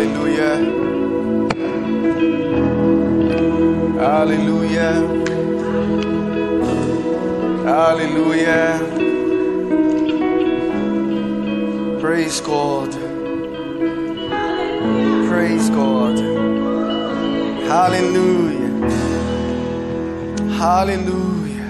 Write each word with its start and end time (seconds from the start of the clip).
Aleluia. 0.00 0.56
Aleluia. 4.00 4.92
Aleluia. 7.66 8.80
Praise 12.00 12.40
God. 12.40 12.94
Praise 15.28 15.68
God. 15.70 16.18
Aleluia. 17.70 18.70
Aleluia. 20.62 21.66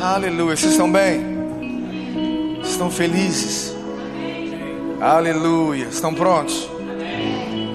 Aleluia. 0.00 0.56
Vocês 0.56 0.70
estão 0.70 0.92
bem? 0.92 1.20
Estão 2.62 2.88
felizes? 2.88 3.71
Aleluia. 5.02 5.86
Estão 5.86 6.14
prontos? 6.14 6.68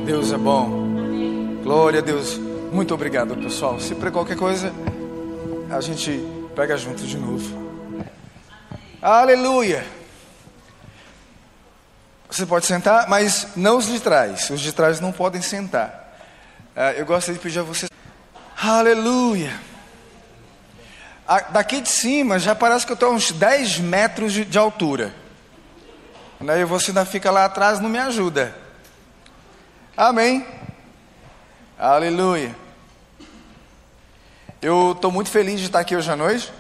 Deus 0.05 0.31
é 0.31 0.37
bom. 0.37 1.59
Glória 1.61 1.99
a 1.99 2.01
Deus. 2.01 2.37
Muito 2.71 2.93
obrigado, 2.93 3.35
pessoal. 3.35 3.81
Se 3.81 3.93
para 3.93 4.09
qualquer 4.09 4.37
coisa, 4.37 4.71
a 5.69 5.81
gente 5.81 6.25
pega 6.55 6.77
junto 6.77 7.03
de 7.03 7.17
novo. 7.17 7.67
Aleluia. 9.01 9.85
Você 12.29 12.45
pode 12.45 12.65
sentar, 12.65 13.09
mas 13.09 13.49
não 13.57 13.77
os 13.77 13.87
de 13.87 13.99
trás. 13.99 14.49
Os 14.49 14.61
de 14.61 14.71
trás 14.71 15.01
não 15.01 15.11
podem 15.11 15.41
sentar. 15.41 16.17
Ah, 16.73 16.93
eu 16.93 17.05
gostaria 17.05 17.37
de 17.37 17.43
pedir 17.43 17.59
a 17.59 17.63
vocês. 17.63 17.89
Aleluia. 18.57 19.51
Daqui 21.49 21.81
de 21.81 21.89
cima 21.89 22.39
já 22.39 22.55
parece 22.55 22.85
que 22.85 22.93
eu 22.93 22.95
estou 22.95 23.09
a 23.09 23.11
uns 23.11 23.33
10 23.33 23.79
metros 23.79 24.31
de 24.31 24.57
altura. 24.57 25.26
Né? 26.39 26.61
E 26.61 26.65
você 26.65 26.91
ainda 26.91 27.05
fica 27.05 27.31
lá 27.31 27.45
atrás, 27.45 27.79
não 27.79 27.89
me 27.89 27.97
ajuda. 27.97 28.55
Amém. 29.95 30.45
Aleluia. 31.77 32.55
Eu 34.61 34.93
estou 34.93 35.11
muito 35.11 35.29
feliz 35.29 35.59
de 35.59 35.67
estar 35.67 35.79
aqui 35.79 35.95
hoje 35.95 36.11
à 36.11 36.15
noite. 36.15 36.51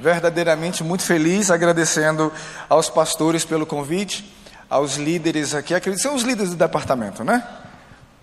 Verdadeiramente 0.00 0.82
muito 0.82 1.02
feliz, 1.02 1.50
agradecendo 1.50 2.32
aos 2.68 2.88
pastores 2.88 3.44
pelo 3.44 3.66
convite, 3.66 4.34
aos 4.68 4.96
líderes 4.96 5.54
aqui. 5.54 5.74
Acredito 5.74 6.02
são 6.02 6.14
os 6.14 6.22
líderes 6.22 6.50
do 6.50 6.56
departamento, 6.56 7.22
né? 7.22 7.46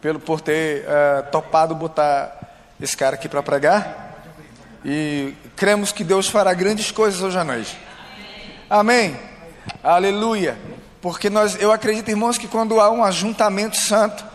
Pelo, 0.01 0.19
por 0.19 0.41
ter 0.41 0.85
uh, 0.85 1.29
topado 1.31 1.75
botar 1.75 2.35
esse 2.81 2.97
cara 2.97 3.15
aqui 3.15 3.29
para 3.29 3.43
pregar. 3.43 4.15
E 4.83 5.35
cremos 5.55 5.91
que 5.91 6.03
Deus 6.03 6.27
fará 6.27 6.53
grandes 6.53 6.91
coisas 6.91 7.21
hoje 7.21 7.37
à 7.37 7.43
noite. 7.43 7.77
Amém. 8.69 9.26
Aleluia. 9.83 10.57
Porque 11.01 11.29
nós, 11.29 11.55
eu 11.61 11.71
acredito, 11.71 12.09
irmãos, 12.09 12.37
que 12.37 12.47
quando 12.47 12.79
há 12.79 12.91
um 12.91 13.03
ajuntamento 13.03 13.77
santo, 13.77 14.25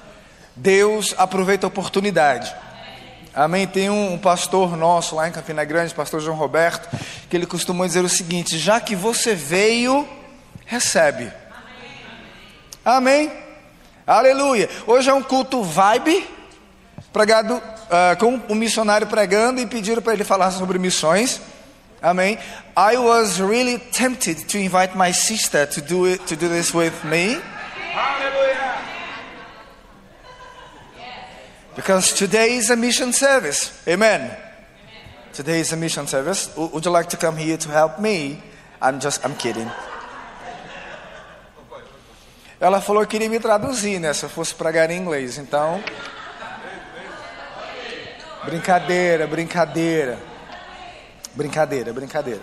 Deus 0.55 1.15
aproveita 1.19 1.67
a 1.67 1.69
oportunidade. 1.69 2.55
Amém. 3.35 3.67
Tem 3.67 3.89
um, 3.89 4.15
um 4.15 4.19
pastor 4.19 4.77
nosso 4.77 5.17
lá 5.17 5.29
em 5.29 5.33
Campina 5.33 5.65
Grande, 5.65 5.95
pastor 5.95 6.21
João 6.21 6.37
Roberto, 6.37 6.89
que 7.29 7.37
ele 7.37 7.47
costuma 7.47 7.87
dizer 7.87 8.05
o 8.05 8.09
seguinte: 8.09 8.59
já 8.59 8.81
que 8.81 8.95
você 8.95 9.35
veio, 9.35 10.07
recebe. 10.67 11.33
Amém. 12.85 13.33
Aleluia. 14.07 14.69
Hoje 14.87 15.09
é 15.09 15.15
um 15.15 15.23
culto 15.23 15.63
vibe, 15.63 16.29
pregado 17.13 17.55
uh, 17.55 18.17
com 18.19 18.41
um 18.49 18.55
missionário 18.55 19.07
pregando 19.07 19.61
e 19.61 19.67
pediram 19.67 20.03
para 20.03 20.13
ele 20.13 20.25
falar 20.25 20.51
sobre 20.51 20.79
missões. 20.79 21.41
Amém. 22.03 22.39
I 22.77 22.97
was 22.97 23.41
really 23.41 23.79
tempted 23.79 24.49
to 24.49 24.59
invite 24.59 24.97
my 24.97 25.13
sister 25.13 25.67
to 25.67 25.81
do 25.81 26.07
it, 26.07 26.27
to 26.27 26.37
do 26.37 26.49
this 26.49 26.75
with 26.75 27.05
me. 27.05 27.39
Hallelujah. 27.93 28.79
Because 31.77 32.13
today 32.13 32.57
is 32.57 32.71
a 32.71 32.77
mission 32.77 33.13
service. 33.13 33.73
Amen. 33.87 34.37
Today 35.33 35.61
is 35.61 35.73
a 35.73 35.77
mission 35.77 36.07
service. 36.07 36.51
Would 36.57 36.85
you 36.85 36.91
like 36.91 37.09
to 37.11 37.17
come 37.17 37.37
here 37.37 37.57
to 37.57 37.69
help 37.71 37.99
me? 38.01 38.43
I'm 38.81 38.99
just, 39.01 39.25
I'm 39.25 39.37
kidding. 39.37 39.71
Ela 42.61 42.81
falou 42.81 43.05
que 43.07 43.19
queria 43.19 43.29
me 43.29 43.41
traduzir, 43.41 43.99
né? 43.99 44.13
Se 44.13 44.25
eu 44.25 44.29
fosse 44.29 44.55
pregar 44.55 44.91
em 44.91 44.99
inglês. 44.99 45.39
Então, 45.39 45.83
Brincadeira, 48.45 49.27
brincadeira. 49.27 50.19
Brincadeira, 51.35 51.93
brincadeira. 51.93 52.43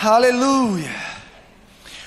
Aleluia. 0.00 0.94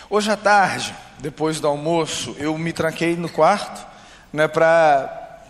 Hoje 0.09 0.31
à 0.31 0.37
tarde, 0.37 0.95
depois 1.19 1.59
do 1.59 1.67
almoço, 1.67 2.33
eu 2.39 2.57
me 2.57 2.71
tranquei 2.71 3.15
no 3.17 3.27
quarto, 3.27 3.85
né, 4.31 4.47
para 4.47 5.43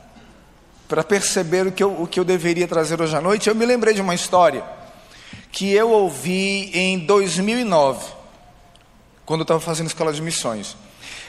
perceber 1.07 1.67
o 1.67 1.72
que, 1.72 1.83
eu, 1.83 2.01
o 2.01 2.07
que 2.07 2.19
eu 2.19 2.23
deveria 2.23 2.67
trazer 2.67 3.00
hoje 3.00 3.16
à 3.16 3.22
noite. 3.22 3.47
Eu 3.47 3.56
me 3.56 3.66
lembrei 3.66 3.94
de 3.94 4.01
uma 4.01 4.16
história 4.16 4.63
que 5.51 5.72
eu 5.72 5.91
ouvi 5.91 6.72
em 6.73 7.00
2009, 7.00 8.13
quando 9.25 9.41
eu 9.41 9.44
estava 9.44 9.59
fazendo 9.59 9.88
escola 9.88 10.12
de 10.12 10.22
missões. 10.22 10.75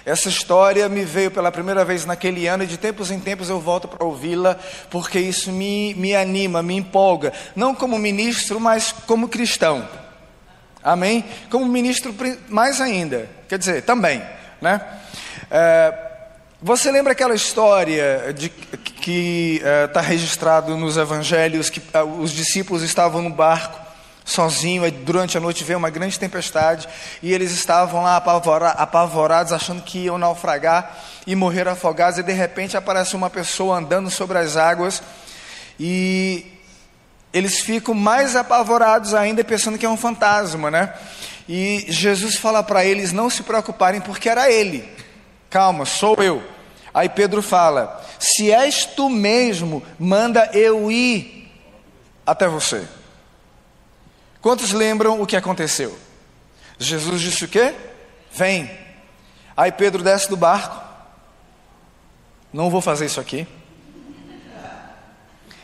Essa 0.06 0.28
história 0.28 0.89
me 0.89 1.05
veio 1.05 1.33
pela 1.33 1.50
primeira 1.50 1.84
vez 1.84 2.06
naquele 2.06 2.47
ano 2.47 2.62
e 2.62 2.67
de 2.69 2.77
tempos 2.77 3.11
em 3.11 3.19
tempos 3.19 3.49
eu 3.49 3.59
volto 3.59 3.89
para 3.89 4.06
ouvi-la 4.06 4.56
porque 4.89 5.19
isso 5.19 5.50
me, 5.50 5.94
me 5.94 6.15
anima, 6.15 6.62
me 6.62 6.77
empolga. 6.77 7.33
Não 7.56 7.75
como 7.75 7.99
ministro, 7.99 8.61
mas 8.61 8.93
como 8.93 9.28
cristão. 9.28 9.87
Amém? 10.81 11.25
Como 11.50 11.66
ministro, 11.66 12.15
mais 12.49 12.81
ainda. 12.81 13.28
Quer 13.49 13.59
dizer, 13.59 13.83
também. 13.83 14.22
Né? 14.61 14.81
É, 15.50 15.93
você 16.62 16.93
lembra 16.93 17.11
aquela 17.11 17.34
história 17.34 18.33
de, 18.33 18.49
que 18.49 19.61
está 19.87 20.03
é, 20.03 20.05
registrado 20.05 20.77
nos 20.77 20.97
evangelhos 20.97 21.69
que 21.69 21.83
é, 21.93 22.00
os 22.05 22.31
discípulos 22.31 22.84
estavam 22.84 23.22
no 23.22 23.31
barco 23.31 23.86
sozinho, 24.27 24.91
durante 24.91 25.39
a 25.39 25.41
noite 25.41 25.63
veio 25.63 25.79
uma 25.79 25.89
grande 25.89 26.19
tempestade 26.19 26.89
e 27.23 27.33
eles 27.33 27.53
estavam 27.53 28.03
lá 28.03 28.17
apavorados, 28.17 29.53
achando 29.53 29.81
que 29.81 30.01
iam 30.01 30.19
naufragar 30.19 30.99
e 31.25 31.37
morrer 31.37 31.69
afogados, 31.69 32.19
e 32.19 32.25
de 32.25 32.33
repente 32.33 32.77
aparece 32.77 33.15
uma 33.15 33.31
pessoa 33.31 33.79
andando 33.79 34.11
sobre 34.11 34.37
as 34.37 34.57
águas 34.57 35.01
e 35.79 36.45
eles 37.33 37.61
ficam 37.61 37.95
mais 37.95 38.35
apavorados 38.35 39.15
ainda, 39.15 39.45
pensando 39.45 39.79
que 39.79 39.87
é 39.87 39.89
um 39.89 39.97
fantasma, 39.97 40.71
né? 40.71 40.93
E 41.49 41.85
Jesus 41.89 42.37
fala 42.37 42.63
para 42.63 42.85
eles 42.85 43.13
não 43.13 43.31
se 43.31 43.45
preocuparem, 43.45 44.01
porque 44.01 44.29
era 44.29 44.51
ele. 44.51 44.89
Calma, 45.49 45.85
sou 45.85 46.17
eu. 46.17 46.43
Aí 46.93 47.09
Pedro 47.09 47.43
fala: 47.43 48.03
Se 48.19 48.51
és 48.51 48.85
tu 48.87 49.09
mesmo, 49.09 49.83
manda 49.99 50.51
eu 50.53 50.91
ir 50.91 51.49
até 52.27 52.49
você. 52.49 52.89
Quantos 54.47 54.71
lembram 54.71 55.21
o 55.21 55.27
que 55.27 55.34
aconteceu? 55.34 55.99
Jesus 56.79 57.21
disse 57.21 57.45
o 57.45 57.49
quê? 57.49 57.75
Vem. 58.33 58.71
Aí 59.57 59.73
Pedro 59.73 60.05
desce 60.05 60.29
do 60.29 60.37
barco. 60.37 60.81
Não 62.53 62.71
vou 62.71 62.81
fazer 62.81 63.07
isso 63.07 63.19
aqui. 63.19 63.45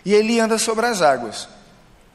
E 0.04 0.12
ele 0.12 0.40
anda 0.40 0.58
sobre 0.58 0.84
as 0.84 1.00
águas. 1.00 1.48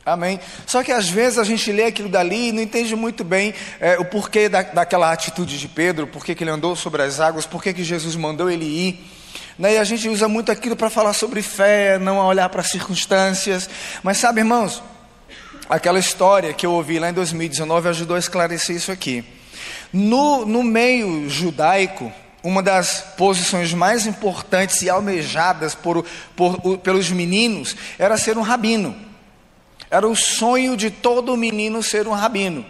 Amém. 0.06 0.42
Só 0.66 0.84
que 0.84 0.92
às 0.92 1.08
vezes 1.08 1.40
a 1.40 1.46
gente 1.46 1.72
lê 1.72 1.86
aquilo 1.86 2.10
dali 2.10 2.50
e 2.50 2.52
não 2.52 2.62
entende 2.62 2.98
muito 2.98 3.24
bem 3.24 3.54
é, 3.80 3.98
o 3.98 4.04
porquê 4.04 4.50
da, 4.50 4.62
daquela 4.62 5.14
atitude 5.14 5.58
de 5.58 5.70
Pedro, 5.70 6.06
porquê 6.06 6.36
que 6.36 6.44
ele 6.44 6.52
andou 6.52 6.76
sobre 6.76 7.02
as 7.02 7.22
águas, 7.22 7.46
porquê 7.46 7.74
que 7.74 7.82
Jesus 7.82 8.18
mandou 8.18 8.52
ele 8.52 8.66
ir. 8.66 9.10
Né? 9.58 9.76
E 9.76 9.78
a 9.78 9.86
gente 9.86 10.10
usa 10.10 10.28
muito 10.28 10.52
aquilo 10.52 10.76
para 10.76 10.90
falar 10.90 11.14
sobre 11.14 11.42
fé, 11.42 11.98
não 11.98 12.18
olhar 12.18 12.50
para 12.50 12.60
as 12.60 12.68
circunstâncias. 12.68 13.70
Mas 14.04 14.18
sabe, 14.18 14.42
irmãos, 14.42 14.84
aquela 15.70 16.00
história 16.00 16.54
que 16.54 16.66
eu 16.66 16.72
ouvi 16.72 17.00
lá 17.00 17.10
em 17.10 17.14
2019 17.14 17.90
ajudou 17.90 18.16
a 18.16 18.20
esclarecer 18.20 18.76
isso 18.76 18.92
aqui. 18.92 19.24
No, 19.92 20.46
no 20.46 20.64
meio 20.64 21.30
judaico, 21.30 22.12
uma 22.44 22.62
das 22.62 23.02
posições 23.18 23.74
mais 23.74 24.06
importantes 24.06 24.82
e 24.82 24.90
almejadas 24.90 25.76
por, 25.76 26.06
por, 26.36 26.78
pelos 26.80 27.10
meninos 27.10 27.76
era 27.98 28.18
ser 28.18 28.38
um 28.38 28.42
rabino. 28.42 28.96
Era 29.90 30.08
o 30.08 30.16
sonho 30.16 30.76
de 30.76 30.90
todo 30.90 31.36
menino 31.38 31.82
ser 31.82 32.08
um 32.08 32.12
rabino. 32.12 32.66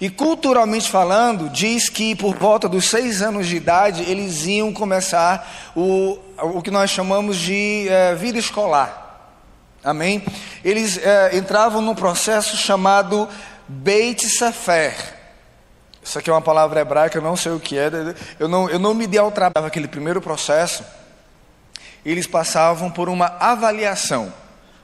E 0.00 0.10
culturalmente 0.10 0.90
falando, 0.90 1.48
diz 1.48 1.88
que 1.88 2.14
por 2.16 2.36
volta 2.36 2.68
dos 2.68 2.86
seis 2.86 3.22
anos 3.22 3.46
de 3.46 3.56
idade 3.56 4.02
eles 4.10 4.46
iam 4.46 4.72
começar 4.72 5.72
o, 5.76 6.18
o 6.38 6.60
que 6.60 6.70
nós 6.70 6.90
chamamos 6.90 7.36
de 7.36 7.86
é, 7.88 8.14
vida 8.14 8.38
escolar. 8.38 9.01
Amém? 9.84 10.22
Eles 10.64 10.96
é, 10.98 11.36
entravam 11.36 11.80
num 11.80 11.94
processo 11.94 12.56
chamado 12.56 13.28
Beit 13.66 14.28
Safer. 14.28 14.94
Isso 16.02 16.18
aqui 16.18 16.30
é 16.30 16.32
uma 16.32 16.42
palavra 16.42 16.80
hebraica, 16.80 17.18
eu 17.18 17.22
não 17.22 17.36
sei 17.36 17.52
o 17.52 17.60
que 17.60 17.78
é. 17.78 17.90
Eu 18.38 18.48
não, 18.48 18.68
eu 18.68 18.78
não 18.78 18.94
me 18.94 19.06
dei 19.06 19.20
ao 19.20 19.30
trabalho 19.30 19.66
aquele 19.66 19.88
primeiro 19.88 20.20
processo. 20.20 20.84
Eles 22.04 22.26
passavam 22.26 22.90
por 22.90 23.08
uma 23.08 23.26
avaliação 23.38 24.32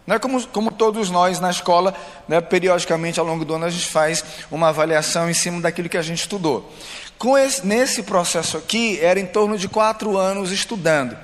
Não 0.06 0.14
é 0.14 0.18
como, 0.18 0.46
como 0.48 0.70
todos 0.70 1.10
nós 1.10 1.40
na 1.40 1.50
escola, 1.50 1.92
né, 2.28 2.40
periodicamente 2.40 3.18
ao 3.18 3.26
longo 3.26 3.44
do 3.44 3.54
ano 3.54 3.64
a 3.64 3.70
gente 3.70 3.88
faz 3.88 4.24
uma 4.50 4.68
avaliação 4.68 5.28
em 5.28 5.34
cima 5.34 5.60
daquilo 5.60 5.88
que 5.88 5.98
a 5.98 6.02
gente 6.02 6.20
estudou. 6.20 6.72
Esse, 7.36 7.66
nesse 7.66 8.04
processo 8.04 8.56
aqui, 8.56 8.96
era 9.00 9.18
em 9.18 9.26
torno 9.26 9.58
de 9.58 9.68
quatro 9.68 10.16
anos 10.16 10.52
estudando. 10.52 11.16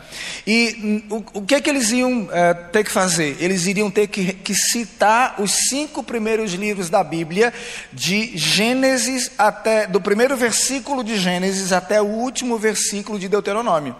E 0.44 1.05
o, 1.08 1.38
o 1.38 1.43
que, 1.43 1.55
é 1.55 1.61
que 1.61 1.70
eles 1.70 1.93
iam 1.93 2.29
é, 2.32 2.52
ter 2.52 2.82
que 2.82 2.91
fazer? 2.91 3.37
Eles 3.38 3.67
iriam 3.67 3.88
ter 3.88 4.08
que, 4.08 4.32
que 4.32 4.55
citar 4.55 5.37
os 5.38 5.52
cinco 5.69 6.02
primeiros 6.02 6.52
livros 6.52 6.91
da 6.91 7.05
Bíblia, 7.05 7.55
de 7.93 8.37
Gênesis 8.37 9.31
até, 9.38 9.87
do 9.87 10.00
primeiro 10.00 10.37
versículo 10.37 11.05
de 11.05 11.17
Gênesis 11.17 11.73
até 11.73 12.02
o 12.02 12.06
último 12.06 12.58
versículo 12.58 13.17
de 13.17 13.29
Deuteronômio, 13.29 13.94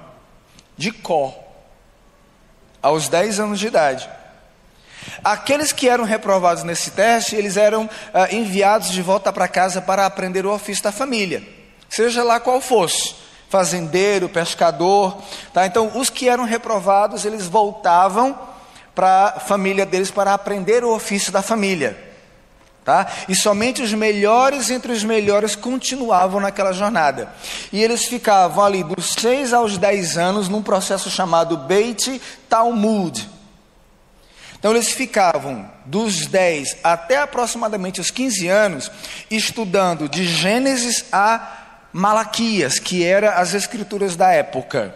de 0.77 0.91
Có, 0.91 1.33
aos 2.83 3.09
10 3.09 3.39
anos 3.39 3.61
de 3.61 3.69
idade. 3.69 4.11
Aqueles 5.23 5.71
que 5.71 5.89
eram 5.89 6.05
reprovados 6.05 6.65
nesse 6.65 6.91
teste, 6.91 7.37
eles 7.37 7.57
eram 7.57 7.89
ah, 8.13 8.35
enviados 8.35 8.91
de 8.91 9.01
volta 9.01 9.33
para 9.33 9.47
casa 9.47 9.81
para 9.81 10.05
aprender 10.05 10.45
o 10.45 10.53
ofício 10.53 10.83
da 10.83 10.91
família 10.91 11.63
seja 11.95 12.23
lá 12.25 12.41
qual 12.41 12.61
fosse, 12.61 13.15
fazendeiro, 13.49 14.29
pescador, 14.29 15.17
tá? 15.53 15.65
Então, 15.67 15.93
os 15.95 16.11
que 16.11 16.29
eram 16.29 16.45
reprovados, 16.45 17.25
eles 17.25 17.47
voltavam 17.47 18.37
para 18.95 19.35
a 19.37 19.41
família 19.41 19.87
deles 19.87 20.11
para 20.11 20.35
aprender 20.35 20.85
o 20.85 20.95
ofício 20.95 21.33
da 21.33 21.43
família. 21.43 22.13
Tá? 22.85 23.07
E 23.31 23.35
somente 23.35 23.81
os 23.81 23.95
melhores 23.95 24.71
entre 24.71 24.93
os 24.93 25.03
melhores 25.03 25.57
continuavam 25.57 26.39
naquela 26.39 26.71
jornada. 26.71 27.33
E 27.73 27.83
eles 27.83 28.05
ficavam 28.05 28.63
ali 28.63 28.85
dos 28.85 29.15
6 29.15 29.55
aos 29.55 29.79
10 29.79 30.19
anos 30.19 30.49
num 30.51 30.63
processo 30.63 31.11
chamado 31.11 31.57
Beit 31.57 32.21
Talmud. 32.47 33.27
Então 34.59 34.73
eles 34.73 34.91
ficavam 34.91 35.71
dos 35.87 36.27
10 36.27 36.77
até 36.85 37.17
aproximadamente 37.17 38.03
os 38.03 38.11
15 38.11 38.49
anos 38.49 38.91
estudando 39.31 40.07
de 40.07 40.27
Gênesis 40.27 41.07
a 41.11 41.64
Malaquias, 41.95 42.81
que 42.81 43.05
era 43.05 43.35
as 43.35 43.55
escrituras 43.55 44.17
da 44.17 44.33
época. 44.33 44.93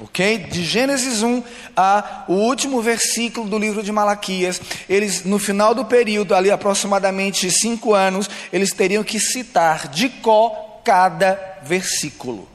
Ok? 0.00 0.38
De 0.50 0.64
Gênesis 0.64 1.22
1 1.22 1.40
a 1.76 2.24
o 2.26 2.34
último 2.34 2.82
versículo 2.82 3.48
do 3.48 3.56
livro 3.56 3.80
de 3.80 3.92
Malaquias, 3.92 4.60
eles, 4.88 5.24
no 5.24 5.38
final 5.38 5.72
do 5.72 5.84
período, 5.84 6.34
ali 6.34 6.50
aproximadamente 6.50 7.48
cinco 7.48 7.94
anos, 7.94 8.28
eles 8.52 8.72
teriam 8.72 9.04
que 9.04 9.20
citar 9.20 9.86
de 9.86 10.08
có 10.08 10.80
cada 10.84 11.60
versículo. 11.62 12.48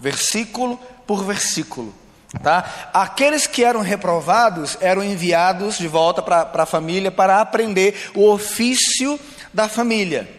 Versículo 0.00 0.76
por 1.06 1.24
versículo. 1.24 1.94
Tá? 2.42 2.90
Aqueles 2.92 3.46
que 3.46 3.62
eram 3.62 3.80
reprovados 3.80 4.76
eram 4.80 5.04
enviados 5.04 5.78
de 5.78 5.86
volta 5.86 6.20
para 6.20 6.50
a 6.52 6.66
família 6.66 7.12
para 7.12 7.40
aprender 7.40 8.10
o 8.12 8.28
ofício 8.28 9.20
da 9.54 9.68
família. 9.68 10.37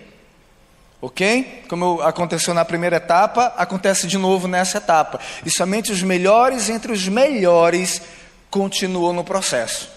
Ok? 1.01 1.63
Como 1.69 2.01
aconteceu 2.01 2.53
na 2.53 2.65
primeira 2.65 2.97
etapa, 2.97 3.53
acontece 3.57 4.05
de 4.05 4.17
novo 4.17 4.47
nessa 4.47 4.79
etapa. 4.79 5.19
E 5.45 5.49
somente 5.49 5.91
os 5.91 6.01
melhores 6.01 6.69
entre 6.69 6.91
os 6.91 7.07
melhores 7.07 8.01
continuam 8.49 9.13
no 9.13 9.23
processo. 9.23 9.89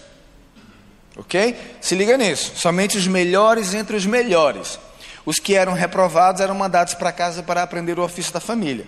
Ok? 1.17 1.75
Se 1.81 1.93
liga 1.95 2.17
nisso. 2.17 2.53
Somente 2.55 2.97
os 2.97 3.05
melhores 3.07 3.73
entre 3.73 3.97
os 3.97 4.05
melhores. 4.05 4.79
Os 5.25 5.37
que 5.37 5.55
eram 5.55 5.73
reprovados 5.73 6.41
eram 6.41 6.55
mandados 6.55 6.93
para 6.93 7.11
casa 7.11 7.43
para 7.43 7.63
aprender 7.63 7.99
o 7.99 8.03
ofício 8.03 8.33
da 8.33 8.39
família. 8.39 8.87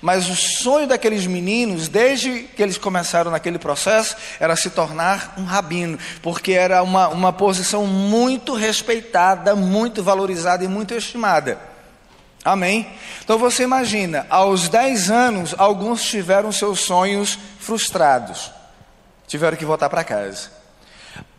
Mas 0.00 0.28
o 0.28 0.36
sonho 0.36 0.86
daqueles 0.86 1.26
meninos, 1.26 1.88
desde 1.88 2.44
que 2.44 2.62
eles 2.62 2.78
começaram 2.78 3.30
naquele 3.30 3.58
processo, 3.58 4.16
era 4.40 4.56
se 4.56 4.70
tornar 4.70 5.34
um 5.38 5.44
rabino, 5.44 5.98
porque 6.22 6.52
era 6.52 6.82
uma, 6.82 7.08
uma 7.08 7.32
posição 7.32 7.86
muito 7.86 8.54
respeitada, 8.54 9.54
muito 9.54 10.02
valorizada 10.02 10.64
e 10.64 10.68
muito 10.68 10.94
estimada. 10.94 11.58
Amém? 12.44 12.86
Então 13.24 13.38
você 13.38 13.64
imagina, 13.64 14.24
aos 14.30 14.68
10 14.68 15.10
anos, 15.10 15.54
alguns 15.58 16.02
tiveram 16.04 16.52
seus 16.52 16.80
sonhos 16.80 17.36
frustrados, 17.58 18.52
tiveram 19.26 19.56
que 19.56 19.64
voltar 19.64 19.90
para 19.90 20.04
casa. 20.04 20.55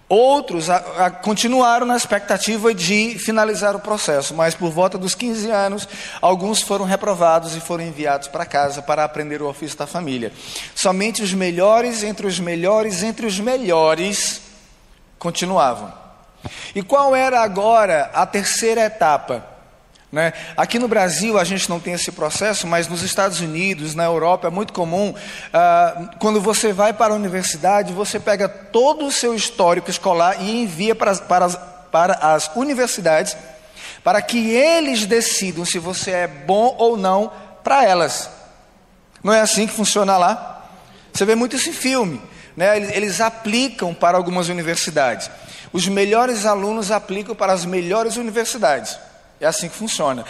Outros 0.10 0.70
a, 0.70 0.78
a, 1.06 1.12
continuaram 1.12 1.86
na 1.86 1.98
expectativa 1.98 2.74
de 2.74 3.18
finalizar 3.20 3.76
o 3.76 3.80
processo, 3.80 4.34
mas 4.34 4.56
por 4.56 4.72
volta 4.72 4.98
dos 4.98 5.14
15 5.14 5.52
anos, 5.52 5.88
alguns 6.22 6.62
foram 6.62 6.86
reprovados 6.86 7.58
e 7.58 7.60
foram 7.60 7.84
enviados 7.84 8.30
para 8.30 8.46
casa 8.46 8.82
para 8.82 9.04
aprender 9.04 9.42
o 9.42 9.50
ofício 9.50 9.78
da 9.78 9.86
família. 9.86 10.32
Somente 10.74 11.22
os 11.22 11.34
melhores 11.34 12.04
entre 12.04 12.26
os 12.26 12.40
melhores 12.40 13.04
entre 13.04 13.26
os 13.26 13.38
melhores 13.38 14.42
continuavam. 15.20 15.92
E 16.74 16.82
qual 16.82 17.14
era 17.14 17.42
agora 17.42 18.10
a 18.14 18.26
terceira 18.26 18.86
etapa? 18.86 19.57
Né? 20.12 20.32
Aqui 20.56 20.80
no 20.80 20.88
Brasil 20.88 21.38
a 21.38 21.44
gente 21.44 21.70
não 21.70 21.80
tem 21.80 21.94
esse 21.94 22.12
processo, 22.12 22.66
mas 22.66 22.88
nos 22.88 23.04
Estados 23.04 23.42
Unidos, 23.42 23.94
na 23.94 24.06
Europa, 24.06 24.48
é 24.48 24.50
muito 24.50 24.72
comum. 24.72 25.14
Ah, 25.54 26.12
quando 26.20 26.40
você 26.40 26.72
vai 26.72 26.94
para 26.94 27.14
a 27.14 27.16
universidade, 27.16 27.92
você 27.92 28.20
pega 28.20 28.48
todo 28.48 29.06
o 29.06 29.12
seu 29.12 29.36
histórico 29.36 29.90
escolar 29.90 30.42
e 30.42 30.64
envia 30.64 30.96
para, 30.96 31.16
para, 31.16 31.50
para 31.50 32.14
as 32.14 32.50
universidades 32.56 33.36
para 34.08 34.22
que 34.22 34.52
eles 34.52 35.06
decidam 35.06 35.66
se 35.66 35.80
você 35.80 36.12
é 36.12 36.28
bom 36.28 36.74
ou 36.78 36.96
não 36.96 37.30
para 37.62 37.84
elas. 37.84 38.30
Não 39.22 39.34
é 39.34 39.42
assim 39.42 39.68
que 39.68 39.74
funciona 39.74 40.18
lá? 40.18 40.66
Você 41.12 41.26
vê 41.26 41.36
muito 41.36 41.58
isso 41.58 41.70
em 41.70 41.74
filme. 41.74 42.22
Né? 42.56 42.96
Eles 42.96 43.20
aplicam 43.20 43.94
para 43.94 44.18
algumas 44.18 44.48
universidades. 44.48 45.30
Os 45.74 45.90
melhores 45.90 46.46
alunos 46.46 46.90
aplicam 46.90 47.36
para 47.36 47.52
as 47.52 47.66
melhores 47.66 48.16
universidades. 48.16 48.98
É 49.40 49.46
assim 49.46 49.70
que 49.70 49.76
funciona. 49.76 50.26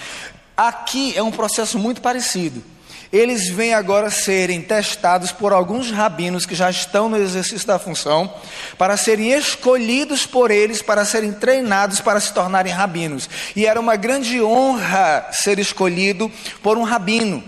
Aqui 0.55 1.15
é 1.15 1.23
um 1.23 1.31
processo 1.31 1.77
muito 1.77 2.01
parecido. 2.01 2.63
Eles 3.11 3.47
vêm 3.47 3.73
agora 3.73 4.09
serem 4.09 4.61
testados 4.61 5.31
por 5.31 5.53
alguns 5.53 5.91
rabinos 5.91 6.45
que 6.45 6.53
já 6.53 6.69
estão 6.69 7.07
no 7.07 7.15
exercício 7.15 7.65
da 7.65 7.79
função, 7.79 8.33
para 8.77 8.97
serem 8.97 9.31
escolhidos 9.31 10.25
por 10.25 10.51
eles, 10.51 10.81
para 10.81 11.05
serem 11.05 11.31
treinados 11.31 12.01
para 12.01 12.19
se 12.19 12.33
tornarem 12.33 12.73
rabinos. 12.73 13.29
E 13.55 13.65
era 13.65 13.79
uma 13.79 13.95
grande 13.95 14.41
honra 14.41 15.25
ser 15.31 15.57
escolhido 15.57 16.29
por 16.61 16.77
um 16.77 16.83
rabino. 16.83 17.43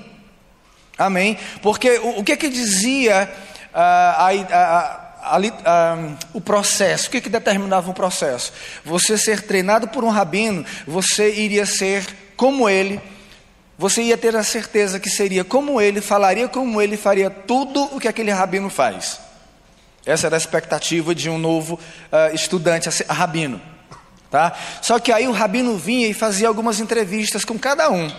Amém? 0.97 1.37
Porque 1.61 1.97
o, 1.99 2.19
o 2.19 2.23
que 2.23 2.37
que 2.37 2.49
dizia 2.49 3.29
uh, 3.73 3.77
a, 3.77 4.29
a, 4.29 5.08
ali, 5.29 5.53
ah, 5.65 6.15
o 6.33 6.41
processo, 6.41 7.07
o 7.07 7.11
que, 7.11 7.21
que 7.21 7.29
determinava 7.29 7.89
o 7.89 7.93
processo? 7.93 8.51
Você 8.83 9.17
ser 9.17 9.43
treinado 9.43 9.87
por 9.87 10.03
um 10.03 10.09
rabino, 10.09 10.65
você 10.87 11.33
iria 11.33 11.65
ser 11.65 12.05
como 12.35 12.69
ele, 12.69 13.01
você 13.77 14.01
ia 14.01 14.17
ter 14.17 14.35
a 14.35 14.43
certeza 14.43 14.99
que 14.99 15.09
seria 15.09 15.43
como 15.43 15.79
ele, 15.79 16.01
falaria 16.01 16.47
como 16.47 16.81
ele, 16.81 16.97
faria 16.97 17.29
tudo 17.29 17.83
o 17.95 17.99
que 17.99 18.07
aquele 18.07 18.31
rabino 18.31 18.69
faz. 18.69 19.19
Essa 20.05 20.27
era 20.27 20.35
a 20.35 20.37
expectativa 20.37 21.13
de 21.13 21.29
um 21.29 21.37
novo 21.37 21.75
uh, 21.75 22.35
estudante, 22.35 22.89
a 23.07 23.13
rabino. 23.13 23.61
Tá? 24.29 24.53
Só 24.81 24.99
que 24.99 25.11
aí 25.11 25.27
o 25.27 25.31
rabino 25.31 25.77
vinha 25.77 26.07
e 26.07 26.13
fazia 26.13 26.47
algumas 26.47 26.79
entrevistas 26.79 27.45
com 27.45 27.57
cada 27.57 27.89
um. 27.89 28.11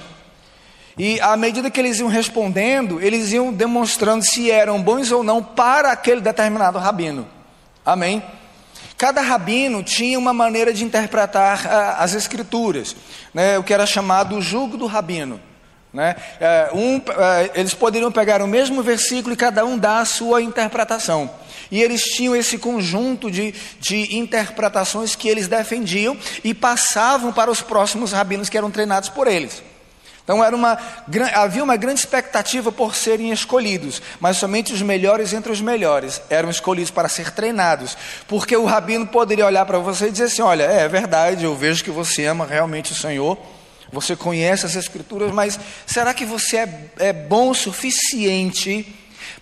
E 1.02 1.19
à 1.23 1.35
medida 1.35 1.71
que 1.71 1.80
eles 1.80 1.99
iam 1.99 2.09
respondendo, 2.11 3.00
eles 3.00 3.33
iam 3.33 3.50
demonstrando 3.50 4.23
se 4.23 4.50
eram 4.50 4.83
bons 4.83 5.11
ou 5.11 5.25
não 5.25 5.42
para 5.42 5.90
aquele 5.90 6.21
determinado 6.21 6.78
rabino. 6.78 7.26
Amém? 7.87 8.23
Cada 8.99 9.23
rabino 9.23 9.83
tinha 9.83 10.19
uma 10.19 10.35
maneira 10.35 10.75
de 10.75 10.85
interpretar 10.85 11.64
uh, 11.64 12.02
as 12.02 12.12
escrituras, 12.12 12.95
né, 13.33 13.59
o 13.59 13.64
que 13.64 13.73
era 13.73 13.87
chamado 13.87 14.37
o 14.37 14.42
jugo 14.42 14.76
do 14.76 14.85
rabino. 14.85 15.40
Né? 15.90 16.14
Uh, 16.71 16.76
um, 16.76 16.97
uh, 16.99 17.50
eles 17.54 17.73
poderiam 17.73 18.12
pegar 18.12 18.42
o 18.42 18.47
mesmo 18.47 18.83
versículo 18.83 19.33
e 19.33 19.38
cada 19.38 19.64
um 19.64 19.78
dar 19.78 20.00
a 20.00 20.04
sua 20.04 20.42
interpretação. 20.42 21.30
E 21.71 21.80
eles 21.80 22.02
tinham 22.02 22.37
esse 22.37 22.59
conjunto 22.59 23.30
de, 23.30 23.54
de 23.80 24.19
interpretações 24.19 25.16
que 25.16 25.30
eles 25.30 25.49
defendiam 25.49 26.14
e 26.45 26.52
passavam 26.52 27.33
para 27.33 27.50
os 27.50 27.62
próximos 27.62 28.12
rabinos 28.12 28.50
que 28.50 28.59
eram 28.59 28.71
treinados 28.71 29.09
por 29.09 29.26
eles. 29.26 29.69
Então 30.30 30.44
era 30.44 30.54
uma, 30.54 30.78
havia 31.34 31.64
uma 31.64 31.75
grande 31.75 31.99
expectativa 31.99 32.70
por 32.70 32.94
serem 32.94 33.32
escolhidos, 33.32 34.00
mas 34.20 34.37
somente 34.37 34.72
os 34.72 34.80
melhores 34.80 35.32
entre 35.32 35.50
os 35.50 35.60
melhores 35.60 36.22
eram 36.30 36.49
escolhidos 36.49 36.92
para 36.92 37.08
ser 37.08 37.32
treinados, 37.32 37.99
porque 38.28 38.56
o 38.56 38.64
rabino 38.64 39.04
poderia 39.04 39.44
olhar 39.44 39.66
para 39.66 39.80
você 39.80 40.06
e 40.06 40.12
dizer 40.12 40.26
assim: 40.26 40.42
Olha, 40.42 40.62
é, 40.62 40.87
verdade, 40.87 41.42
eu 41.42 41.56
vejo 41.56 41.82
que 41.82 41.90
você 41.90 42.26
ama 42.26 42.46
realmente 42.46 42.92
o 42.92 42.94
Senhor, 42.94 43.37
você 43.90 44.14
conhece 44.14 44.64
as 44.64 44.76
Escrituras, 44.76 45.32
mas 45.32 45.58
será 45.84 46.14
que 46.14 46.25
você 46.25 46.58
é, 46.58 46.90
é 47.00 47.12
bom 47.12 47.50
o 47.50 47.54
suficiente 47.54 48.87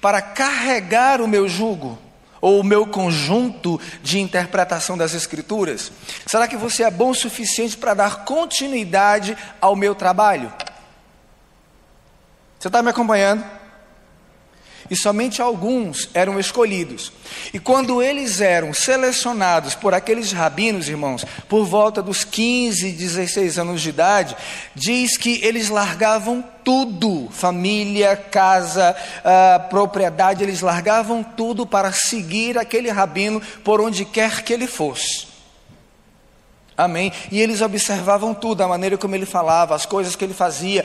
para 0.01 0.23
carregar 0.23 1.21
o 1.21 1.29
meu 1.29 1.47
jugo? 1.47 1.99
ou 2.41 2.61
o 2.61 2.65
meu 2.65 2.87
conjunto 2.87 3.81
de 4.01 4.21
interpretação 4.21 4.97
das 4.97 5.13
Escrituras? 5.13 5.91
Será 6.25 6.47
que 6.47 6.57
você 6.57 6.85
é 6.85 6.91
bom 6.91 7.11
o 7.11 7.15
suficiente 7.15 7.77
para 7.77 7.95
dar 7.95 8.25
continuidade 8.25 9.37
ao 9.61 9.75
meu 9.75 9.93
trabalho? 9.93 10.53
Você 12.59 12.69
está 12.69 12.83
me 12.83 12.91
acompanhando? 12.91 13.45
e 14.91 14.97
somente 14.97 15.41
alguns 15.43 16.09
eram 16.15 16.39
escolhidos. 16.39 17.13
E 17.53 17.59
quando 17.59 18.03
eles 18.03 18.41
eram 18.41 18.73
selecionados 18.73 19.75
por 19.75 19.95
aqueles 19.95 20.33
rabinos, 20.33 20.89
irmãos, 20.89 21.25
por 21.49 21.65
volta 21.65 22.03
dos 22.03 22.25
15, 22.25 22.93
16 22.93 23.59
anos 23.59 23.81
de 23.81 23.91
idade, 23.91 24.37
diz 24.75 25.17
que 25.17 25.45
eles 25.45 25.69
largavam 25.69 26.45
tudo 26.65 27.29
família, 27.31 28.17
casa, 28.17 28.95
uh, 29.19 29.69
propriedade 29.69 30.43
eles 30.43 30.61
largavam 30.61 31.23
tudo 31.23 31.67
para 31.67 31.93
seguir 31.93 32.59
aquele 32.59 32.91
rabino 32.91 33.41
por 33.63 33.81
onde 33.81 34.05
quer 34.05 34.43
que 34.43 34.53
ele 34.53 34.67
fosse. 34.67 35.29
Amém? 36.77 37.13
E 37.33 37.41
eles 37.41 37.61
observavam 37.61 38.33
tudo, 38.33 38.63
a 38.63 38.69
maneira 38.69 38.97
como 38.97 39.15
ele 39.15 39.27
falava, 39.27 39.75
as 39.75 39.85
coisas 39.85 40.15
que 40.15 40.25
ele 40.25 40.35
fazia, 40.35 40.85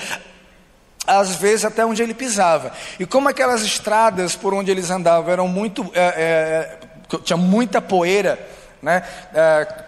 às 1.06 1.36
vezes 1.36 1.66
até 1.66 1.86
onde 1.86 2.02
ele 2.02 2.14
pisava. 2.14 2.72
E 3.00 3.06
como 3.06 3.30
aquelas 3.30 3.62
estradas 3.62 4.36
por 4.36 4.54
onde 4.54 4.72
eles 4.72 4.90
andavam 4.90 5.32
eram 5.32 5.48
muito, 5.48 5.90
é, 5.94 6.80
é, 7.12 7.18
tinha 7.20 7.38
muita 7.38 7.82
poeira, 7.82 8.40
né? 8.82 9.04
É, 9.34 9.84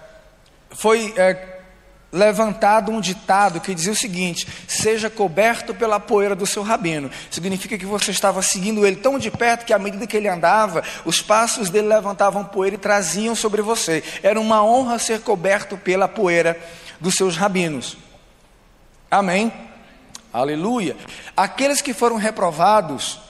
foi 0.71 1.13
é, 1.15 1.55
levantado 2.11 2.91
um 2.91 3.01
ditado 3.01 3.59
que 3.59 3.73
dizia 3.73 3.91
o 3.91 3.95
seguinte: 3.95 4.47
seja 4.67 5.09
coberto 5.09 5.73
pela 5.73 5.99
poeira 5.99 6.35
do 6.35 6.45
seu 6.45 6.63
rabino. 6.63 7.09
Significa 7.29 7.77
que 7.77 7.85
você 7.85 8.11
estava 8.11 8.41
seguindo 8.41 8.85
ele 8.85 8.97
tão 8.97 9.17
de 9.17 9.29
perto 9.31 9.65
que 9.65 9.73
à 9.73 9.79
medida 9.79 10.07
que 10.07 10.15
ele 10.15 10.27
andava, 10.27 10.83
os 11.03 11.21
passos 11.21 11.69
dele 11.69 11.87
levantavam 11.87 12.43
poeira 12.43 12.75
e 12.75 12.79
traziam 12.79 13.35
sobre 13.35 13.61
você. 13.61 14.03
Era 14.21 14.39
uma 14.39 14.63
honra 14.63 14.99
ser 14.99 15.21
coberto 15.21 15.77
pela 15.77 16.07
poeira 16.07 16.57
dos 16.99 17.15
seus 17.15 17.35
rabinos. 17.35 17.97
Amém? 19.09 19.51
Aleluia. 20.35 20.97
Aqueles 21.37 21.81
que 21.81 21.93
foram 21.93 22.17
reprovados 22.17 23.21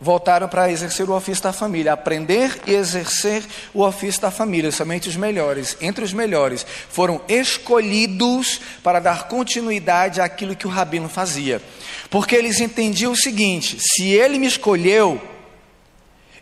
voltaram 0.00 0.48
para 0.48 0.68
exercer 0.68 1.08
o 1.08 1.14
ofício 1.14 1.44
da 1.44 1.52
família, 1.52 1.92
aprender 1.92 2.60
e 2.66 2.74
exercer 2.74 3.44
o 3.72 3.84
ofício 3.84 4.20
da 4.20 4.32
família. 4.32 4.72
Somente 4.72 5.08
os 5.08 5.14
melhores, 5.14 5.76
entre 5.80 6.04
os 6.04 6.12
melhores, 6.12 6.66
foram 6.88 7.20
escolhidos 7.28 8.60
para 8.82 8.98
dar 8.98 9.28
continuidade 9.28 10.20
àquilo 10.20 10.56
que 10.56 10.66
o 10.66 10.70
rabino 10.70 11.08
fazia. 11.08 11.62
Porque 12.10 12.34
eles 12.34 12.58
entendiam 12.58 13.12
o 13.12 13.16
seguinte: 13.16 13.76
se 13.78 14.08
ele 14.08 14.36
me 14.36 14.48
escolheu, 14.48 15.22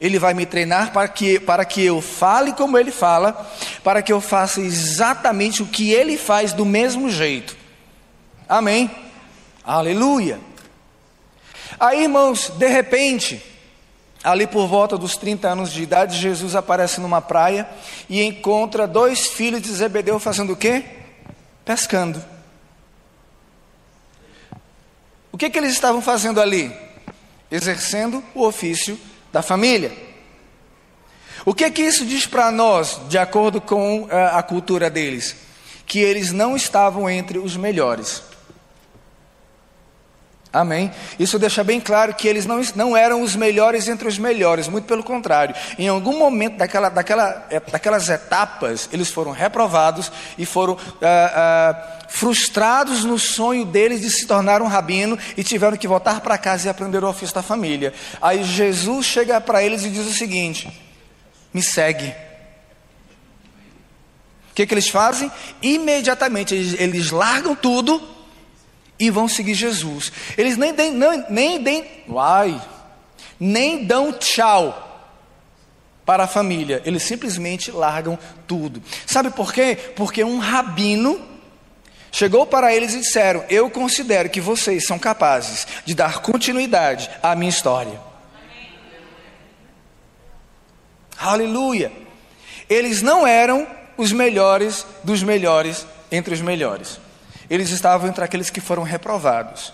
ele 0.01 0.19
vai 0.19 0.33
me 0.33 0.47
treinar 0.47 0.91
para 0.91 1.07
que, 1.07 1.39
para 1.39 1.67
que 1.67 1.85
eu 1.85 2.01
fale 2.01 2.55
como 2.55 2.79
ele 2.79 2.91
fala, 2.91 3.47
para 3.85 4.01
que 4.01 4.11
eu 4.15 4.23
faça 4.23 4.63
exatamente 4.63 5.63
o 5.63 5.67
que 5.67 5.93
ele 5.93 6.17
faz 6.17 6.55
do 6.55 6.65
mesmo 6.65 7.11
jeito. 7.11 7.55
Amém? 8.49 8.91
Aleluia. 9.69 10.41
Aí, 11.79 12.05
irmãos, 12.05 12.49
de 12.49 12.67
repente, 12.69 13.45
ali 14.25 14.47
por 14.47 14.67
volta 14.67 14.97
dos 14.97 15.19
30 15.19 15.47
anos 15.47 15.71
de 15.71 15.83
idade, 15.83 16.17
Jesus 16.17 16.57
aparece 16.57 17.03
numa 17.03 17.21
praia 17.21 17.69
e 18.09 18.23
encontra 18.23 18.87
dois 18.87 19.27
filhos 19.27 19.61
de 19.61 19.71
Zebedeu 19.71 20.19
fazendo 20.19 20.55
o 20.55 20.57
quê? 20.57 20.83
Pescando. 21.67 22.25
O 25.31 25.37
que, 25.37 25.51
que 25.51 25.59
eles 25.59 25.73
estavam 25.73 26.01
fazendo 26.01 26.41
ali? 26.41 26.75
Exercendo 27.51 28.25
o 28.35 28.47
ofício 28.47 28.99
da 29.31 29.43
família. 29.43 29.93
O 31.45 31.53
que 31.53 31.71
que 31.71 31.83
isso 31.83 32.07
diz 32.07 32.25
para 32.25 32.51
nós, 32.51 32.99
de 33.07 33.19
acordo 33.19 33.61
com 33.61 34.09
a, 34.11 34.15
eh, 34.15 34.31
a 34.33 34.43
cultura 34.43 34.89
deles? 34.89 35.37
Que 35.85 35.99
eles 35.99 36.33
não 36.33 36.57
estavam 36.57 37.09
entre 37.11 37.39
os 37.39 37.55
melhores. 37.55 38.28
Amém? 40.51 40.91
Isso 41.19 41.39
deixa 41.39 41.63
bem 41.63 41.79
claro 41.79 42.15
que 42.15 42.27
eles 42.27 42.47
não, 42.47 42.61
não 42.75 42.97
eram 42.97 43.21
os 43.21 43.37
melhores 43.37 43.87
entre 43.87 44.09
os 44.09 44.19
melhores, 44.19 44.67
muito 44.67 44.87
pelo 44.87 45.05
contrário. 45.05 45.55
Em 45.79 45.89
algum 45.89 46.19
momento 46.19 46.57
daquela, 46.57 46.89
daquela, 46.89 47.47
é, 47.51 47.61
daquelas 47.61 48.09
etapas, 48.09 48.89
eles 48.91 49.11
foram 49.11 49.31
reprovados 49.31 50.11
e 50.39 50.47
foram 50.47 50.79
ah, 51.03 51.33
ah, 51.35 52.07
frustrados 52.09 53.05
no 53.05 53.19
sonho 53.19 53.67
deles 53.67 54.01
de 54.01 54.11
se 54.11 54.27
tornar 54.27 54.63
um 54.63 54.67
rabino 54.67 55.19
e 55.37 55.45
tiveram 55.45 55.77
que 55.77 55.87
voltar 55.87 56.23
para 56.23 56.39
casa 56.39 56.67
e 56.67 56.71
aprender 56.71 57.05
o 57.05 57.09
ofício 57.09 57.35
da 57.35 57.43
família. 57.43 57.93
Aí 58.21 58.43
Jesus 58.43 59.05
chega 59.05 59.39
para 59.43 59.63
eles 59.63 59.85
e 59.85 59.91
diz 59.91 60.07
o 60.07 60.13
seguinte: 60.13 60.73
Me 61.53 61.63
segue. 61.63 62.09
O 64.51 64.55
que, 64.55 64.67
que 64.67 64.73
eles 64.73 64.89
fazem? 64.89 65.31
Imediatamente 65.61 66.55
eles, 66.55 66.81
eles 66.81 67.11
largam 67.11 67.55
tudo 67.55 68.18
e 68.99 69.11
vão 69.11 69.29
seguir 69.29 69.55
Jesus. 69.55 70.13
Eles 70.37 70.57
nem, 70.57 70.73
nem, 70.73 70.93
nem, 71.29 71.59
nem, 71.59 71.85
uai, 72.09 72.61
nem 73.39 73.85
dão 73.85 74.13
tchau 74.13 74.85
para 76.05 76.25
a 76.25 76.27
família, 76.27 76.81
eles 76.87 77.03
simplesmente 77.03 77.71
largam 77.71 78.19
tudo. 78.47 78.83
Sabe 79.07 79.31
por 79.31 79.53
quê? 79.53 79.77
Porque 79.95 80.25
um 80.25 80.39
rabino 80.39 81.21
chegou 82.11 82.47
para 82.47 82.75
eles 82.75 82.95
e 82.95 83.01
disseram: 83.01 83.45
Eu 83.51 83.69
considero 83.69 84.31
que 84.31 84.41
vocês 84.41 84.87
são 84.87 84.99
capazes 84.99 85.67
de 85.85 85.95
dar 85.95 86.23
continuidade 86.23 87.11
à 87.23 87.37
minha 87.37 87.51
história. 87.51 88.01
Aleluia! 91.21 91.93
Eles 92.71 93.03
não 93.03 93.27
eram 93.27 93.67
os 93.97 94.13
melhores 94.13 94.87
dos 95.05 95.23
melhores 95.23 95.87
entre 96.11 96.33
os 96.33 96.41
melhores. 96.41 96.99
Eles 97.51 97.71
estavam 97.71 98.09
entre 98.09 98.25
aqueles 98.25 98.51
que 98.51 98.61
foram 98.61 98.83
reprovados. 98.83 99.73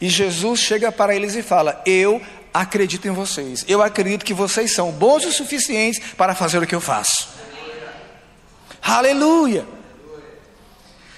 E 0.00 0.08
Jesus 0.08 0.60
chega 0.60 0.90
para 0.90 1.14
eles 1.14 1.34
e 1.34 1.42
fala: 1.42 1.80
Eu 1.86 2.20
acredito 2.52 3.06
em 3.06 3.12
vocês. 3.12 3.64
Eu 3.68 3.82
acredito 3.82 4.24
que 4.24 4.34
vocês 4.34 4.72
são 4.72 4.90
bons 4.90 5.24
o 5.24 5.32
suficientes 5.32 6.00
para 6.16 6.34
fazer 6.34 6.58
o 6.58 6.66
que 6.66 6.74
eu 6.74 6.80
faço. 6.80 7.28
Aleluia! 8.82 9.66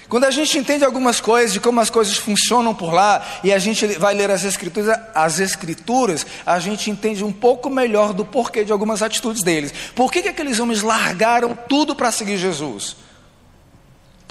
Quando 0.09 0.25
a 0.25 0.31
gente 0.31 0.59
entende 0.59 0.85
algumas 0.85 1.23
coisas 1.23 1.55
de 1.55 1.59
como 1.59 1.81
as 1.81 1.89
coisas 1.89 2.19
funcionam 2.19 2.75
por 2.75 2.93
lá 2.93 3.25
e 3.43 3.51
a 3.51 3.59
gente 3.59 3.87
vai 3.99 4.13
ler 4.13 4.31
as 4.31 4.45
escrituras, 4.45 5.01
as 5.15 5.41
escrituras, 5.41 6.27
a 6.45 6.59
gente 6.59 6.91
entende 6.91 7.25
um 7.25 7.33
pouco 7.33 7.71
melhor 7.71 8.13
do 8.13 8.23
porquê 8.23 8.63
de 8.63 8.73
algumas 8.73 9.01
atitudes 9.01 9.43
deles. 9.43 9.73
Por 9.95 10.13
que, 10.13 10.21
que 10.21 10.29
aqueles 10.29 10.61
homens 10.61 10.83
largaram 10.83 11.57
tudo 11.67 11.97
para 11.97 12.13
seguir 12.13 12.37
Jesus? 12.37 12.95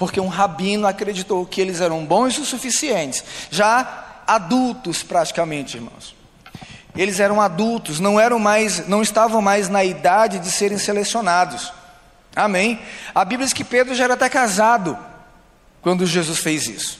Porque 0.01 0.19
um 0.19 0.29
rabino 0.29 0.87
acreditou 0.87 1.45
que 1.45 1.61
eles 1.61 1.79
eram 1.79 2.03
bons 2.03 2.35
o 2.39 2.43
suficientes, 2.43 3.23
já 3.51 4.23
adultos 4.25 5.03
praticamente, 5.03 5.77
irmãos. 5.77 6.15
Eles 6.95 7.19
eram 7.19 7.39
adultos, 7.39 7.99
não 7.99 8.19
eram 8.19 8.39
mais, 8.39 8.87
não 8.87 9.03
estavam 9.03 9.43
mais 9.43 9.69
na 9.69 9.83
idade 9.83 10.39
de 10.39 10.49
serem 10.49 10.79
selecionados. 10.79 11.71
Amém. 12.35 12.81
A 13.13 13.23
Bíblia 13.23 13.45
diz 13.45 13.53
que 13.53 13.63
Pedro 13.63 13.93
já 13.93 14.05
era 14.05 14.15
até 14.15 14.27
casado 14.27 14.97
quando 15.83 16.03
Jesus 16.07 16.39
fez 16.39 16.65
isso. 16.65 16.99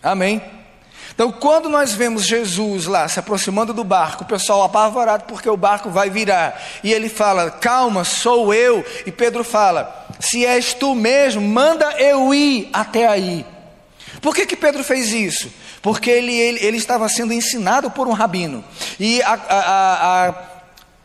Amém. 0.00 0.40
Então, 1.14 1.30
quando 1.30 1.68
nós 1.68 1.92
vemos 1.92 2.26
Jesus 2.26 2.86
lá 2.86 3.06
se 3.06 3.20
aproximando 3.20 3.72
do 3.72 3.84
barco, 3.84 4.24
o 4.24 4.26
pessoal 4.26 4.64
apavorado 4.64 5.24
porque 5.28 5.48
o 5.48 5.56
barco 5.56 5.88
vai 5.88 6.10
virar, 6.10 6.60
e 6.82 6.92
ele 6.92 7.08
fala: 7.08 7.52
Calma, 7.52 8.02
sou 8.02 8.52
eu. 8.52 8.84
E 9.06 9.12
Pedro 9.12 9.44
fala: 9.44 10.08
Se 10.18 10.44
és 10.44 10.74
tu 10.74 10.92
mesmo, 10.92 11.40
manda 11.40 11.92
eu 12.00 12.34
ir 12.34 12.68
até 12.72 13.06
aí. 13.06 13.46
Por 14.20 14.34
que, 14.34 14.44
que 14.44 14.56
Pedro 14.56 14.82
fez 14.82 15.12
isso? 15.12 15.52
Porque 15.80 16.10
ele, 16.10 16.34
ele, 16.34 16.64
ele 16.64 16.78
estava 16.78 17.08
sendo 17.08 17.32
ensinado 17.32 17.90
por 17.90 18.08
um 18.08 18.12
rabino, 18.12 18.64
e 18.98 19.22
a, 19.22 19.34
a, 19.34 20.28
a, 20.28 20.34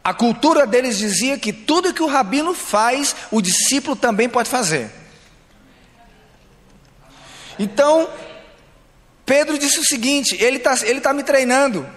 a 0.05 0.13
cultura 0.13 0.65
deles 0.65 0.97
dizia 0.97 1.37
que 1.37 1.53
tudo 1.53 1.93
que 1.93 2.01
o 2.01 2.07
rabino 2.07 2.55
faz, 2.55 3.15
o 3.29 3.41
discípulo 3.41 3.95
também 3.95 4.27
pode 4.27 4.49
fazer. 4.49 4.89
Então, 7.59 8.09
Pedro 9.29 9.59
disse 9.59 9.79
o 9.79 9.85
seguinte: 9.85 10.35
ele 10.43 10.57
está 10.57 10.75
ele 10.81 10.99
tá 10.99 11.13
me 11.13 11.21
treinando. 11.21 11.87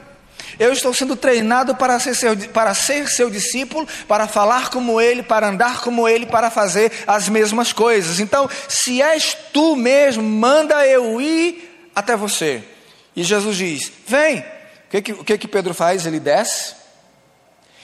Eu 0.58 0.70
estou 0.70 0.92
sendo 0.92 1.16
treinado 1.16 1.74
para 1.74 1.98
ser, 1.98 2.14
seu, 2.14 2.36
para 2.36 2.74
ser 2.74 3.08
seu 3.08 3.30
discípulo, 3.30 3.88
para 4.06 4.28
falar 4.28 4.68
como 4.68 5.00
ele, 5.00 5.22
para 5.22 5.48
andar 5.48 5.80
como 5.80 6.06
ele, 6.06 6.26
para 6.26 6.50
fazer 6.50 6.92
as 7.06 7.30
mesmas 7.30 7.72
coisas. 7.72 8.20
Então, 8.20 8.50
se 8.68 9.00
és 9.00 9.34
tu 9.50 9.74
mesmo, 9.74 10.22
manda 10.22 10.86
eu 10.86 11.18
ir 11.22 11.90
até 11.94 12.14
você. 12.14 12.62
E 13.16 13.22
Jesus 13.22 13.56
diz: 13.56 13.90
Vem. 14.06 14.40
O 14.40 14.44
que, 14.90 15.00
que, 15.00 15.12
o 15.12 15.24
que, 15.24 15.38
que 15.38 15.48
Pedro 15.48 15.72
faz? 15.72 16.04
Ele 16.04 16.20
desce 16.20 16.74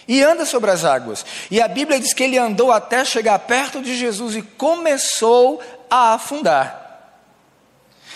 e 0.06 0.22
anda 0.22 0.44
sobre 0.44 0.70
as 0.70 0.84
águas. 0.84 1.24
E 1.50 1.58
a 1.58 1.68
Bíblia 1.68 1.98
diz 1.98 2.12
que 2.12 2.22
ele 2.22 2.36
andou 2.36 2.70
até 2.70 3.02
chegar 3.02 3.38
perto 3.38 3.80
de 3.80 3.96
Jesus 3.96 4.36
e 4.36 4.42
começou 4.42 5.62
a 5.88 6.12
afundar. 6.12 6.87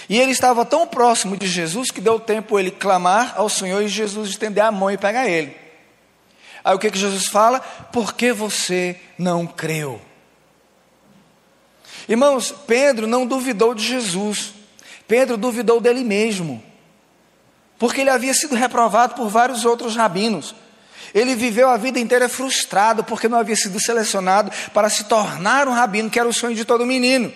E 0.08 0.18
ele 0.18 0.32
estava 0.32 0.64
tão 0.64 0.86
próximo 0.86 1.36
de 1.36 1.46
Jesus 1.46 1.90
que 1.90 2.00
deu 2.00 2.18
tempo 2.18 2.58
ele 2.58 2.70
clamar 2.70 3.34
ao 3.36 3.48
Senhor 3.48 3.82
e 3.82 3.88
Jesus 3.88 4.30
estender 4.30 4.64
a 4.64 4.70
mão 4.70 4.90
e 4.90 4.98
pegar 4.98 5.28
ele. 5.28 5.56
Aí 6.64 6.74
o 6.74 6.78
que, 6.78 6.90
que 6.90 6.98
Jesus 6.98 7.26
fala? 7.26 7.60
Por 7.60 8.14
que 8.14 8.32
você 8.32 8.96
não 9.18 9.46
creu? 9.46 10.00
Irmãos, 12.08 12.54
Pedro 12.66 13.06
não 13.06 13.26
duvidou 13.26 13.74
de 13.74 13.84
Jesus, 13.84 14.52
Pedro 15.06 15.36
duvidou 15.36 15.80
dele 15.80 16.02
mesmo, 16.02 16.62
porque 17.78 18.00
ele 18.00 18.10
havia 18.10 18.34
sido 18.34 18.54
reprovado 18.54 19.14
por 19.14 19.28
vários 19.28 19.64
outros 19.64 19.94
rabinos. 19.96 20.54
Ele 21.14 21.34
viveu 21.34 21.68
a 21.68 21.76
vida 21.76 21.98
inteira 21.98 22.28
frustrado 22.28 23.04
porque 23.04 23.28
não 23.28 23.38
havia 23.38 23.56
sido 23.56 23.78
selecionado 23.80 24.50
para 24.72 24.88
se 24.88 25.04
tornar 25.04 25.68
um 25.68 25.72
rabino, 25.72 26.08
que 26.08 26.18
era 26.18 26.28
o 26.28 26.32
sonho 26.32 26.56
de 26.56 26.64
todo 26.64 26.86
menino. 26.86 27.32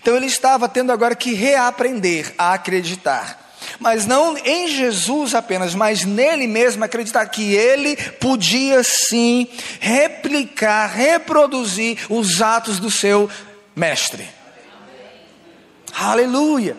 Então 0.00 0.16
ele 0.16 0.26
estava 0.26 0.68
tendo 0.68 0.92
agora 0.92 1.14
que 1.14 1.32
reaprender 1.34 2.34
a 2.38 2.54
acreditar. 2.54 3.42
Mas 3.78 4.06
não 4.06 4.36
em 4.38 4.68
Jesus 4.68 5.34
apenas, 5.34 5.74
mas 5.74 6.04
nele 6.04 6.46
mesmo, 6.46 6.84
acreditar 6.84 7.26
que 7.26 7.54
ele 7.54 7.96
podia 7.96 8.82
sim 8.82 9.48
replicar, 9.80 10.86
reproduzir 10.86 11.98
os 12.08 12.40
atos 12.40 12.78
do 12.78 12.90
seu 12.90 13.28
mestre. 13.74 14.28
Aleluia! 15.96 16.76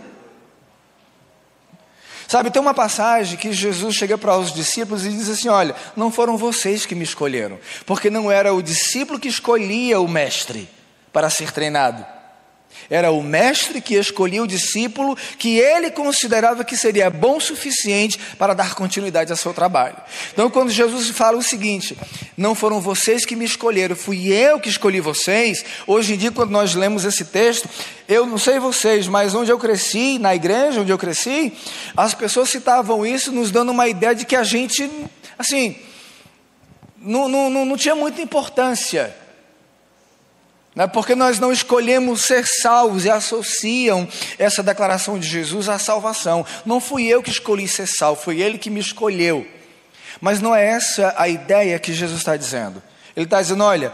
Sabe, 2.28 2.50
tem 2.50 2.62
uma 2.62 2.74
passagem 2.74 3.38
que 3.38 3.54
Jesus 3.54 3.96
chega 3.96 4.18
para 4.18 4.36
os 4.38 4.52
discípulos 4.52 5.06
e 5.06 5.10
diz 5.10 5.30
assim: 5.30 5.48
Olha, 5.48 5.76
não 5.96 6.12
foram 6.12 6.38
vocês 6.38 6.86
que 6.86 6.96
me 6.96 7.04
escolheram, 7.04 7.60
porque 7.86 8.10
não 8.10 8.32
era 8.32 8.54
o 8.54 8.64
discípulo 8.64 9.20
que 9.20 9.28
escolhia 9.28 10.00
o 10.00 10.08
mestre 10.08 10.68
para 11.14 11.30
ser 11.30 11.52
treinado. 11.52 12.06
Era 12.90 13.12
o 13.12 13.24
mestre 13.24 13.82
que 13.82 13.96
escolhia 13.96 14.44
o 14.44 14.48
discípulo 14.48 15.18
que 15.40 15.58
ele 15.58 15.90
considerava 15.90 16.64
que 16.64 16.78
seria 16.78 17.10
bom 17.10 17.38
o 17.38 17.42
suficiente 17.42 18.20
para 18.38 18.54
dar 18.54 18.76
continuidade 18.76 19.32
ao 19.32 19.38
seu 19.38 19.54
trabalho. 19.54 19.98
Então, 20.32 20.50
quando 20.50 20.70
Jesus 20.70 21.10
fala 21.10 21.38
o 21.38 21.44
seguinte: 21.44 21.98
Não 22.38 22.54
foram 22.54 22.80
vocês 22.80 23.26
que 23.26 23.36
me 23.36 23.46
escolheram, 23.46 23.96
fui 23.96 24.32
eu 24.32 24.60
que 24.60 24.70
escolhi 24.70 25.00
vocês. 25.00 25.66
Hoje 25.88 26.14
em 26.14 26.18
dia, 26.18 26.32
quando 26.32 26.52
nós 26.52 26.76
lemos 26.76 27.06
esse 27.06 27.26
texto, 27.26 27.68
eu 28.08 28.26
não 28.26 28.38
sei 28.38 28.60
vocês, 28.60 29.08
mas 29.08 29.34
onde 29.34 29.52
eu 29.52 29.58
cresci, 29.58 30.20
na 30.20 30.36
igreja 30.36 30.82
onde 30.82 30.92
eu 30.92 30.98
cresci, 30.98 31.54
as 31.98 32.14
pessoas 32.14 32.50
citavam 32.50 33.06
isso, 33.06 33.32
nos 33.32 33.50
dando 33.50 33.72
uma 33.72 33.88
ideia 33.88 34.14
de 34.14 34.26
que 34.26 34.36
a 34.36 34.44
gente, 34.44 34.90
assim, 35.40 35.76
não, 36.98 37.28
não, 37.28 37.50
não, 37.50 37.66
não 37.66 37.78
tinha 37.78 37.96
muita 37.96 38.22
importância 38.22 39.25
né? 40.76 40.86
porque 40.86 41.16
nós 41.16 41.40
não 41.40 41.52
escolhemos 41.52 42.26
ser 42.26 42.46
salvos 42.46 43.06
e 43.06 43.10
associam 43.10 44.08
essa 44.38 44.62
declaração 44.62 45.18
de 45.18 45.28
Jesus 45.28 45.70
à 45.70 45.80
salvação. 45.80 46.46
Não 46.66 46.82
fui 46.82 47.06
eu 47.06 47.24
que 47.24 47.30
escolhi 47.30 47.68
ser 47.68 47.88
salvo, 47.88 48.22
foi 48.22 48.42
Ele 48.42 48.58
que 48.58 48.70
me 48.70 48.80
escolheu. 48.80 49.48
Mas 50.20 50.42
não 50.42 50.56
é 50.56 50.66
essa 50.66 51.14
a 51.18 51.28
ideia 51.28 51.80
que 51.80 51.94
Jesus 51.94 52.20
está 52.20 52.36
dizendo. 52.36 52.84
Ele 53.16 53.26
está 53.26 53.42
dizendo: 53.42 53.64
olha, 53.64 53.94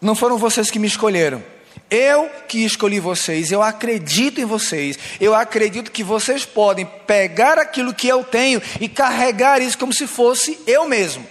não 0.00 0.14
foram 0.14 0.38
vocês 0.38 0.70
que 0.70 0.78
me 0.78 0.86
escolheram. 0.86 1.42
Eu 1.88 2.28
que 2.48 2.64
escolhi 2.64 2.98
vocês, 2.98 3.52
eu 3.52 3.62
acredito 3.62 4.40
em 4.40 4.44
vocês, 4.44 4.98
eu 5.20 5.34
acredito 5.34 5.92
que 5.92 6.02
vocês 6.02 6.44
podem 6.44 6.84
pegar 7.06 7.58
aquilo 7.58 7.94
que 7.94 8.08
eu 8.08 8.24
tenho 8.24 8.60
e 8.80 8.88
carregar 8.88 9.62
isso 9.62 9.78
como 9.78 9.92
se 9.92 10.06
fosse 10.06 10.58
eu 10.66 10.88
mesmo. 10.88 11.24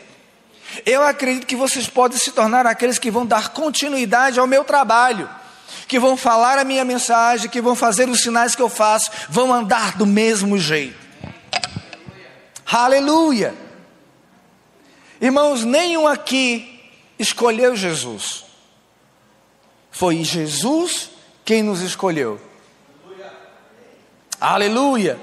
Eu 0.84 1.04
acredito 1.04 1.46
que 1.46 1.56
vocês 1.56 1.88
podem 1.88 2.18
se 2.18 2.32
tornar 2.32 2.66
aqueles 2.66 2.98
que 2.98 3.12
vão 3.12 3.26
dar 3.26 3.50
continuidade 3.50 4.40
ao 4.40 4.48
meu 4.48 4.64
trabalho, 4.64 5.30
que 5.88 6.00
vão 6.00 6.18
falar 6.18 6.58
a 6.58 6.64
minha 6.64 6.84
mensagem, 6.84 7.50
que 7.50 7.62
vão 7.62 7.76
fazer 7.76 8.10
os 8.10 8.22
sinais 8.22 8.56
que 8.56 8.62
eu 8.62 8.70
faço, 8.70 9.12
vão 9.30 9.54
andar 9.54 9.98
do 9.98 10.06
mesmo 10.06 10.58
jeito. 10.58 10.98
Aleluia! 12.66 13.54
Irmãos, 15.22 15.64
nenhum 15.64 16.08
aqui 16.08 16.82
escolheu 17.18 17.76
Jesus. 17.76 18.46
Foi 19.92 20.24
Jesus 20.24 21.10
quem 21.46 21.64
nos 21.64 21.82
escolheu. 21.82 22.42
Aleluia! 24.42 25.18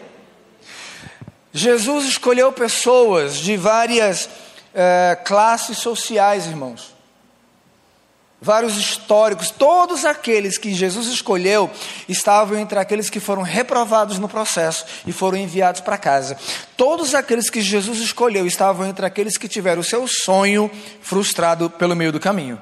Jesus 1.53 2.07
escolheu 2.07 2.51
pessoas 2.53 3.37
de 3.37 3.57
várias 3.57 4.29
é, 4.75 5.17
classes 5.25 5.79
sociais, 5.79 6.47
irmãos. 6.47 6.93
Vários 8.45 8.77
históricos, 8.77 9.53
todos 9.53 10.05
aqueles 10.05 10.59
que 10.59 10.75
Jesus 10.75 11.07
escolheu 11.07 11.71
estavam 12.09 12.59
entre 12.59 12.77
aqueles 12.77 13.09
que 13.09 13.21
foram 13.21 13.43
reprovados 13.43 14.19
no 14.19 14.29
processo 14.29 14.85
e 15.07 15.13
foram 15.13 15.39
enviados 15.39 15.81
para 15.81 15.97
casa. 15.97 16.37
Todos 16.77 17.15
aqueles 17.15 17.49
que 17.49 17.61
Jesus 17.61 18.01
escolheu 18.01 18.45
estavam 18.45 18.85
entre 18.85 19.07
aqueles 19.07 19.39
que 19.39 19.47
tiveram 19.47 19.81
o 19.81 19.85
seu 19.85 20.09
sonho 20.09 20.69
frustrado 21.01 21.71
pelo 21.71 21.95
meio 21.95 22.11
do 22.11 22.19
caminho. 22.19 22.61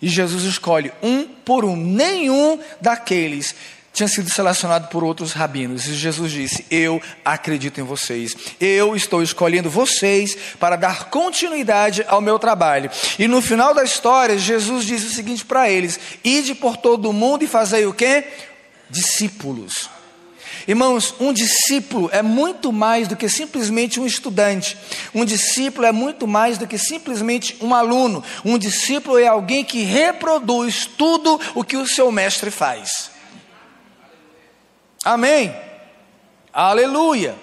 E 0.00 0.08
Jesus 0.08 0.44
escolhe 0.44 0.90
um 1.02 1.26
por 1.26 1.66
um, 1.66 1.76
nenhum 1.76 2.58
daqueles 2.80 3.54
tinha 3.94 4.08
sido 4.08 4.28
selecionado 4.28 4.88
por 4.88 5.04
outros 5.04 5.32
rabinos. 5.32 5.86
E 5.86 5.94
Jesus 5.94 6.32
disse: 6.32 6.66
Eu 6.68 7.00
acredito 7.24 7.80
em 7.80 7.84
vocês. 7.84 8.36
Eu 8.60 8.94
estou 8.96 9.22
escolhendo 9.22 9.70
vocês 9.70 10.36
para 10.58 10.76
dar 10.76 11.04
continuidade 11.04 12.04
ao 12.08 12.20
meu 12.20 12.38
trabalho. 12.38 12.90
E 13.18 13.28
no 13.28 13.40
final 13.40 13.72
da 13.72 13.84
história, 13.84 14.36
Jesus 14.36 14.84
disse 14.84 15.06
o 15.06 15.10
seguinte 15.10 15.44
para 15.44 15.70
eles: 15.70 15.98
Ide 16.24 16.54
por 16.56 16.76
todo 16.76 17.08
o 17.08 17.12
mundo 17.12 17.44
e 17.44 17.48
fazei 17.48 17.86
o 17.86 17.94
que? 17.94 18.24
Discípulos. 18.90 19.88
Irmãos, 20.66 21.14
um 21.20 21.32
discípulo 21.32 22.08
é 22.10 22.22
muito 22.22 22.72
mais 22.72 23.06
do 23.06 23.14
que 23.14 23.28
simplesmente 23.28 24.00
um 24.00 24.06
estudante. 24.06 24.76
Um 25.14 25.24
discípulo 25.24 25.86
é 25.86 25.92
muito 25.92 26.26
mais 26.26 26.56
do 26.56 26.66
que 26.66 26.78
simplesmente 26.78 27.56
um 27.60 27.74
aluno. 27.74 28.24
Um 28.44 28.56
discípulo 28.56 29.18
é 29.18 29.26
alguém 29.26 29.62
que 29.62 29.82
reproduz 29.82 30.88
tudo 30.96 31.38
o 31.54 31.62
que 31.62 31.76
o 31.76 31.86
seu 31.86 32.10
mestre 32.10 32.50
faz. 32.50 33.13
Amém? 35.04 35.54
Aleluia. 36.52 37.34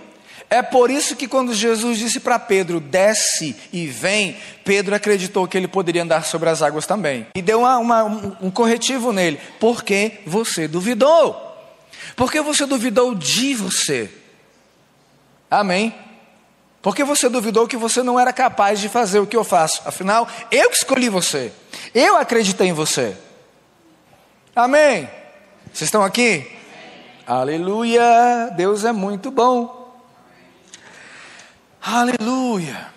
É 0.49 0.61
por 0.61 0.91
isso 0.91 1.15
que 1.15 1.29
quando 1.29 1.53
Jesus 1.53 1.97
disse 1.97 2.19
para 2.19 2.37
Pedro, 2.37 2.81
desce 2.81 3.55
e 3.71 3.87
vem, 3.87 4.35
Pedro 4.65 4.93
acreditou 4.93 5.47
que 5.47 5.57
ele 5.57 5.67
poderia 5.67 6.03
andar 6.03 6.25
sobre 6.25 6.49
as 6.49 6.61
águas 6.61 6.85
também. 6.85 7.25
E 7.33 7.41
deu 7.41 7.61
uma, 7.61 7.77
uma, 7.77 8.03
um 8.41 8.51
corretivo 8.51 9.13
nele, 9.13 9.39
porque 9.61 10.19
você 10.25 10.67
duvidou. 10.67 11.37
Porque 12.17 12.41
você 12.41 12.65
duvidou 12.65 13.15
de 13.15 13.53
você. 13.55 14.09
Amém? 15.49 15.95
Porque 16.81 17.03
você 17.03 17.29
duvidou 17.29 17.67
que 17.67 17.77
você 17.77 18.03
não 18.03 18.19
era 18.19 18.33
capaz 18.33 18.81
de 18.81 18.89
fazer 18.89 19.19
o 19.19 19.27
que 19.27 19.37
eu 19.37 19.45
faço. 19.45 19.81
Afinal, 19.85 20.27
eu 20.51 20.69
escolhi 20.71 21.07
você. 21.07 21.53
Eu 21.95 22.17
acreditei 22.17 22.67
em 22.67 22.73
você. 22.73 23.15
Amém? 24.53 25.09
Vocês 25.71 25.87
estão 25.87 26.03
aqui? 26.03 26.59
Aleluia! 27.33 28.51
Deus 28.57 28.83
é 28.83 28.91
muito 28.91 29.31
bom. 29.31 29.95
Aleluia! 31.81 32.91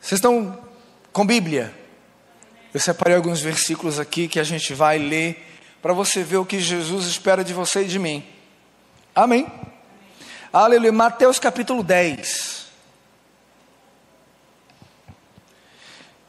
Vocês 0.00 0.18
estão 0.18 0.56
com 1.12 1.26
Bíblia? 1.26 1.74
Eu 2.72 2.78
separei 2.78 3.16
alguns 3.16 3.40
versículos 3.40 3.98
aqui 3.98 4.28
que 4.28 4.38
a 4.38 4.44
gente 4.44 4.74
vai 4.74 4.96
ler 4.96 5.44
para 5.82 5.92
você 5.92 6.22
ver 6.22 6.36
o 6.36 6.46
que 6.46 6.60
Jesus 6.60 7.06
espera 7.06 7.42
de 7.42 7.52
você 7.52 7.82
e 7.82 7.88
de 7.88 7.98
mim. 7.98 8.24
Amém? 9.12 9.48
Aleluia. 10.52 10.92
Mateus 10.92 11.40
capítulo 11.40 11.82
10. 11.82 12.68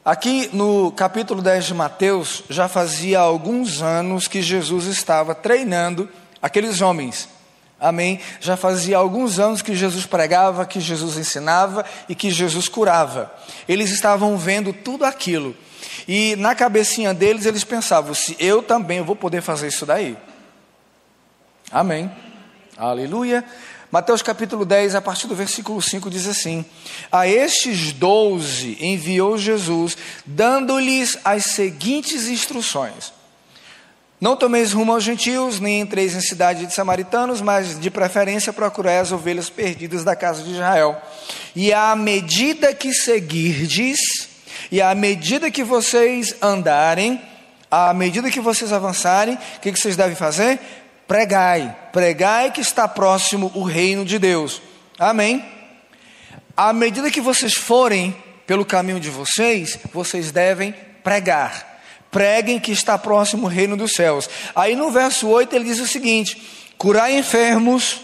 Aqui 0.04 0.50
no 0.52 0.90
capítulo 0.90 1.40
10 1.42 1.66
de 1.66 1.74
Mateus, 1.74 2.42
já 2.50 2.68
fazia 2.68 3.20
alguns 3.20 3.82
anos 3.82 4.26
que 4.26 4.42
Jesus 4.42 4.86
estava 4.86 5.32
treinando 5.32 6.08
aqueles 6.40 6.80
homens. 6.80 7.28
Amém? 7.80 8.20
Já 8.40 8.58
fazia 8.58 8.98
alguns 8.98 9.38
anos 9.38 9.62
que 9.62 9.74
Jesus 9.74 10.04
pregava, 10.04 10.66
que 10.66 10.80
Jesus 10.80 11.16
ensinava 11.16 11.84
e 12.08 12.14
que 12.14 12.30
Jesus 12.30 12.68
curava. 12.68 13.32
Eles 13.66 13.90
estavam 13.90 14.36
vendo 14.36 14.70
tudo 14.70 15.06
aquilo. 15.06 15.56
E 16.06 16.36
na 16.36 16.54
cabecinha 16.54 17.14
deles 17.14 17.46
eles 17.46 17.64
pensavam: 17.64 18.12
se 18.12 18.36
eu 18.38 18.62
também 18.62 19.00
vou 19.00 19.16
poder 19.16 19.40
fazer 19.40 19.68
isso 19.68 19.86
daí. 19.86 20.14
Amém. 21.72 22.10
Aleluia. 22.76 23.44
Mateus 23.90 24.22
capítulo 24.22 24.64
10, 24.64 24.94
a 24.94 25.00
partir 25.00 25.26
do 25.26 25.34
versículo 25.34 25.80
5, 25.80 26.10
diz 26.10 26.28
assim: 26.28 26.64
A 27.10 27.26
estes 27.26 27.92
doze 27.92 28.76
enviou 28.78 29.38
Jesus, 29.38 29.96
dando-lhes 30.26 31.16
as 31.24 31.44
seguintes 31.44 32.28
instruções 32.28 33.19
não 34.20 34.36
tomeis 34.36 34.72
rumo 34.72 34.92
aos 34.92 35.02
gentios, 35.02 35.58
nem 35.60 35.80
entreis 35.80 36.14
em 36.14 36.20
cidade 36.20 36.66
de 36.66 36.74
samaritanos, 36.74 37.40
mas 37.40 37.80
de 37.80 37.90
preferência 37.90 38.52
procurai 38.52 38.98
as 38.98 39.12
ovelhas 39.12 39.48
perdidas 39.48 40.04
da 40.04 40.14
casa 40.14 40.42
de 40.42 40.50
Israel. 40.50 41.00
E 41.56 41.72
à 41.72 41.96
medida 41.96 42.74
que 42.74 42.92
seguirdes, 42.92 44.28
e 44.70 44.82
à 44.82 44.94
medida 44.94 45.50
que 45.50 45.64
vocês 45.64 46.36
andarem, 46.42 47.18
à 47.70 47.94
medida 47.94 48.30
que 48.30 48.40
vocês 48.40 48.74
avançarem, 48.74 49.36
o 49.36 49.60
que 49.60 49.70
vocês 49.70 49.96
devem 49.96 50.14
fazer? 50.14 50.60
Pregai, 51.08 51.74
pregai 51.90 52.52
que 52.52 52.60
está 52.60 52.86
próximo 52.86 53.50
o 53.54 53.62
reino 53.62 54.04
de 54.04 54.18
Deus. 54.18 54.60
Amém? 54.98 55.42
À 56.54 56.74
medida 56.74 57.10
que 57.10 57.22
vocês 57.22 57.54
forem 57.54 58.14
pelo 58.46 58.66
caminho 58.66 59.00
de 59.00 59.08
vocês, 59.08 59.78
vocês 59.94 60.30
devem 60.30 60.74
pregar 61.02 61.69
preguem 62.10 62.58
que 62.58 62.72
está 62.72 62.98
próximo 62.98 63.46
o 63.46 63.50
reino 63.50 63.76
dos 63.76 63.92
céus. 63.92 64.28
Aí 64.54 64.74
no 64.74 64.90
verso 64.90 65.28
8 65.28 65.54
ele 65.54 65.66
diz 65.66 65.78
o 65.78 65.86
seguinte: 65.86 66.40
curai 66.76 67.16
enfermos, 67.16 68.00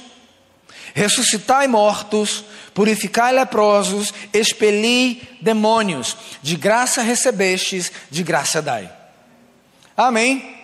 ressuscitai 0.95 1.67
mortos, 1.67 2.45
purificai 2.73 3.33
leprosos, 3.33 4.13
expeli 4.33 5.23
demônios. 5.41 6.17
De 6.43 6.57
graça 6.57 7.03
recebestes, 7.03 7.91
de 8.11 8.23
graça 8.23 8.63
dai. 8.63 8.91
Amém? 9.97 10.55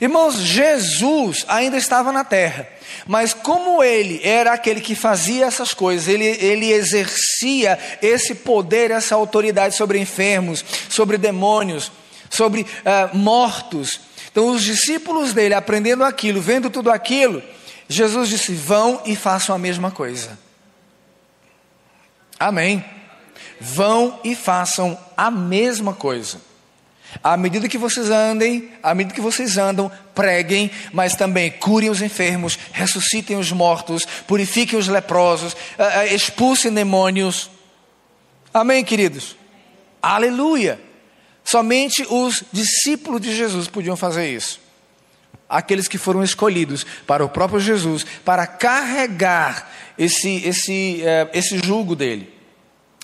Irmãos, 0.00 0.36
Jesus 0.36 1.44
ainda 1.48 1.76
estava 1.76 2.10
na 2.10 2.24
terra, 2.24 2.68
mas 3.06 3.32
como 3.32 3.82
ele 3.82 4.20
era 4.24 4.52
aquele 4.52 4.80
que 4.80 4.94
fazia 4.94 5.46
essas 5.46 5.72
coisas, 5.72 6.08
ele, 6.08 6.24
ele 6.24 6.72
exercia 6.72 7.78
esse 8.02 8.34
poder, 8.34 8.90
essa 8.90 9.14
autoridade 9.14 9.76
sobre 9.76 10.00
enfermos, 10.00 10.64
sobre 10.88 11.16
demônios, 11.16 11.92
sobre 12.34 12.62
uh, 12.62 13.16
mortos. 13.16 14.00
Então, 14.30 14.48
os 14.48 14.62
discípulos 14.62 15.32
dele, 15.32 15.54
aprendendo 15.54 16.04
aquilo, 16.04 16.40
vendo 16.40 16.68
tudo 16.68 16.90
aquilo, 16.90 17.42
Jesus 17.88 18.28
disse: 18.28 18.52
vão 18.52 19.00
e 19.06 19.14
façam 19.14 19.54
a 19.54 19.58
mesma 19.58 19.90
coisa. 19.90 20.38
Amém. 22.38 22.84
Vão 23.60 24.18
e 24.24 24.34
façam 24.34 24.98
a 25.16 25.30
mesma 25.30 25.94
coisa. 25.94 26.40
À 27.22 27.36
medida 27.36 27.68
que 27.68 27.78
vocês 27.78 28.10
andem, 28.10 28.70
à 28.82 28.92
medida 28.92 29.14
que 29.14 29.20
vocês 29.20 29.56
andam, 29.56 29.90
preguem, 30.14 30.70
mas 30.92 31.14
também 31.14 31.50
curem 31.50 31.88
os 31.88 32.02
enfermos, 32.02 32.58
ressuscitem 32.72 33.36
os 33.36 33.52
mortos, 33.52 34.04
purifiquem 34.26 34.78
os 34.78 34.88
leprosos, 34.88 35.56
eh, 35.78 36.08
eh, 36.08 36.14
expulsem 36.14 36.72
demônios. 36.72 37.48
Amém, 38.52 38.84
queridos? 38.84 39.36
Aleluia! 40.02 40.80
Somente 41.44 42.06
os 42.08 42.42
discípulos 42.50 43.20
de 43.20 43.36
Jesus 43.36 43.68
podiam 43.68 43.96
fazer 43.96 44.34
isso. 44.34 44.58
Aqueles 45.46 45.86
que 45.86 45.98
foram 45.98 46.24
escolhidos 46.24 46.84
para 47.06 47.22
o 47.22 47.28
próprio 47.28 47.60
Jesus, 47.60 48.04
para 48.24 48.46
carregar 48.46 49.70
esse, 49.98 50.42
esse, 50.46 51.02
eh, 51.04 51.28
esse 51.34 51.58
jugo 51.58 51.94
dele. 51.94 52.32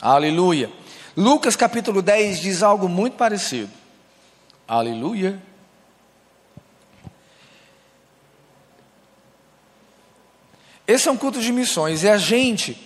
Aleluia! 0.01 0.71
Lucas 1.15 1.55
capítulo 1.55 2.01
10 2.01 2.41
diz 2.41 2.63
algo 2.63 2.89
muito 2.89 3.17
parecido. 3.17 3.71
Aleluia. 4.67 5.41
Esse 10.87 11.09
é 11.09 11.13
um 11.13 11.17
culto 11.17 11.41
de 11.41 11.53
missões 11.53 12.03
e 12.03 12.09
a 12.09 12.17
gente, 12.17 12.77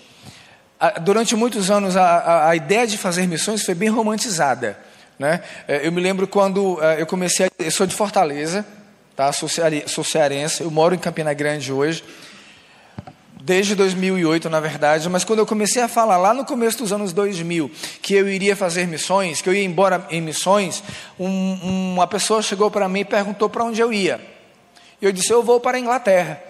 durante 1.02 1.36
muitos 1.36 1.70
anos, 1.70 1.96
a, 1.96 2.02
a, 2.02 2.48
a 2.50 2.56
ideia 2.56 2.86
de 2.86 2.98
fazer 2.98 3.26
missões 3.26 3.62
foi 3.62 3.74
bem 3.74 3.88
romantizada. 3.88 4.83
Né? 5.18 5.42
É, 5.68 5.86
eu 5.86 5.92
me 5.92 6.00
lembro 6.00 6.26
quando 6.26 6.82
é, 6.82 7.00
eu 7.00 7.06
comecei, 7.06 7.46
a, 7.46 7.50
eu 7.58 7.70
sou 7.70 7.86
de 7.86 7.94
Fortaleza, 7.94 8.66
tá? 9.14 9.32
sou, 9.32 9.48
cearense, 9.48 10.62
eu 10.62 10.70
moro 10.70 10.94
em 10.94 10.98
Campina 10.98 11.32
Grande 11.32 11.72
hoje 11.72 12.02
desde 13.44 13.74
2008, 13.74 14.48
na 14.48 14.58
verdade, 14.58 15.06
mas 15.10 15.22
quando 15.22 15.40
eu 15.40 15.46
comecei 15.46 15.82
a 15.82 15.86
falar 15.86 16.16
lá 16.16 16.32
no 16.32 16.46
começo 16.46 16.78
dos 16.78 16.94
anos 16.94 17.12
2000 17.12 17.70
que 18.00 18.14
eu 18.14 18.26
iria 18.26 18.56
fazer 18.56 18.86
missões, 18.86 19.42
que 19.42 19.48
eu 19.48 19.54
ia 19.54 19.62
embora 19.62 20.06
em 20.10 20.22
missões, 20.22 20.82
um, 21.20 21.92
uma 21.92 22.06
pessoa 22.06 22.40
chegou 22.40 22.70
para 22.70 22.88
mim 22.88 23.00
e 23.00 23.04
perguntou 23.04 23.50
para 23.50 23.64
onde 23.64 23.82
eu 23.82 23.92
ia. 23.92 24.18
Eu 25.00 25.12
disse: 25.12 25.30
Eu 25.30 25.42
vou 25.42 25.60
para 25.60 25.76
a 25.76 25.80
Inglaterra. 25.80 26.42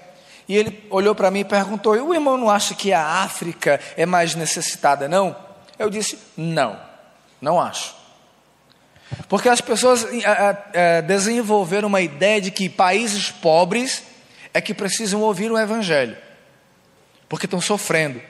E 0.48 0.56
ele 0.56 0.86
olhou 0.88 1.14
para 1.14 1.32
mim 1.32 1.40
e 1.40 1.44
perguntou: 1.44 1.94
O 1.94 2.14
irmão 2.14 2.36
não 2.36 2.48
acha 2.48 2.74
que 2.74 2.92
a 2.92 3.04
África 3.04 3.80
é 3.96 4.06
mais 4.06 4.36
necessitada, 4.36 5.08
não? 5.08 5.34
Eu 5.76 5.90
disse: 5.90 6.16
Não, 6.36 6.78
não 7.40 7.60
acho. 7.60 8.03
Porque 9.28 9.48
as 9.48 9.60
pessoas 9.60 10.06
desenvolveram 11.06 11.88
uma 11.88 12.00
ideia 12.00 12.40
de 12.40 12.50
que 12.50 12.68
países 12.68 13.30
pobres 13.30 14.02
é 14.52 14.60
que 14.60 14.74
precisam 14.74 15.20
ouvir 15.20 15.50
o 15.50 15.58
Evangelho 15.58 16.16
porque 17.28 17.46
estão 17.46 17.60
sofrendo. 17.60 18.22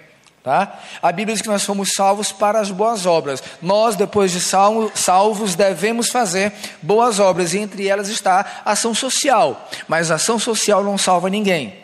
Tá? 0.42 0.78
A 1.02 1.12
Bíblia 1.12 1.34
diz 1.34 1.42
que 1.42 1.48
nós 1.48 1.64
fomos 1.64 1.92
salvos 1.94 2.32
para 2.32 2.60
as 2.60 2.70
boas 2.70 3.06
obras. 3.06 3.42
Nós, 3.60 3.96
depois 3.96 4.32
de 4.32 4.40
salvos, 4.40 5.54
devemos 5.54 6.08
fazer 6.08 6.52
boas 6.82 7.18
obras, 7.18 7.54
e 7.54 7.58
entre 7.58 7.86
elas 7.86 8.08
está 8.08 8.62
ação 8.64 8.94
social. 8.94 9.68
Mas 9.88 10.10
ação 10.10 10.38
social 10.38 10.84
não 10.84 10.96
salva 10.96 11.28
ninguém. 11.28 11.74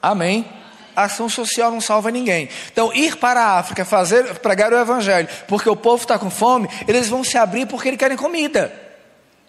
Amém? 0.00 0.46
Ação 1.04 1.28
social 1.28 1.70
não 1.70 1.80
salva 1.80 2.10
ninguém. 2.10 2.48
Então, 2.72 2.92
ir 2.92 3.16
para 3.16 3.40
a 3.40 3.58
África, 3.58 3.84
fazer, 3.84 4.38
pregar 4.38 4.72
o 4.72 4.78
Evangelho, 4.78 5.28
porque 5.46 5.68
o 5.68 5.76
povo 5.76 6.02
está 6.02 6.18
com 6.18 6.30
fome, 6.30 6.68
eles 6.88 7.08
vão 7.08 7.22
se 7.22 7.36
abrir 7.36 7.66
porque 7.66 7.88
eles 7.88 7.98
querem 7.98 8.16
comida. 8.16 8.72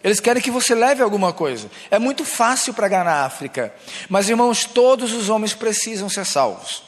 Eles 0.02 0.20
querem 0.20 0.40
que 0.40 0.50
você 0.50 0.74
leve 0.74 1.02
alguma 1.02 1.32
coisa. 1.32 1.68
É 1.90 1.98
muito 1.98 2.24
fácil 2.24 2.72
pregar 2.72 3.04
na 3.04 3.24
África. 3.24 3.74
Mas, 4.08 4.28
irmãos, 4.28 4.64
todos 4.64 5.12
os 5.12 5.28
homens 5.28 5.54
precisam 5.54 6.08
ser 6.08 6.24
salvos. 6.24 6.84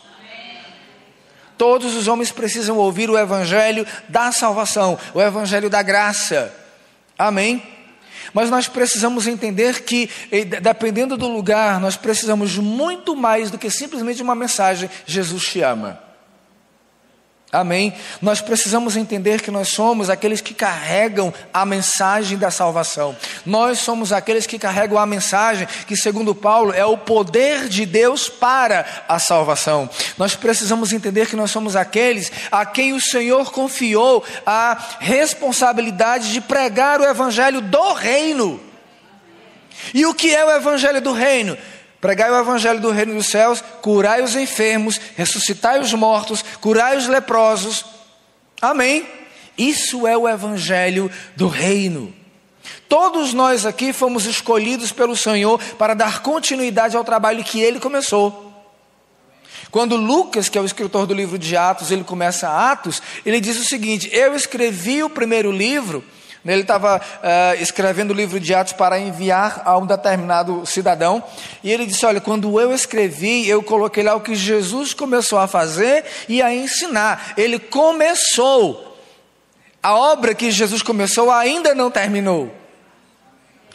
Todos 1.59 1.95
os 1.95 2.09
homens 2.09 2.31
precisam 2.31 2.79
ouvir 2.79 3.11
o 3.11 3.19
Evangelho 3.19 3.87
da 4.09 4.33
salvação, 4.33 4.99
o 5.13 5.21
Evangelho 5.21 5.69
da 5.69 5.83
graça. 5.83 6.55
Amém? 7.19 7.80
Mas 8.33 8.51
nós 8.51 8.69
precisamos 8.69 9.27
entender 9.27 9.83
que, 9.83 10.09
dependendo 10.63 11.17
do 11.17 11.29
lugar, 11.29 11.81
nós 11.81 11.97
precisamos 11.97 12.57
muito 12.57 13.17
mais 13.17 13.51
do 13.51 13.59
que 13.59 13.71
simplesmente 13.71 14.23
uma 14.23 14.35
mensagem: 14.35 14.91
Jesus 15.07 15.45
te 15.45 15.63
ama. 15.63 16.10
Amém? 17.53 17.93
Nós 18.23 18.41
precisamos 18.41 18.97
entender 18.97 19.43
que 19.43 19.51
nós 19.51 19.69
somos 19.69 20.09
aqueles 20.09 20.41
que 20.41 20.55
carregam 20.55 21.35
a 21.53 21.67
mensagem 21.67 22.39
da 22.39 22.49
salvação. 22.49 23.17
Nós 23.45 23.81
somos 23.81 24.13
aqueles 24.13 24.47
que 24.47 24.57
carregam 24.57 24.97
a 24.97 25.05
mensagem 25.05 25.67
que, 25.85 25.97
segundo 25.97 26.33
Paulo, 26.33 26.73
é 26.73 26.85
o 26.85 26.97
poder 26.97 27.69
de 27.69 27.85
Deus 27.85 28.29
para 28.29 28.87
a 29.09 29.19
salvação. 29.19 29.91
Nós 30.17 30.37
precisamos 30.37 30.93
entender 30.93 31.27
que 31.27 31.35
nós 31.35 31.51
somos 31.51 31.75
aqueles 31.75 32.31
a 32.53 32.65
quem 32.65 32.93
o 32.93 33.01
Senhor 33.01 33.51
confiou 33.51 34.25
a 34.47 34.79
responsabilidade 35.01 36.33
de 36.33 36.41
pregar 36.41 37.01
o 37.01 37.05
evangelho 37.05 37.61
do 37.61 37.93
reino. 37.95 38.61
E 39.93 40.07
o 40.07 40.15
que 40.15 40.33
é 40.33 40.45
o 40.45 40.53
evangelho 40.53 41.01
do 41.01 41.13
reino? 41.13 41.59
Pregai 42.01 42.31
o 42.31 42.39
evangelho 42.39 42.81
do 42.81 42.91
reino 42.91 43.15
dos 43.15 43.27
céus, 43.27 43.63
curai 43.83 44.23
os 44.23 44.35
enfermos, 44.35 44.99
ressuscitai 45.17 45.81
os 45.81 45.93
mortos, 45.93 46.43
curai 46.61 46.97
os 46.97 47.07
leprosos. 47.07 47.85
Amém. 48.61 49.07
Isso 49.57 50.07
é 50.07 50.17
o 50.17 50.29
evangelho 50.29 51.11
do 51.37 51.47
reino. 51.47 52.15
Todos 52.89 53.35
nós 53.35 53.67
aqui 53.67 53.93
fomos 53.93 54.25
escolhidos 54.25 54.93
pelo 54.93 55.15
Senhor 55.15 55.61
para 55.79 55.95
dar 55.95 56.23
continuidade 56.23 56.97
ao 56.97 57.05
trabalho 57.05 57.45
que 57.45 57.61
ele 57.61 57.79
começou. 57.79 58.51
Quando 59.71 59.95
Lucas, 59.95 60.49
que 60.49 60.59
é 60.59 60.61
o 60.61 60.65
escritor 60.65 61.07
do 61.07 61.15
livro 61.15 61.39
de 61.39 61.57
Atos, 61.57 61.91
ele 61.91 62.03
começa 62.03 62.49
Atos, 62.49 63.03
ele 63.25 63.41
diz 63.41 63.59
o 63.59 63.65
seguinte: 63.65 64.09
Eu 64.13 64.35
escrevi 64.35 65.03
o 65.03 65.11
primeiro 65.11 65.53
livro 65.53 66.05
ele 66.45 66.63
estava 66.63 66.97
uh, 66.99 67.63
escrevendo 67.63 68.13
o 68.13 68.15
livro 68.15 68.41
de 68.41 68.55
Atos 68.55 68.73
para 68.73 68.99
enviar 68.99 69.63
a 69.65 69.77
um 69.77 69.85
determinado 69.85 70.65
cidadão. 70.65 71.23
E 71.63 71.71
ele 71.71 71.85
disse: 71.85 72.07
Olha, 72.07 72.21
quando 72.21 72.59
eu 72.59 72.73
escrevi, 72.73 73.47
eu 73.47 73.63
coloquei 73.63 74.03
lá 74.03 74.15
o 74.15 74.21
que 74.21 74.35
Jesus 74.35 74.95
começou 74.95 75.39
a 75.39 75.47
fazer 75.47 76.05
e 76.29 76.41
a 76.41 76.55
ensinar. 76.55 77.35
Ele 77.37 77.59
começou. 77.59 78.89
A 79.83 79.95
obra 79.95 80.35
que 80.35 80.51
Jesus 80.51 80.83
começou 80.83 81.31
ainda 81.31 81.75
não 81.75 81.91
terminou. 81.91 82.55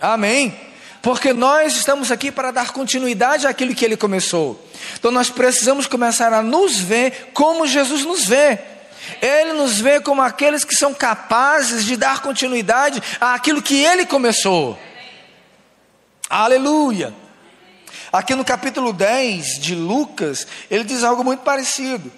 Amém? 0.02 0.54
Porque 1.02 1.34
nós 1.34 1.76
estamos 1.76 2.12
aqui 2.12 2.32
para 2.32 2.50
dar 2.50 2.72
continuidade 2.72 3.46
àquilo 3.46 3.76
que 3.76 3.86
ele 3.86 3.96
começou. 3.96 4.60
Então 4.98 5.12
nós 5.12 5.30
precisamos 5.30 5.86
começar 5.86 6.34
a 6.34 6.42
nos 6.42 6.80
ver 6.80 7.30
como 7.32 7.68
Jesus 7.68 8.04
nos 8.04 8.26
vê. 8.26 8.60
Ele 9.22 9.54
nos 9.54 9.80
vê 9.80 10.00
como 10.00 10.22
aqueles 10.22 10.64
que 10.64 10.76
são 10.76 10.94
capazes 10.94 11.86
de 11.86 11.96
dar 11.96 12.22
continuidade 12.22 13.02
àquilo 13.20 13.62
que 13.62 13.84
ele 13.84 14.06
começou. 14.06 14.78
Aleluia. 16.30 17.14
Aqui 18.12 18.34
no 18.34 18.46
capítulo 18.46 18.94
10 18.94 19.60
de 19.60 19.76
Lucas, 19.76 20.48
ele 20.72 20.84
diz 20.84 21.04
algo 21.04 21.24
muito 21.24 21.42
parecido. 21.42 22.12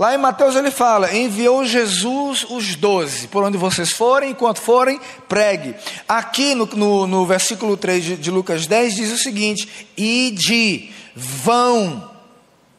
Lá 0.00 0.14
em 0.14 0.18
Mateus 0.18 0.56
ele 0.56 0.70
fala: 0.70 1.14
enviou 1.14 1.62
Jesus 1.62 2.46
os 2.48 2.74
doze, 2.74 3.28
por 3.28 3.44
onde 3.44 3.58
vocês 3.58 3.92
forem, 3.92 4.30
enquanto 4.30 4.58
forem, 4.58 4.98
pregue. 5.28 5.74
Aqui 6.08 6.54
no, 6.54 6.64
no, 6.64 7.06
no 7.06 7.26
versículo 7.26 7.76
3 7.76 8.04
de, 8.04 8.16
de 8.16 8.30
Lucas 8.30 8.66
10 8.66 8.94
diz 8.94 9.12
o 9.12 9.18
seguinte: 9.18 9.68
ide, 9.98 10.90
vão 11.14 12.09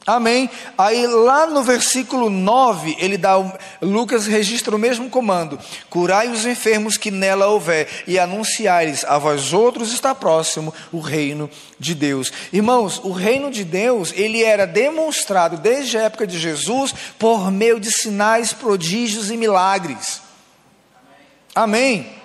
Amém? 0.06 0.50
Aí 0.76 1.06
lá 1.06 1.46
no 1.46 1.62
versículo 1.62 2.28
9, 2.28 2.98
ele 3.00 3.18
dá, 3.18 3.36
Lucas 3.80 4.26
registra 4.26 4.76
o 4.76 4.80
mesmo 4.80 5.10
comando: 5.12 5.60
curai 5.90 6.28
os 6.30 6.46
enfermos 6.46 6.98
que 6.98 7.12
nela 7.12 7.48
houver, 7.48 7.88
e 8.08 8.18
anunciai-lhes 8.18 9.04
a 9.06 9.20
vós 9.20 9.54
outros 9.54 9.94
está 9.94 10.16
próximo 10.16 10.74
o 10.92 11.00
reino 11.00 11.48
de 11.78 11.94
Deus. 11.94 12.34
Irmãos, 12.52 13.00
o 13.04 13.12
reino 13.12 13.52
de 13.52 13.64
Deus, 13.64 14.12
ele 14.16 14.44
era 14.44 14.66
demonstrado 14.66 15.58
desde 15.58 15.98
a 15.98 16.04
época 16.04 16.26
de 16.26 16.40
Jesus 16.40 16.94
por 17.20 17.52
meio 17.52 17.80
de 17.80 17.92
sinais, 17.92 18.54
prodígios 18.54 19.30
e 19.30 19.38
milagres. 19.38 20.20
Amém? 21.54 22.21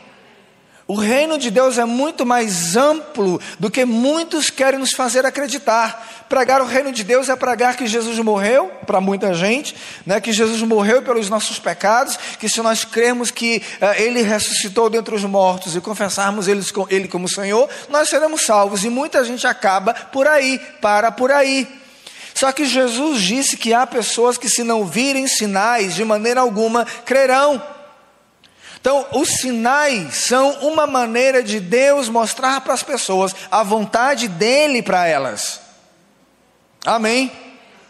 O 0.89 0.95
reino 0.95 1.37
de 1.37 1.51
Deus 1.51 1.79
é 1.79 1.85
muito 1.85 2.25
mais 2.25 2.77
amplo 2.77 3.41
do 3.59 3.69
que 3.69 3.85
muitos 3.85 4.51
querem 4.51 4.79
nos 4.79 4.93
fazer 4.93 5.27
acreditar. 5.27 6.25
Pregar 6.29 6.63
o 6.63 6.65
reino 6.65 6.93
de 6.93 7.03
Deus 7.03 7.29
é 7.29 7.35
pregar 7.35 7.77
que 7.77 7.89
Jesus 7.89 8.17
morreu 8.21 8.71
para 8.87 9.01
muita 9.01 9.35
gente, 9.35 9.75
né? 10.05 10.21
que 10.21 10.33
Jesus 10.33 10.63
morreu 10.63 11.03
pelos 11.03 11.29
nossos 11.29 11.59
pecados, 11.59 12.17
que 12.39 12.49
se 12.49 12.63
nós 12.63 12.85
cremos 12.85 13.33
que 13.33 13.61
uh, 13.83 14.01
Ele 14.01 14.23
ressuscitou 14.23 14.89
dentre 14.89 15.13
os 15.13 15.25
mortos 15.25 15.75
e 15.75 15.81
confessarmos 15.81 16.47
Ele, 16.47 16.65
Ele 16.89 17.09
como 17.09 17.29
Senhor, 17.29 17.69
nós 17.89 18.09
seremos 18.09 18.43
salvos. 18.43 18.85
E 18.85 18.89
muita 18.89 19.25
gente 19.25 19.45
acaba 19.45 19.93
por 19.93 20.29
aí, 20.29 20.61
para 20.81 21.11
por 21.11 21.33
aí. 21.33 21.67
Só 22.33 22.53
que 22.53 22.65
Jesus 22.65 23.23
disse 23.23 23.57
que 23.57 23.75
há 23.75 23.85
pessoas 23.87 24.39
que, 24.39 24.49
se 24.49 24.63
não 24.63 24.85
virem 24.85 25.27
sinais, 25.27 25.97
de 25.97 26.05
maneira 26.05 26.43
alguma 26.43 26.85
crerão. 26.85 27.61
Então, 28.87 29.05
os 29.15 29.41
sinais 29.41 30.15
são 30.15 30.61
uma 30.61 30.87
maneira 30.87 31.43
de 31.43 31.59
Deus 31.59 32.09
mostrar 32.09 32.61
para 32.61 32.73
as 32.73 32.85
pessoas 32.85 33.35
a 33.51 33.65
vontade 33.65 34.29
dele 34.29 34.81
para 34.81 35.09
elas. 35.09 35.61
Amém? 36.85 37.33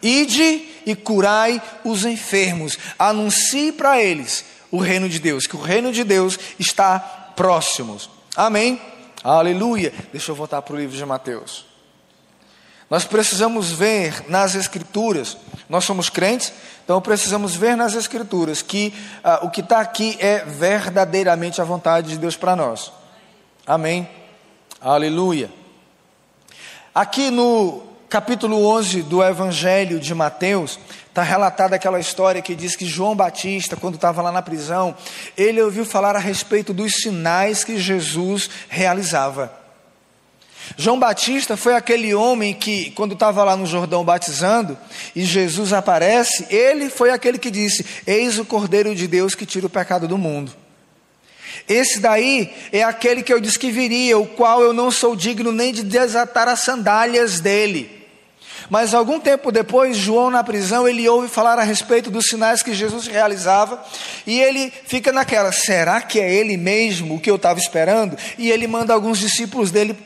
Ide 0.00 0.66
e 0.86 0.96
curai 0.96 1.60
os 1.84 2.06
enfermos. 2.06 2.78
Anuncie 2.98 3.72
para 3.72 4.00
eles 4.00 4.42
o 4.70 4.78
reino 4.78 5.06
de 5.06 5.18
Deus, 5.18 5.46
que 5.46 5.54
o 5.54 5.60
reino 5.60 5.92
de 5.92 6.02
Deus 6.02 6.38
está 6.58 6.98
próximo. 6.98 8.00
Amém? 8.34 8.80
Aleluia. 9.22 9.92
Deixa 10.10 10.32
eu 10.32 10.34
voltar 10.34 10.62
para 10.62 10.76
o 10.76 10.78
livro 10.78 10.96
de 10.96 11.04
Mateus. 11.04 11.66
Nós 12.88 13.04
precisamos 13.04 13.72
ver 13.72 14.24
nas 14.28 14.54
Escrituras, 14.54 15.36
nós 15.68 15.84
somos 15.84 16.08
crentes, 16.08 16.52
então 16.84 17.00
precisamos 17.00 17.56
ver 17.56 17.76
nas 17.76 17.94
Escrituras 17.94 18.62
que 18.62 18.94
ah, 19.24 19.40
o 19.42 19.50
que 19.50 19.60
está 19.60 19.80
aqui 19.80 20.16
é 20.20 20.44
verdadeiramente 20.44 21.60
a 21.60 21.64
vontade 21.64 22.10
de 22.10 22.18
Deus 22.18 22.36
para 22.36 22.54
nós. 22.54 22.92
Amém? 23.66 24.08
Aleluia. 24.80 25.50
Aqui 26.94 27.28
no 27.30 27.82
capítulo 28.08 28.64
11 28.64 29.02
do 29.02 29.22
Evangelho 29.22 29.98
de 29.98 30.14
Mateus, 30.14 30.78
está 31.08 31.24
relatada 31.24 31.74
aquela 31.74 31.98
história 31.98 32.40
que 32.40 32.54
diz 32.54 32.76
que 32.76 32.86
João 32.86 33.16
Batista, 33.16 33.74
quando 33.74 33.96
estava 33.96 34.22
lá 34.22 34.30
na 34.30 34.42
prisão, 34.42 34.94
ele 35.36 35.60
ouviu 35.60 35.84
falar 35.84 36.14
a 36.14 36.20
respeito 36.20 36.72
dos 36.72 36.94
sinais 37.02 37.64
que 37.64 37.78
Jesus 37.78 38.48
realizava. 38.68 39.65
João 40.76 40.98
Batista 40.98 41.56
foi 41.56 41.74
aquele 41.74 42.14
homem 42.14 42.52
que, 42.54 42.90
quando 42.90 43.12
estava 43.12 43.44
lá 43.44 43.56
no 43.56 43.66
Jordão 43.66 44.04
batizando, 44.04 44.76
e 45.14 45.22
Jesus 45.24 45.72
aparece, 45.72 46.46
ele 46.50 46.90
foi 46.90 47.10
aquele 47.10 47.38
que 47.38 47.50
disse: 47.50 47.84
Eis 48.06 48.38
o 48.38 48.44
Cordeiro 48.44 48.94
de 48.94 49.06
Deus 49.06 49.34
que 49.34 49.46
tira 49.46 49.66
o 49.66 49.70
pecado 49.70 50.08
do 50.08 50.18
mundo. 50.18 50.52
Esse 51.68 52.00
daí 52.00 52.52
é 52.72 52.82
aquele 52.82 53.22
que 53.22 53.32
eu 53.32 53.40
disse 53.40 53.58
que 53.58 53.70
viria, 53.70 54.18
o 54.18 54.26
qual 54.26 54.62
eu 54.62 54.72
não 54.72 54.90
sou 54.90 55.16
digno 55.16 55.50
nem 55.52 55.72
de 55.72 55.82
desatar 55.82 56.48
as 56.48 56.60
sandálias 56.60 57.40
dele. 57.40 57.96
Mas 58.68 58.94
algum 58.94 59.20
tempo 59.20 59.52
depois, 59.52 59.96
João 59.96 60.30
na 60.30 60.42
prisão, 60.42 60.88
ele 60.88 61.08
ouve 61.08 61.28
falar 61.28 61.58
a 61.58 61.62
respeito 61.62 62.10
dos 62.10 62.26
sinais 62.26 62.62
que 62.62 62.74
Jesus 62.74 63.06
realizava, 63.06 63.82
e 64.26 64.40
ele 64.40 64.72
fica 64.86 65.12
naquela: 65.12 65.52
será 65.52 66.00
que 66.00 66.20
é 66.20 66.32
ele 66.32 66.56
mesmo 66.56 67.14
o 67.14 67.20
que 67.20 67.30
eu 67.30 67.36
estava 67.36 67.58
esperando? 67.58 68.16
E 68.36 68.50
ele 68.50 68.66
manda 68.66 68.92
alguns 68.92 69.18
discípulos 69.18 69.70
dele 69.70 69.96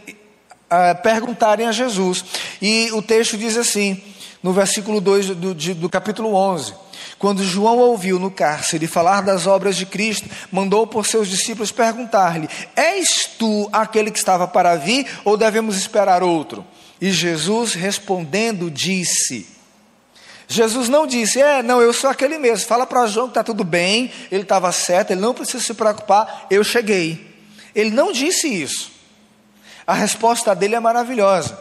perguntarem 1.03 1.67
a 1.67 1.73
Jesus. 1.73 2.25
E 2.61 2.91
o 2.93 3.03
texto 3.03 3.37
diz 3.37 3.57
assim, 3.57 4.03
no 4.43 4.53
versículo 4.53 5.01
2 5.01 5.27
do, 5.37 5.55
de, 5.55 5.75
do 5.75 5.89
capítulo 5.89 6.35
11: 6.35 6.75
Quando 7.19 7.43
João 7.43 7.79
ouviu 7.79 8.19
no 8.19 8.31
cárcere 8.31 8.87
falar 8.87 9.21
das 9.21 9.47
obras 9.47 9.77
de 9.77 9.87
Cristo, 9.87 10.29
mandou 10.51 10.87
por 10.87 11.07
seus 11.07 11.29
discípulos 11.29 11.71
perguntar-lhe: 11.71 12.49
És 12.75 13.29
tu 13.39 13.69
aquele 13.73 14.11
que 14.11 14.19
estava 14.19 14.47
para 14.49 14.77
vir, 14.77 15.07
ou 15.25 15.37
devemos 15.37 15.77
esperar 15.77 16.23
outro? 16.23 16.65
E 17.01 17.11
Jesus 17.11 17.75
respondendo 17.75 18.71
disse: 18.71 19.47
Jesus 20.49 20.89
não 20.89 21.07
disse, 21.07 21.41
é, 21.41 21.63
não, 21.63 21.81
eu 21.81 21.93
sou 21.93 22.11
aquele 22.11 22.37
mesmo. 22.37 22.67
Fala 22.67 22.85
para 22.85 23.07
João 23.07 23.27
que 23.29 23.31
está 23.31 23.45
tudo 23.45 23.63
bem, 23.63 24.11
ele 24.33 24.43
estava 24.43 24.73
certo, 24.73 25.13
ele 25.13 25.21
não 25.21 25.33
precisa 25.33 25.63
se 25.63 25.73
preocupar, 25.75 26.47
eu 26.51 26.65
cheguei. 26.65 27.25
Ele 27.73 27.91
não 27.91 28.11
disse 28.11 28.49
isso. 28.49 28.90
A 29.87 29.95
resposta 29.95 30.55
dele 30.55 30.75
é 30.75 30.81
maravilhosa. 30.81 31.59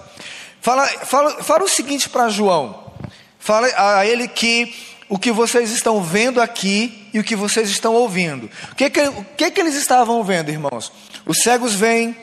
Fala, 0.61 0.87
fala, 0.87 1.43
fala 1.43 1.63
o 1.63 1.69
seguinte 1.69 2.09
para 2.09 2.29
João: 2.29 2.91
fala 3.39 3.67
a 3.75 4.05
ele 4.05 4.27
que 4.27 4.75
o 5.09 5.17
que 5.17 5.31
vocês 5.31 5.71
estão 5.71 6.03
vendo 6.03 6.39
aqui 6.39 7.09
e 7.13 7.19
o 7.19 7.23
que 7.23 7.35
vocês 7.35 7.69
estão 7.69 7.95
ouvindo. 7.95 8.49
O 8.71 8.75
que, 8.75 8.89
que, 8.89 9.01
o 9.01 9.25
que, 9.35 9.51
que 9.51 9.59
eles 9.59 9.75
estavam 9.75 10.23
vendo, 10.23 10.51
irmãos? 10.51 10.91
Os 11.25 11.39
cegos 11.39 11.73
vêm, 11.73 12.15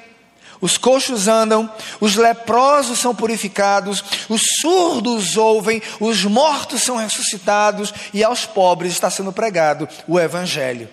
os 0.60 0.78
coxos 0.78 1.26
andam, 1.26 1.70
os 2.00 2.14
leprosos 2.14 2.98
são 2.98 3.14
purificados, 3.14 4.04
os 4.28 4.42
surdos 4.60 5.36
ouvem, 5.36 5.82
os 6.00 6.24
mortos 6.24 6.82
são 6.82 6.96
ressuscitados 6.96 7.92
e 8.14 8.22
aos 8.22 8.46
pobres 8.46 8.92
está 8.92 9.10
sendo 9.10 9.32
pregado 9.32 9.88
o 10.06 10.18
Evangelho. 10.18 10.88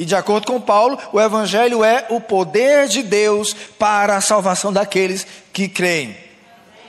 E 0.00 0.04
de 0.06 0.16
acordo 0.16 0.46
com 0.46 0.58
Paulo, 0.58 0.98
o 1.12 1.20
Evangelho 1.20 1.84
é 1.84 2.06
o 2.08 2.22
poder 2.22 2.88
de 2.88 3.02
Deus 3.02 3.54
para 3.78 4.16
a 4.16 4.20
salvação 4.22 4.72
daqueles 4.72 5.26
que 5.52 5.68
creem. 5.68 6.16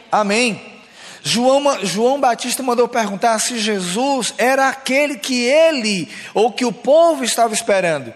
Amém. 0.10 0.80
João, 1.22 1.86
João 1.86 2.22
Batista 2.22 2.64
mandou 2.64 2.88
perguntar 2.88 3.38
se 3.40 3.60
Jesus 3.60 4.34
era 4.38 4.70
aquele 4.70 5.18
que 5.18 5.44
ele 5.44 6.08
ou 6.34 6.54
que 6.54 6.64
o 6.64 6.72
povo 6.72 7.26
estava 7.26 7.54
esperando. 7.54 8.14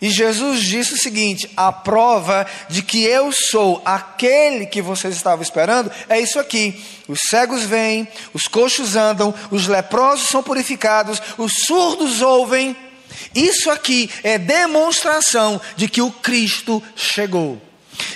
E 0.00 0.10
Jesus 0.10 0.60
disse 0.60 0.94
o 0.94 0.98
seguinte: 0.98 1.48
a 1.56 1.70
prova 1.70 2.44
de 2.68 2.82
que 2.82 3.04
eu 3.04 3.30
sou 3.30 3.80
aquele 3.84 4.66
que 4.66 4.82
vocês 4.82 5.14
estavam 5.14 5.44
esperando 5.44 5.88
é 6.08 6.18
isso 6.18 6.40
aqui: 6.40 6.84
os 7.06 7.20
cegos 7.30 7.62
vêm, 7.62 8.08
os 8.34 8.48
coxos 8.48 8.96
andam, 8.96 9.32
os 9.52 9.68
leprosos 9.68 10.26
são 10.26 10.42
purificados, 10.42 11.22
os 11.38 11.52
surdos 11.64 12.20
ouvem 12.20 12.76
isso 13.34 13.70
aqui 13.70 14.10
é 14.22 14.38
demonstração 14.38 15.60
de 15.76 15.88
que 15.88 16.02
o 16.02 16.10
Cristo 16.10 16.82
chegou. 16.96 17.60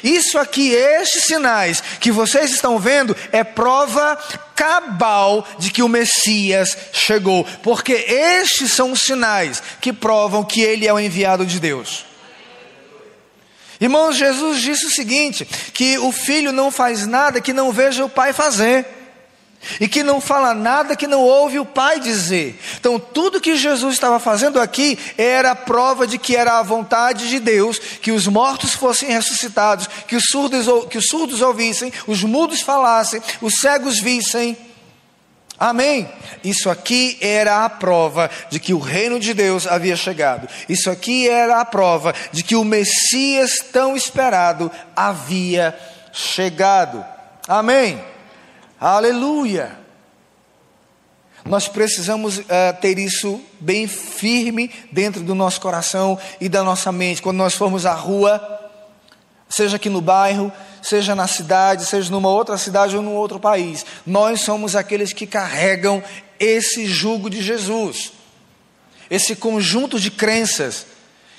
Isso 0.02 0.38
aqui, 0.38 0.72
estes 0.72 1.24
sinais 1.24 1.82
que 2.00 2.10
vocês 2.10 2.50
estão 2.50 2.78
vendo, 2.78 3.16
é 3.32 3.44
prova 3.44 4.16
cabal 4.54 5.46
de 5.58 5.70
que 5.70 5.82
o 5.82 5.88
Messias 5.88 6.76
chegou, 6.92 7.44
porque 7.62 7.92
estes 7.92 8.72
são 8.72 8.92
os 8.92 9.02
sinais 9.02 9.62
que 9.80 9.92
provam 9.92 10.44
que 10.44 10.60
ele 10.60 10.86
é 10.86 10.92
o 10.92 10.98
enviado 10.98 11.44
de 11.44 11.60
Deus. 11.60 12.04
Irmãos, 13.80 14.16
Jesus 14.16 14.60
disse 14.60 14.86
o 14.86 14.90
seguinte: 14.90 15.44
que 15.74 15.98
o 15.98 16.10
filho 16.10 16.52
não 16.52 16.70
faz 16.70 17.06
nada 17.06 17.40
que 17.40 17.52
não 17.52 17.72
veja 17.72 18.04
o 18.04 18.08
pai 18.08 18.32
fazer 18.32 18.95
e 19.80 19.88
que 19.88 20.02
não 20.02 20.20
fala 20.20 20.54
nada 20.54 20.96
que 20.96 21.06
não 21.06 21.22
ouve 21.22 21.58
o 21.58 21.64
Pai 21.64 22.00
dizer. 22.00 22.58
Então, 22.78 22.98
tudo 22.98 23.40
que 23.40 23.56
Jesus 23.56 23.94
estava 23.94 24.18
fazendo 24.18 24.60
aqui 24.60 24.98
era 25.16 25.52
a 25.52 25.56
prova 25.56 26.06
de 26.06 26.18
que 26.18 26.36
era 26.36 26.58
a 26.58 26.62
vontade 26.62 27.28
de 27.28 27.38
Deus 27.38 27.78
que 27.78 28.12
os 28.12 28.26
mortos 28.26 28.74
fossem 28.74 29.08
ressuscitados, 29.10 29.88
que 30.06 30.16
os 30.16 30.24
surdos, 30.30 30.66
que 30.88 30.98
os 30.98 31.06
surdos 31.06 31.40
ouvissem, 31.40 31.92
os 32.06 32.22
mudos 32.22 32.60
falassem, 32.60 33.20
os 33.40 33.60
cegos 33.60 34.00
vissem. 34.00 34.56
Amém? 35.58 36.06
Isso 36.44 36.68
aqui 36.68 37.16
era 37.20 37.64
a 37.64 37.70
prova 37.70 38.30
de 38.50 38.60
que 38.60 38.74
o 38.74 38.78
reino 38.78 39.18
de 39.18 39.32
Deus 39.32 39.66
havia 39.66 39.96
chegado. 39.96 40.46
Isso 40.68 40.90
aqui 40.90 41.26
era 41.28 41.60
a 41.60 41.64
prova 41.64 42.14
de 42.30 42.42
que 42.42 42.54
o 42.54 42.64
Messias 42.64 43.60
tão 43.72 43.96
esperado 43.96 44.70
havia 44.94 45.74
chegado. 46.12 47.04
Amém? 47.48 47.98
Aleluia! 48.78 49.78
Nós 51.46 51.66
precisamos 51.68 52.38
uh, 52.38 52.44
ter 52.80 52.98
isso 52.98 53.40
bem 53.58 53.86
firme 53.86 54.70
dentro 54.92 55.22
do 55.22 55.34
nosso 55.34 55.60
coração 55.60 56.18
e 56.40 56.48
da 56.48 56.62
nossa 56.62 56.92
mente. 56.92 57.22
Quando 57.22 57.38
nós 57.38 57.54
formos 57.54 57.86
à 57.86 57.94
rua, 57.94 58.40
seja 59.48 59.76
aqui 59.76 59.88
no 59.88 60.00
bairro, 60.00 60.52
seja 60.82 61.14
na 61.14 61.26
cidade, 61.26 61.86
seja 61.86 62.10
numa 62.10 62.28
outra 62.28 62.58
cidade 62.58 62.96
ou 62.96 63.02
num 63.02 63.14
outro 63.14 63.40
país, 63.40 63.86
nós 64.04 64.42
somos 64.42 64.76
aqueles 64.76 65.12
que 65.12 65.26
carregam 65.26 66.02
esse 66.38 66.84
jugo 66.86 67.30
de 67.30 67.40
Jesus, 67.40 68.12
esse 69.08 69.36
conjunto 69.36 69.98
de 69.98 70.10
crenças 70.10 70.86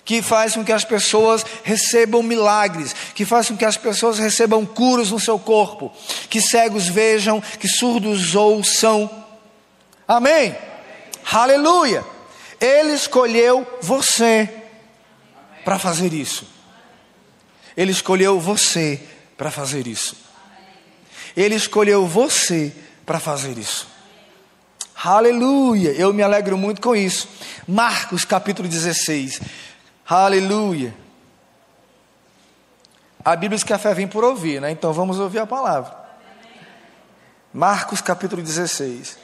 que 0.07 0.21
faz 0.21 0.53
com 0.53 0.63
que 0.63 0.71
as 0.71 0.85
pessoas 0.85 1.45
recebam 1.65 2.23
milagres, 2.23 2.95
que 3.13 3.25
faz 3.25 3.49
com 3.49 3.57
que 3.57 3.65
as 3.65 3.75
pessoas 3.75 4.17
recebam 4.17 4.65
curas 4.65 5.11
no 5.11 5.19
seu 5.19 5.37
corpo, 5.37 5.91
que 6.29 6.39
cegos 6.39 6.87
vejam, 6.87 7.41
que 7.41 7.67
surdos 7.67 8.33
ouçam. 8.33 9.11
Amém? 10.07 10.31
Amém. 10.33 10.55
Aleluia! 11.29 12.05
Ele 12.57 12.93
escolheu 12.93 13.67
você 13.81 14.49
para 15.65 15.77
fazer 15.77 16.13
isso. 16.13 16.47
Ele 17.75 17.91
escolheu 17.91 18.39
você 18.39 19.01
para 19.35 19.51
fazer 19.51 19.87
isso. 19.87 20.15
Ele 21.35 21.55
escolheu 21.55 22.07
você 22.07 22.73
para 23.05 23.19
fazer 23.19 23.57
isso. 23.57 23.85
Aleluia! 25.03 25.91
Eu 25.91 26.13
me 26.13 26.23
alegro 26.23 26.57
muito 26.57 26.79
com 26.79 26.95
isso. 26.95 27.27
Marcos 27.67 28.23
capítulo 28.23 28.69
16. 28.69 29.41
Aleluia. 30.09 30.95
A 33.25 33.35
Bíblia 33.35 33.57
diz 33.57 33.63
que 33.65 33.73
a 33.73 33.77
fé 33.77 33.93
vem 33.93 34.07
por 34.07 34.23
ouvir, 34.23 34.61
né? 34.61 34.71
Então 34.71 34.93
vamos 34.93 35.19
ouvir 35.19 35.39
a 35.39 35.45
palavra. 35.45 35.93
Marcos 37.53 37.99
capítulo 37.99 38.41
16. 38.41 39.17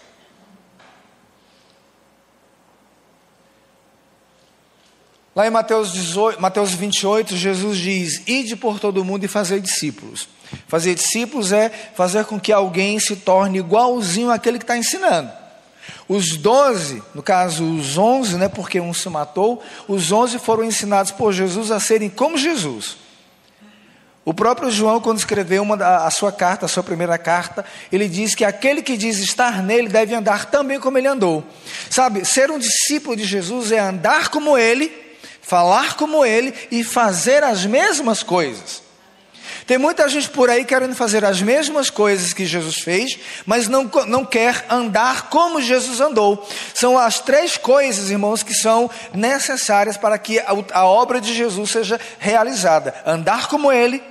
Lá 5.33 5.47
em 5.47 5.49
Mateus, 5.49 5.93
18, 5.93 6.41
Mateus 6.41 6.73
28, 6.73 7.37
Jesus 7.37 7.77
diz: 7.77 8.27
Ide 8.27 8.57
por 8.57 8.77
todo 8.77 9.05
mundo 9.05 9.23
e 9.23 9.27
fazer 9.29 9.61
discípulos. 9.61 10.27
Fazer 10.67 10.93
discípulos 10.95 11.53
é 11.53 11.69
fazer 11.69 12.25
com 12.25 12.37
que 12.37 12.51
alguém 12.51 12.99
se 12.99 13.15
torne 13.15 13.57
igualzinho 13.57 14.29
àquele 14.29 14.59
que 14.59 14.65
está 14.65 14.77
ensinando. 14.77 15.42
Os 16.07 16.37
doze, 16.37 17.01
no 17.13 17.23
caso 17.23 17.63
os 17.63 17.97
onze, 17.97 18.37
né, 18.37 18.47
porque 18.47 18.79
um 18.79 18.93
se 18.93 19.09
matou, 19.09 19.63
os 19.87 20.11
onze 20.11 20.39
foram 20.39 20.63
ensinados 20.63 21.11
por 21.11 21.33
Jesus 21.33 21.71
a 21.71 21.79
serem 21.79 22.09
como 22.09 22.37
Jesus. 22.37 22.97
O 24.25 24.33
próprio 24.33 24.71
João, 24.71 25.01
quando 25.01 25.17
escreveu 25.17 25.61
uma, 25.63 25.75
a 25.75 26.09
sua 26.09 26.31
carta, 26.31 26.65
a 26.65 26.69
sua 26.69 26.83
primeira 26.83 27.17
carta, 27.17 27.65
ele 27.91 28.07
diz 28.07 28.33
que 28.33 28.45
aquele 28.45 28.81
que 28.81 28.95
diz 28.95 29.19
estar 29.19 29.61
nele 29.61 29.89
deve 29.89 30.15
andar 30.15 30.45
também 30.45 30.79
como 30.79 30.97
ele 30.97 31.07
andou. 31.07 31.43
Sabe, 31.89 32.23
ser 32.23 32.49
um 32.49 32.57
discípulo 32.57 33.17
de 33.17 33.25
Jesus 33.25 33.71
é 33.71 33.79
andar 33.79 34.29
como 34.29 34.57
ele, 34.57 34.93
falar 35.41 35.95
como 35.95 36.25
ele 36.25 36.53
e 36.71 36.85
fazer 36.85 37.43
as 37.43 37.65
mesmas 37.65 38.23
coisas. 38.23 38.82
Tem 39.65 39.77
muita 39.77 40.07
gente 40.09 40.29
por 40.29 40.49
aí 40.49 40.65
querendo 40.65 40.95
fazer 40.95 41.23
as 41.23 41.41
mesmas 41.41 41.89
coisas 41.89 42.33
que 42.33 42.45
Jesus 42.45 42.79
fez, 42.79 43.17
mas 43.45 43.67
não, 43.67 43.89
não 44.07 44.25
quer 44.25 44.65
andar 44.69 45.29
como 45.29 45.61
Jesus 45.61 46.01
andou. 46.01 46.47
São 46.73 46.97
as 46.97 47.19
três 47.19 47.57
coisas, 47.57 48.09
irmãos, 48.09 48.43
que 48.43 48.53
são 48.53 48.89
necessárias 49.13 49.95
para 49.95 50.17
que 50.17 50.39
a, 50.39 50.55
a 50.73 50.85
obra 50.85 51.21
de 51.21 51.33
Jesus 51.33 51.71
seja 51.71 51.99
realizada: 52.19 52.93
andar 53.05 53.47
como 53.47 53.71
Ele, 53.71 54.03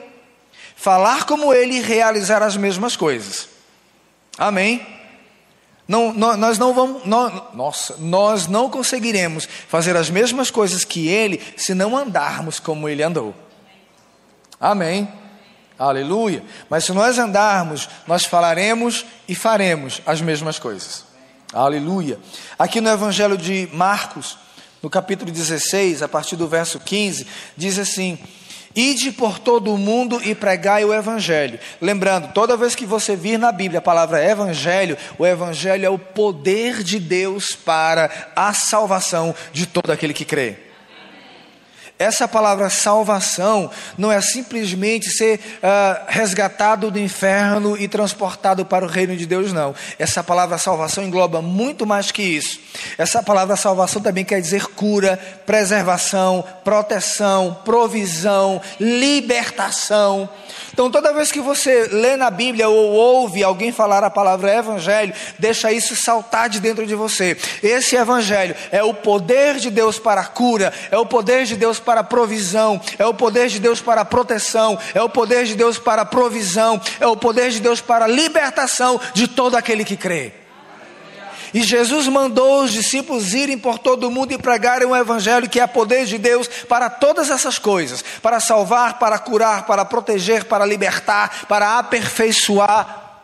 falar 0.74 1.24
como 1.26 1.52
Ele 1.52 1.76
e 1.76 1.82
realizar 1.82 2.42
as 2.42 2.56
mesmas 2.56 2.96
coisas. 2.96 3.48
Amém? 4.38 4.86
Não, 5.86 6.12
nós 6.14 6.58
não 6.58 6.72
vamos, 6.72 7.02
nossa, 7.04 7.96
nós 7.98 8.46
não 8.46 8.70
conseguiremos 8.70 9.46
fazer 9.68 9.94
as 9.96 10.08
mesmas 10.08 10.50
coisas 10.50 10.84
que 10.84 11.08
Ele 11.08 11.42
se 11.56 11.74
não 11.74 11.94
andarmos 11.96 12.58
como 12.58 12.88
Ele 12.88 13.02
andou. 13.02 13.34
Amém. 14.58 15.21
Aleluia. 15.82 16.44
Mas 16.70 16.84
se 16.84 16.92
nós 16.92 17.18
andarmos, 17.18 17.88
nós 18.06 18.24
falaremos 18.24 19.04
e 19.26 19.34
faremos 19.34 20.00
as 20.06 20.20
mesmas 20.20 20.56
coisas. 20.56 21.04
Aleluia. 21.52 22.20
Aqui 22.56 22.80
no 22.80 22.88
Evangelho 22.88 23.36
de 23.36 23.68
Marcos, 23.72 24.38
no 24.80 24.88
capítulo 24.88 25.32
16, 25.32 26.00
a 26.00 26.06
partir 26.06 26.36
do 26.36 26.46
verso 26.46 26.78
15, 26.78 27.26
diz 27.56 27.80
assim: 27.80 28.16
Ide 28.76 29.10
por 29.10 29.40
todo 29.40 29.74
o 29.74 29.78
mundo 29.78 30.20
e 30.22 30.36
pregai 30.36 30.84
o 30.84 30.94
Evangelho. 30.94 31.58
Lembrando, 31.80 32.32
toda 32.32 32.56
vez 32.56 32.76
que 32.76 32.86
você 32.86 33.16
vir 33.16 33.36
na 33.36 33.50
Bíblia 33.50 33.80
a 33.80 33.82
palavra 33.82 34.24
Evangelho, 34.24 34.96
o 35.18 35.26
Evangelho 35.26 35.84
é 35.84 35.90
o 35.90 35.98
poder 35.98 36.84
de 36.84 37.00
Deus 37.00 37.56
para 37.56 38.08
a 38.36 38.54
salvação 38.54 39.34
de 39.52 39.66
todo 39.66 39.90
aquele 39.90 40.14
que 40.14 40.24
crê. 40.24 40.71
Essa 42.02 42.26
palavra 42.26 42.68
salvação 42.68 43.70
não 43.96 44.10
é 44.10 44.20
simplesmente 44.20 45.08
ser 45.08 45.38
uh, 45.38 46.04
resgatado 46.08 46.90
do 46.90 46.98
inferno 46.98 47.76
e 47.78 47.86
transportado 47.86 48.66
para 48.66 48.84
o 48.84 48.88
reino 48.88 49.16
de 49.16 49.24
Deus, 49.24 49.52
não. 49.52 49.72
Essa 50.00 50.20
palavra 50.24 50.58
salvação 50.58 51.04
engloba 51.04 51.40
muito 51.40 51.86
mais 51.86 52.10
que 52.10 52.22
isso. 52.22 52.58
Essa 52.98 53.22
palavra 53.22 53.54
salvação 53.54 54.02
também 54.02 54.24
quer 54.24 54.40
dizer 54.40 54.66
cura, 54.66 55.16
preservação, 55.46 56.44
proteção, 56.64 57.56
provisão, 57.64 58.60
libertação. 58.80 60.28
Então, 60.72 60.90
toda 60.90 61.12
vez 61.12 61.30
que 61.30 61.40
você 61.40 61.88
lê 61.92 62.16
na 62.16 62.30
Bíblia 62.30 62.68
ou 62.68 62.90
ouve 62.90 63.44
alguém 63.44 63.70
falar 63.70 64.02
a 64.02 64.10
palavra 64.10 64.56
evangelho, 64.56 65.12
deixa 65.38 65.70
isso 65.70 65.94
saltar 65.94 66.48
de 66.48 66.58
dentro 66.58 66.86
de 66.86 66.94
você. 66.94 67.36
Esse 67.62 67.94
evangelho 67.94 68.56
é 68.72 68.82
o 68.82 68.94
poder 68.94 69.56
de 69.56 69.70
Deus 69.70 69.98
para 69.98 70.22
a 70.22 70.26
cura, 70.26 70.72
é 70.90 70.98
o 70.98 71.06
poder 71.06 71.44
de 71.44 71.56
Deus 71.56 71.78
para 71.78 71.91
a 72.00 72.04
provisão, 72.04 72.80
é 72.98 73.06
o 73.06 73.14
poder 73.14 73.48
de 73.48 73.58
Deus 73.58 73.80
para 73.80 74.04
proteção, 74.04 74.78
é 74.94 75.02
o 75.02 75.08
poder 75.08 75.44
de 75.44 75.54
Deus 75.54 75.78
para 75.78 76.04
provisão, 76.04 76.80
é 76.98 77.06
o 77.06 77.16
poder 77.16 77.50
de 77.50 77.60
Deus 77.60 77.80
para 77.80 78.06
libertação 78.06 79.00
de 79.14 79.28
todo 79.28 79.56
aquele 79.56 79.84
que 79.84 79.96
crê. 79.96 80.32
E 81.54 81.62
Jesus 81.62 82.08
mandou 82.08 82.62
os 82.62 82.72
discípulos 82.72 83.34
irem 83.34 83.58
por 83.58 83.78
todo 83.78 84.04
o 84.04 84.10
mundo 84.10 84.32
e 84.32 84.38
pregarem 84.38 84.88
o 84.88 84.96
Evangelho, 84.96 85.50
que 85.50 85.60
é 85.60 85.66
poder 85.66 86.06
de 86.06 86.16
Deus 86.16 86.48
para 86.48 86.88
todas 86.88 87.30
essas 87.30 87.58
coisas: 87.58 88.02
para 88.22 88.40
salvar, 88.40 88.98
para 88.98 89.18
curar, 89.18 89.66
para 89.66 89.84
proteger, 89.84 90.44
para 90.44 90.64
libertar, 90.64 91.46
para 91.46 91.78
aperfeiçoar. 91.78 93.20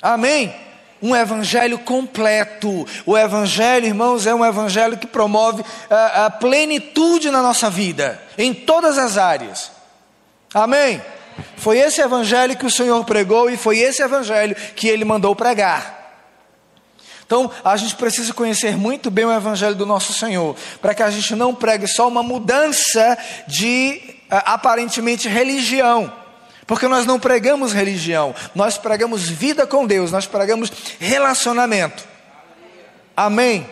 Amém? 0.00 0.54
Um 1.02 1.16
evangelho 1.16 1.78
completo. 1.78 2.86
O 3.04 3.18
evangelho, 3.18 3.86
irmãos, 3.86 4.26
é 4.26 4.34
um 4.34 4.44
evangelho 4.44 4.96
que 4.96 5.06
promove 5.06 5.64
a, 5.90 6.26
a 6.26 6.30
plenitude 6.30 7.30
na 7.30 7.42
nossa 7.42 7.68
vida, 7.68 8.22
em 8.38 8.54
todas 8.54 8.98
as 8.98 9.18
áreas. 9.18 9.70
Amém? 10.54 11.02
Foi 11.56 11.78
esse 11.78 12.00
evangelho 12.00 12.56
que 12.56 12.66
o 12.66 12.70
Senhor 12.70 13.04
pregou 13.04 13.50
e 13.50 13.56
foi 13.56 13.78
esse 13.78 14.02
evangelho 14.02 14.54
que 14.76 14.88
ele 14.88 15.04
mandou 15.04 15.34
pregar. 15.34 16.02
Então, 17.32 17.50
a 17.64 17.76
gente 17.78 17.94
precisa 17.96 18.34
conhecer 18.34 18.76
muito 18.76 19.10
bem 19.10 19.24
o 19.24 19.32
Evangelho 19.32 19.74
do 19.74 19.86
nosso 19.86 20.12
Senhor, 20.12 20.54
para 20.82 20.94
que 20.94 21.02
a 21.02 21.10
gente 21.10 21.34
não 21.34 21.54
pregue 21.54 21.86
só 21.86 22.06
uma 22.06 22.22
mudança 22.22 23.16
de 23.48 24.02
eh, 24.30 24.42
aparentemente 24.44 25.30
religião. 25.30 26.12
Porque 26.66 26.86
nós 26.86 27.06
não 27.06 27.18
pregamos 27.18 27.72
religião, 27.72 28.34
nós 28.54 28.78
pregamos 28.78 29.28
vida 29.28 29.66
com 29.66 29.86
Deus, 29.86 30.12
nós 30.12 30.26
pregamos 30.26 30.72
relacionamento. 30.98 32.06
Amém. 33.16 33.68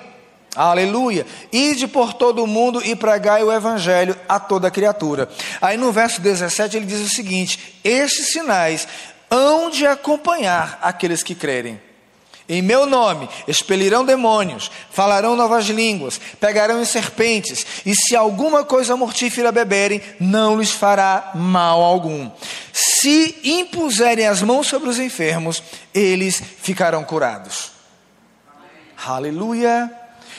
Aleluia. 0.54 1.24
Ide 1.52 1.86
por 1.86 2.12
todo 2.12 2.42
o 2.42 2.46
mundo 2.46 2.84
e 2.84 2.96
pregai 2.96 3.42
o 3.44 3.52
evangelho 3.52 4.16
a 4.28 4.40
toda 4.40 4.70
criatura. 4.70 5.28
Aí 5.60 5.76
no 5.76 5.92
verso 5.92 6.20
17 6.20 6.76
ele 6.76 6.86
diz 6.86 7.00
o 7.00 7.08
seguinte: 7.08 7.78
Estes 7.84 8.32
sinais 8.32 8.88
hão 9.30 9.70
de 9.70 9.86
acompanhar 9.86 10.78
aqueles 10.82 11.22
que 11.22 11.34
crerem. 11.36 11.80
Em 12.50 12.60
meu 12.60 12.84
nome 12.84 13.28
expelirão 13.46 14.04
demônios, 14.04 14.72
falarão 14.90 15.36
novas 15.36 15.66
línguas, 15.66 16.20
pegarão 16.40 16.82
em 16.82 16.84
serpentes, 16.84 17.64
e 17.86 17.94
se 17.94 18.16
alguma 18.16 18.64
coisa 18.64 18.96
mortífera 18.96 19.52
beberem, 19.52 20.02
não 20.18 20.58
lhes 20.58 20.72
fará 20.72 21.30
mal 21.36 21.80
algum. 21.80 22.28
Se 22.72 23.38
impuserem 23.44 24.26
as 24.26 24.42
mãos 24.42 24.66
sobre 24.66 24.88
os 24.88 24.98
enfermos, 24.98 25.62
eles 25.94 26.42
ficarão 26.60 27.04
curados. 27.04 27.70
Aleluia. 29.06 29.88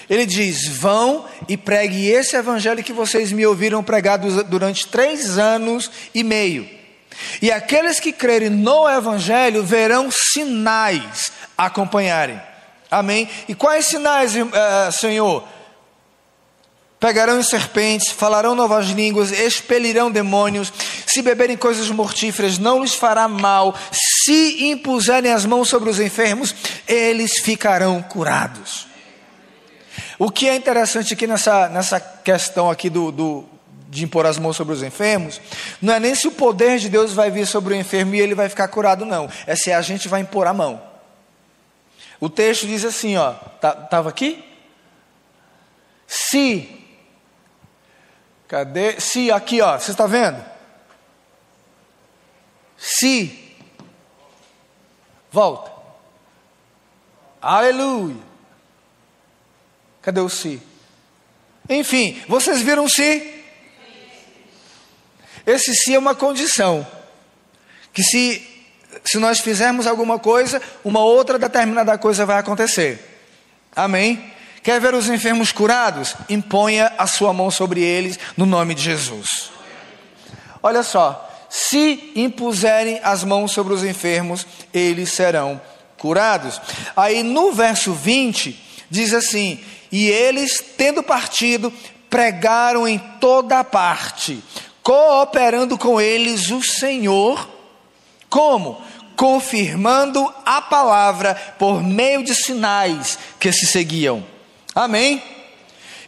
Ele 0.10 0.26
diz: 0.26 0.68
Vão 0.68 1.26
e 1.48 1.56
pregue 1.56 2.10
esse 2.10 2.36
evangelho 2.36 2.84
que 2.84 2.92
vocês 2.92 3.32
me 3.32 3.46
ouviram 3.46 3.82
pregar 3.82 4.18
durante 4.18 4.86
três 4.86 5.38
anos 5.38 5.90
e 6.14 6.26
meio. 6.26 6.82
E 7.42 7.52
aqueles 7.52 8.00
que 8.00 8.12
crerem 8.12 8.50
no 8.50 8.90
Evangelho 8.90 9.64
verão 9.64 10.10
sinais 10.12 11.32
acompanharem. 11.66 12.42
Amém? 12.90 13.30
E 13.48 13.56
quais 13.56 13.86
sinais, 13.86 14.36
uh, 14.36 14.92
Senhor? 14.92 15.44
Pegarão 17.00 17.40
em 17.40 17.44
serpentes, 17.44 18.10
falarão 18.10 18.54
novas 18.54 18.88
línguas, 18.88 19.32
expelirão 19.32 20.12
demônios, 20.12 20.72
se 21.08 21.22
beberem 21.22 21.58
coisas 21.58 21.90
mortíferas, 21.90 22.60
não 22.60 22.82
lhes 22.82 22.94
fará 22.94 23.28
mal, 23.28 23.74
se 23.92 24.66
impuserem 24.66 25.32
as 25.32 25.46
mãos 25.46 25.68
sobre 25.68 25.90
os 25.90 26.00
enfermos, 26.00 26.54
eles 26.88 27.40
ficarão 27.40 28.04
curados. 28.04 28.86
O 30.20 30.30
que 30.30 30.48
é 30.48 30.56
interessante 30.56 31.16
aqui 31.16 31.26
nessa, 31.26 31.68
nessa 31.70 32.00
questão 32.00 32.70
aqui 32.70 32.90
do, 32.90 33.12
do 33.12 33.46
de 33.90 34.06
impor 34.06 34.26
as 34.26 34.38
mãos 34.38 34.56
sobre 34.56 34.74
os 34.74 34.84
enfermos, 34.84 35.42
não 35.82 35.94
é 35.94 36.00
nem 36.00 36.16
se 36.16 36.28
o 36.28 36.32
poder 36.32 36.78
de 36.80 36.88
Deus 36.88 37.14
vai 37.14 37.30
vir 37.30 37.46
sobre 37.46 37.74
o 37.74 37.78
enfermo 37.78 38.16
e 38.16 38.22
ele 38.22 38.34
vai 38.34 38.48
ficar 38.48 38.68
curado, 38.70 39.06
não. 39.06 39.30
É 39.46 39.56
se 39.56 39.72
a 39.72 39.82
gente 39.82 40.08
vai 40.08 40.22
impor 40.22 40.48
a 40.48 40.54
mão. 40.54 40.91
O 42.22 42.30
texto 42.30 42.68
diz 42.68 42.86
assim, 42.86 43.18
ó, 43.18 43.32
estava 43.32 43.88
tá, 43.90 44.08
aqui? 44.08 44.48
Se, 46.08 46.70
cadê? 48.48 49.00
Se, 49.00 49.32
aqui, 49.32 49.60
ó, 49.60 49.80
você 49.80 49.90
está 49.90 50.06
vendo? 50.06 50.40
Se, 52.78 53.56
volta. 55.32 55.72
Aleluia. 57.42 58.22
Cadê 60.04 60.20
o 60.20 60.30
se? 60.30 60.62
Enfim, 61.68 62.22
vocês 62.28 62.62
viram 62.62 62.88
se? 62.88 63.44
Esse 65.44 65.74
sim 65.74 65.96
é 65.96 66.00
uma 66.00 66.14
condição. 66.14 66.86
Que 67.92 68.04
se, 68.04 68.51
se 69.04 69.18
nós 69.18 69.40
fizermos 69.40 69.88
alguma 69.88 70.20
coisa, 70.20 70.62
uma 70.84 71.00
outra 71.00 71.40
determinada 71.40 71.98
coisa 71.98 72.26
vai 72.26 72.38
acontecer. 72.38 73.08
Amém? 73.76 74.32
Quer 74.64 74.80
ver 74.80 74.94
os 74.94 75.10
enfermos 75.10 75.52
curados? 75.52 76.16
Imponha 76.30 76.94
a 76.98 77.08
sua 77.08 77.34
mão 77.34 77.50
sobre 77.50 77.82
eles 77.82 78.20
no 78.38 78.46
nome 78.46 78.76
de 78.76 78.84
Jesus. 78.84 79.52
Olha 80.62 80.84
só, 80.84 81.28
se 81.50 82.12
impuserem 82.16 83.00
as 83.04 83.24
mãos 83.24 83.52
sobre 83.52 83.74
os 83.74 83.84
enfermos, 83.84 84.46
eles 84.74 85.12
serão 85.12 85.60
curados. 85.98 86.62
Aí 86.96 87.24
no 87.24 87.52
verso 87.52 87.94
20, 87.94 88.86
diz 88.90 89.14
assim: 89.14 89.60
E 89.92 90.10
eles, 90.10 90.64
tendo 90.78 91.02
partido, 91.02 91.74
pregaram 92.10 92.88
em 92.88 93.00
toda 93.20 93.64
parte, 93.64 94.44
cooperando 94.84 95.78
com 95.78 96.00
eles 96.00 96.52
o 96.52 96.62
Senhor. 96.64 97.50
Como? 98.30 98.82
Confirmando 99.22 100.34
a 100.44 100.64
palavra 100.64 101.36
por 101.60 101.84
meio 101.84 102.24
de 102.24 102.34
sinais 102.34 103.20
que 103.40 103.52
se 103.52 103.68
seguiam. 103.68 104.26
Amém? 104.74 105.22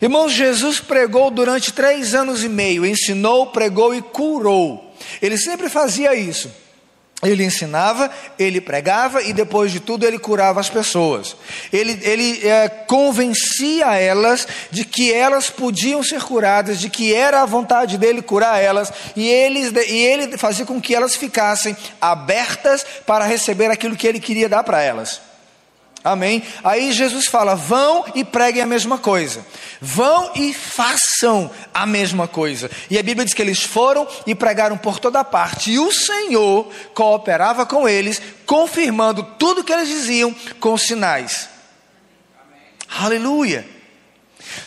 Irmãos, 0.01 0.33
Jesus 0.33 0.79
pregou 0.79 1.29
durante 1.29 1.71
três 1.71 2.15
anos 2.15 2.43
e 2.43 2.49
meio, 2.49 2.83
ensinou, 2.83 3.51
pregou 3.51 3.93
e 3.93 4.01
curou. 4.01 4.95
Ele 5.21 5.37
sempre 5.37 5.69
fazia 5.69 6.15
isso. 6.15 6.51
Ele 7.23 7.43
ensinava, 7.43 8.09
ele 8.37 8.59
pregava 8.59 9.21
e 9.21 9.33
depois 9.33 9.71
de 9.71 9.79
tudo 9.79 10.05
ele 10.05 10.19
curava 10.19 10.59
as 10.59 10.69
pessoas. 10.69 11.35
Ele, 11.71 11.99
ele 12.03 12.47
é, 12.47 12.69
convencia 12.69 13.97
elas 13.97 14.47
de 14.69 14.83
que 14.83 15.11
elas 15.11 15.49
podiam 15.49 16.03
ser 16.03 16.21
curadas, 16.21 16.79
de 16.79 16.89
que 16.89 17.13
era 17.13 17.41
a 17.41 17.45
vontade 17.45 17.97
dele 17.97 18.21
curar 18.21 18.61
elas, 18.61 18.91
e, 19.15 19.29
e 19.29 20.03
ele 20.03 20.37
fazia 20.37 20.65
com 20.65 20.81
que 20.81 20.93
elas 20.93 21.15
ficassem 21.15 21.75
abertas 21.99 22.85
para 23.05 23.25
receber 23.25 23.71
aquilo 23.71 23.95
que 23.95 24.07
ele 24.07 24.19
queria 24.19 24.49
dar 24.49 24.63
para 24.63 24.81
elas. 24.81 25.32
Amém? 26.03 26.43
Aí 26.63 26.91
Jesus 26.91 27.27
fala: 27.27 27.55
vão 27.55 28.05
e 28.13 28.25
preguem 28.25 28.61
a 28.61 28.67
mesma 28.67 28.97
coisa. 28.97 29.45
Vão 29.79 30.31
e 30.35 30.53
façam 30.53 31.49
a 31.73 31.85
mesma 31.85 32.27
coisa. 32.27 32.69
E 32.89 32.99
a 32.99 33.03
Bíblia 33.03 33.23
diz 33.23 33.33
que 33.33 33.41
eles 33.41 33.63
foram 33.63 34.05
e 34.27 34.35
pregaram 34.35 34.77
por 34.77 34.99
toda 34.99 35.23
parte. 35.23 35.71
E 35.71 35.79
o 35.79 35.91
Senhor 35.91 36.69
cooperava 36.93 37.65
com 37.65 37.87
eles, 37.87 38.21
confirmando 38.45 39.23
tudo 39.39 39.63
que 39.63 39.71
eles 39.71 39.87
diziam 39.87 40.35
com 40.59 40.77
sinais. 40.77 41.47
Amém. 42.37 43.05
Aleluia. 43.05 43.65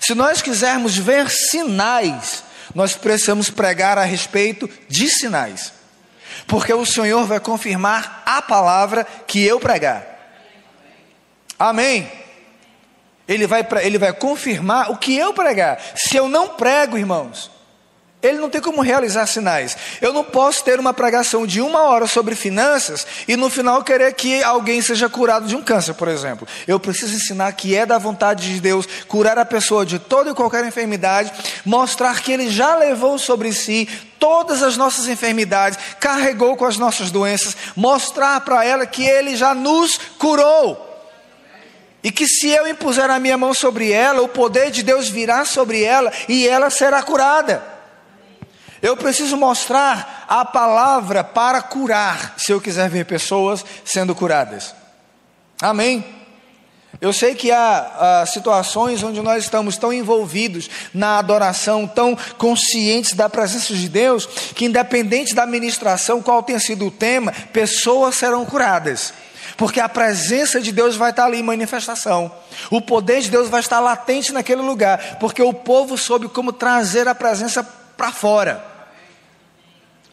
Se 0.01 0.15
nós 0.15 0.41
quisermos 0.41 0.97
ver 0.97 1.29
sinais, 1.29 2.43
nós 2.75 2.97
precisamos 2.97 3.51
pregar 3.51 3.99
a 3.99 4.05
respeito 4.05 4.71
de 4.89 5.09
sinais. 5.11 5.73
Porque 6.47 6.73
o 6.73 6.87
Senhor 6.87 7.27
vai 7.27 7.41
confirmar 7.41 8.23
a 8.25 8.41
palavra 8.41 9.05
que 9.27 9.45
eu 9.45 9.61
pregar. 9.61 10.16
Amém. 11.59 12.11
Ele 13.29 13.47
vai, 13.47 13.67
ele 13.83 13.99
vai 13.99 14.13
confirmar 14.13 14.91
o 14.91 14.97
que 14.97 15.17
eu 15.17 15.33
pregar. 15.33 15.81
Se 15.97 16.17
eu 16.17 16.29
não 16.29 16.51
prego, 16.51 16.97
irmãos, 16.97 17.51
ele 18.23 18.39
não 18.39 18.49
tem 18.49 18.61
como 18.61 18.83
realizar 18.83 19.27
sinais. 19.27 19.77
Eu 20.01 20.13
não 20.13 20.25
posso 20.25 20.65
ter 20.65 20.81
uma 20.81 20.95
pregação 20.95 21.47
de 21.47 21.61
uma 21.61 21.83
hora 21.83 22.07
sobre 22.07 22.35
finanças 22.35 23.07
e 23.29 23.37
no 23.37 23.51
final 23.51 23.83
querer 23.85 24.15
que 24.15 24.43
alguém 24.43 24.81
seja 24.81 25.09
curado 25.09 25.47
de 25.47 25.55
um 25.55 25.63
câncer, 25.63 25.95
por 25.95 26.09
exemplo. 26.09 26.47
Eu 26.67 26.81
preciso 26.81 27.15
ensinar 27.15 27.53
que 27.53 27.75
é 27.75 27.85
da 27.85 27.99
vontade 27.99 28.53
de 28.53 28.61
Deus 28.61 28.87
curar 29.07 29.39
a 29.39 29.45
pessoa 29.45 29.85
de 29.85 29.99
toda 29.99 30.31
e 30.31 30.35
qualquer 30.35 30.65
enfermidade, 30.65 31.33
mostrar 31.65 32.21
que 32.21 32.33
Ele 32.33 32.49
já 32.49 32.77
levou 32.77 33.19
sobre 33.19 33.53
si 33.53 33.89
todas 34.19 34.63
as 34.63 34.77
nossas 34.77 35.09
enfermidades, 35.09 35.79
carregou 36.01 36.57
com 36.57 36.65
as 36.65 36.79
nossas 36.79 37.11
doenças, 37.11 37.57
mostrar 37.77 38.41
para 38.41 38.65
ela 38.65 38.87
que 38.87 39.05
Ele 39.05 39.37
já 39.37 39.55
nos 39.55 39.99
curou. 40.19 40.86
E 42.07 42.13
que 42.13 42.29
se 42.29 42.49
eu 42.49 42.69
impuser 42.69 43.11
a 43.11 43.19
minha 43.19 43.37
mão 43.37 43.53
sobre 43.53 43.91
ela, 43.91 44.23
o 44.23 44.29
poder 44.29 44.71
de 44.71 44.85
Deus 44.85 45.09
virá 45.09 45.45
sobre 45.45 45.83
ela 45.83 46.13
e 46.29 46.47
ela 46.47 46.71
será 46.71 47.03
curada. 47.03 47.61
Eu 48.81 48.97
preciso 48.97 49.37
mostrar 49.37 50.25
a 50.29 50.45
palavra 50.45 51.25
para 51.25 51.61
curar, 51.61 52.35
se 52.39 52.53
eu 52.53 52.61
quiser 52.61 52.89
ver 52.89 53.07
pessoas 53.07 53.65
sendo 53.85 54.15
curadas. 54.15 54.73
Amém? 55.61 56.05
Eu 57.01 57.13
sei 57.13 57.35
que 57.35 57.51
há, 57.51 58.21
há, 58.21 58.27
situações 58.27 59.03
onde 59.03 59.21
nós 59.21 59.43
estamos 59.43 59.77
tão 59.77 59.93
envolvidos 59.93 60.71
na 60.95 61.19
adoração, 61.19 61.89
tão 61.89 62.17
conscientes 62.39 63.15
da 63.15 63.29
presença 63.29 63.75
de 63.75 63.89
Deus, 63.89 64.27
que 64.55 64.67
independente 64.67 65.35
da 65.35 65.45
ministração, 65.45 66.23
qual 66.23 66.41
tenha 66.41 66.61
sido 66.61 66.87
o 66.87 66.91
tema, 66.91 67.33
pessoas 67.53 68.15
serão 68.15 68.45
curadas 68.45 69.13
porque 69.57 69.81
a 69.81 69.89
presença 69.89 70.61
de 70.61 70.73
Deus 70.73 70.97
vai 70.97 71.11
estar 71.11 71.25
ali 71.25 71.39
em 71.39 71.43
manifestação. 71.43 72.31
O 72.71 72.81
poder 72.81 73.21
de 73.21 73.31
Deus 73.31 73.49
vai 73.49 73.61
estar 73.61 73.81
latente 73.81 74.33
naquele 74.33 74.63
lugar, 74.63 75.19
porque 75.19 75.43
o 75.43 75.53
povo 75.53 75.97
soube 75.97 76.29
como 76.29 76.53
trazer 76.53 77.09
a 77.09 77.15
presença 77.15 77.63
para 77.97 78.13
fora. 78.13 78.77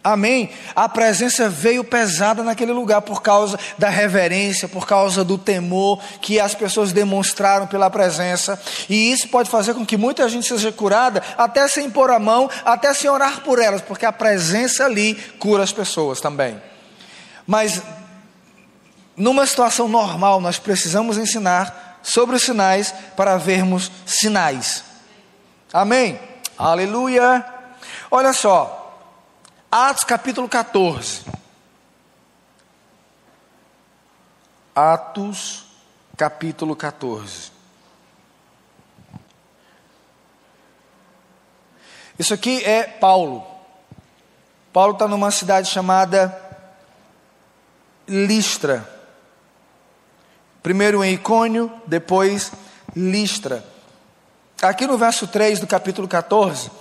Amém? 0.03 0.49
A 0.75 0.89
presença 0.89 1.47
veio 1.47 1.81
pesada 1.81 2.43
naquele 2.43 2.73
lugar 2.73 3.01
por 3.01 3.21
causa 3.21 3.57
da 3.77 3.87
reverência, 3.87 4.67
por 4.67 4.85
causa 4.85 5.23
do 5.23 5.37
temor 5.37 5.97
que 6.19 6.41
as 6.41 6.53
pessoas 6.53 6.91
demonstraram 6.91 7.67
pela 7.67 7.89
presença. 7.89 8.61
E 8.89 9.13
isso 9.13 9.29
pode 9.29 9.49
fazer 9.49 9.73
com 9.73 9.85
que 9.85 9.95
muita 9.95 10.27
gente 10.27 10.45
seja 10.45 10.73
curada, 10.73 11.23
até 11.37 11.69
sem 11.69 11.89
pôr 11.89 12.11
a 12.11 12.19
mão, 12.19 12.49
até 12.65 12.93
sem 12.93 13.09
orar 13.09 13.41
por 13.41 13.59
elas, 13.59 13.81
porque 13.81 14.05
a 14.05 14.11
presença 14.11 14.83
ali 14.83 15.15
cura 15.39 15.63
as 15.63 15.71
pessoas 15.71 16.19
também. 16.19 16.61
Mas 17.47 17.81
numa 19.15 19.45
situação 19.45 19.87
normal, 19.87 20.41
nós 20.41 20.57
precisamos 20.57 21.17
ensinar 21.17 21.99
sobre 22.01 22.35
os 22.35 22.43
sinais 22.43 22.93
para 23.15 23.37
vermos 23.37 23.91
sinais. 24.05 24.83
Amém? 25.71 26.19
Aleluia! 26.57 27.45
Olha 28.11 28.33
só, 28.33 28.99
Atos 29.71 30.03
capítulo 30.03 30.47
14. 30.47 31.21
Atos 34.75 35.65
capítulo 36.15 36.75
14. 36.75 37.51
Isso 42.19 42.33
aqui 42.33 42.63
é 42.63 42.83
Paulo. 42.83 43.45
Paulo 44.71 44.93
está 44.93 45.07
numa 45.07 45.31
cidade 45.31 45.69
chamada 45.69 46.39
Listra. 48.07 48.92
Primeiro 50.63 51.03
em 51.03 51.15
Icônio, 51.15 51.69
depois 51.85 52.53
Listra. 52.95 53.65
Aqui 54.61 54.87
no 54.87 54.97
verso 54.97 55.27
3 55.27 55.59
do 55.59 55.67
capítulo 55.67 56.07
14, 56.07 56.71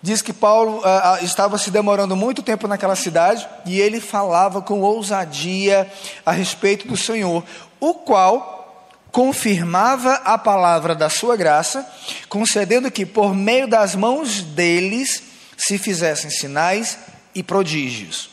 diz 0.00 0.22
que 0.22 0.32
Paulo 0.32 0.80
ah, 0.84 1.14
ah, 1.14 1.24
estava 1.24 1.58
se 1.58 1.68
demorando 1.68 2.14
muito 2.14 2.44
tempo 2.44 2.68
naquela 2.68 2.94
cidade 2.94 3.44
e 3.66 3.80
ele 3.80 4.00
falava 4.00 4.62
com 4.62 4.82
ousadia 4.82 5.90
a 6.24 6.30
respeito 6.30 6.86
do 6.86 6.96
Senhor, 6.96 7.42
o 7.80 7.94
qual 7.94 8.88
confirmava 9.10 10.14
a 10.24 10.38
palavra 10.38 10.94
da 10.94 11.10
sua 11.10 11.36
graça, 11.36 11.84
concedendo 12.28 12.88
que 12.88 13.04
por 13.04 13.34
meio 13.34 13.66
das 13.66 13.96
mãos 13.96 14.42
deles 14.42 15.24
se 15.56 15.76
fizessem 15.76 16.30
sinais 16.30 16.98
e 17.34 17.42
prodígios. 17.42 18.30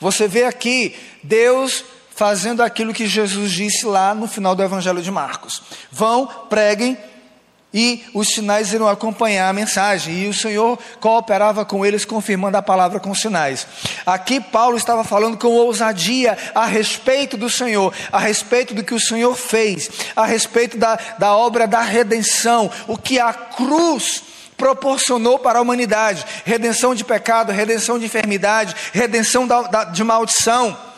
Você 0.00 0.26
vê 0.26 0.44
aqui 0.44 0.96
Deus 1.22 1.84
fazendo 2.14 2.62
aquilo 2.62 2.94
que 2.94 3.06
Jesus 3.06 3.52
disse 3.52 3.84
lá 3.86 4.14
no 4.14 4.26
final 4.26 4.54
do 4.54 4.62
Evangelho 4.62 5.02
de 5.02 5.10
Marcos: 5.10 5.62
vão, 5.90 6.26
preguem, 6.48 6.96
e 7.74 8.04
os 8.14 8.28
sinais 8.28 8.72
irão 8.72 8.86
acompanhar 8.86 9.48
a 9.48 9.52
mensagem. 9.52 10.22
E 10.22 10.28
o 10.28 10.32
Senhor 10.32 10.78
cooperava 11.00 11.64
com 11.64 11.84
eles, 11.84 12.04
confirmando 12.04 12.56
a 12.56 12.62
palavra 12.62 13.00
com 13.00 13.12
sinais. 13.12 13.66
Aqui 14.06 14.40
Paulo 14.40 14.76
estava 14.76 15.02
falando 15.02 15.36
com 15.36 15.48
ousadia 15.48 16.38
a 16.54 16.66
respeito 16.66 17.36
do 17.36 17.50
Senhor, 17.50 17.92
a 18.12 18.18
respeito 18.20 18.74
do 18.74 18.84
que 18.84 18.94
o 18.94 19.00
Senhor 19.00 19.34
fez, 19.34 19.90
a 20.14 20.24
respeito 20.24 20.78
da, 20.78 20.96
da 21.18 21.36
obra 21.36 21.66
da 21.66 21.82
redenção, 21.82 22.70
o 22.86 22.96
que 22.96 23.18
a 23.18 23.32
cruz 23.32 24.22
proporcionou 24.56 25.40
para 25.40 25.58
a 25.58 25.62
humanidade: 25.62 26.24
redenção 26.44 26.94
de 26.94 27.02
pecado, 27.02 27.50
redenção 27.50 27.98
de 27.98 28.06
enfermidade, 28.06 28.76
redenção 28.92 29.48
da, 29.48 29.62
da, 29.62 29.84
de 29.84 30.04
maldição. 30.04 30.93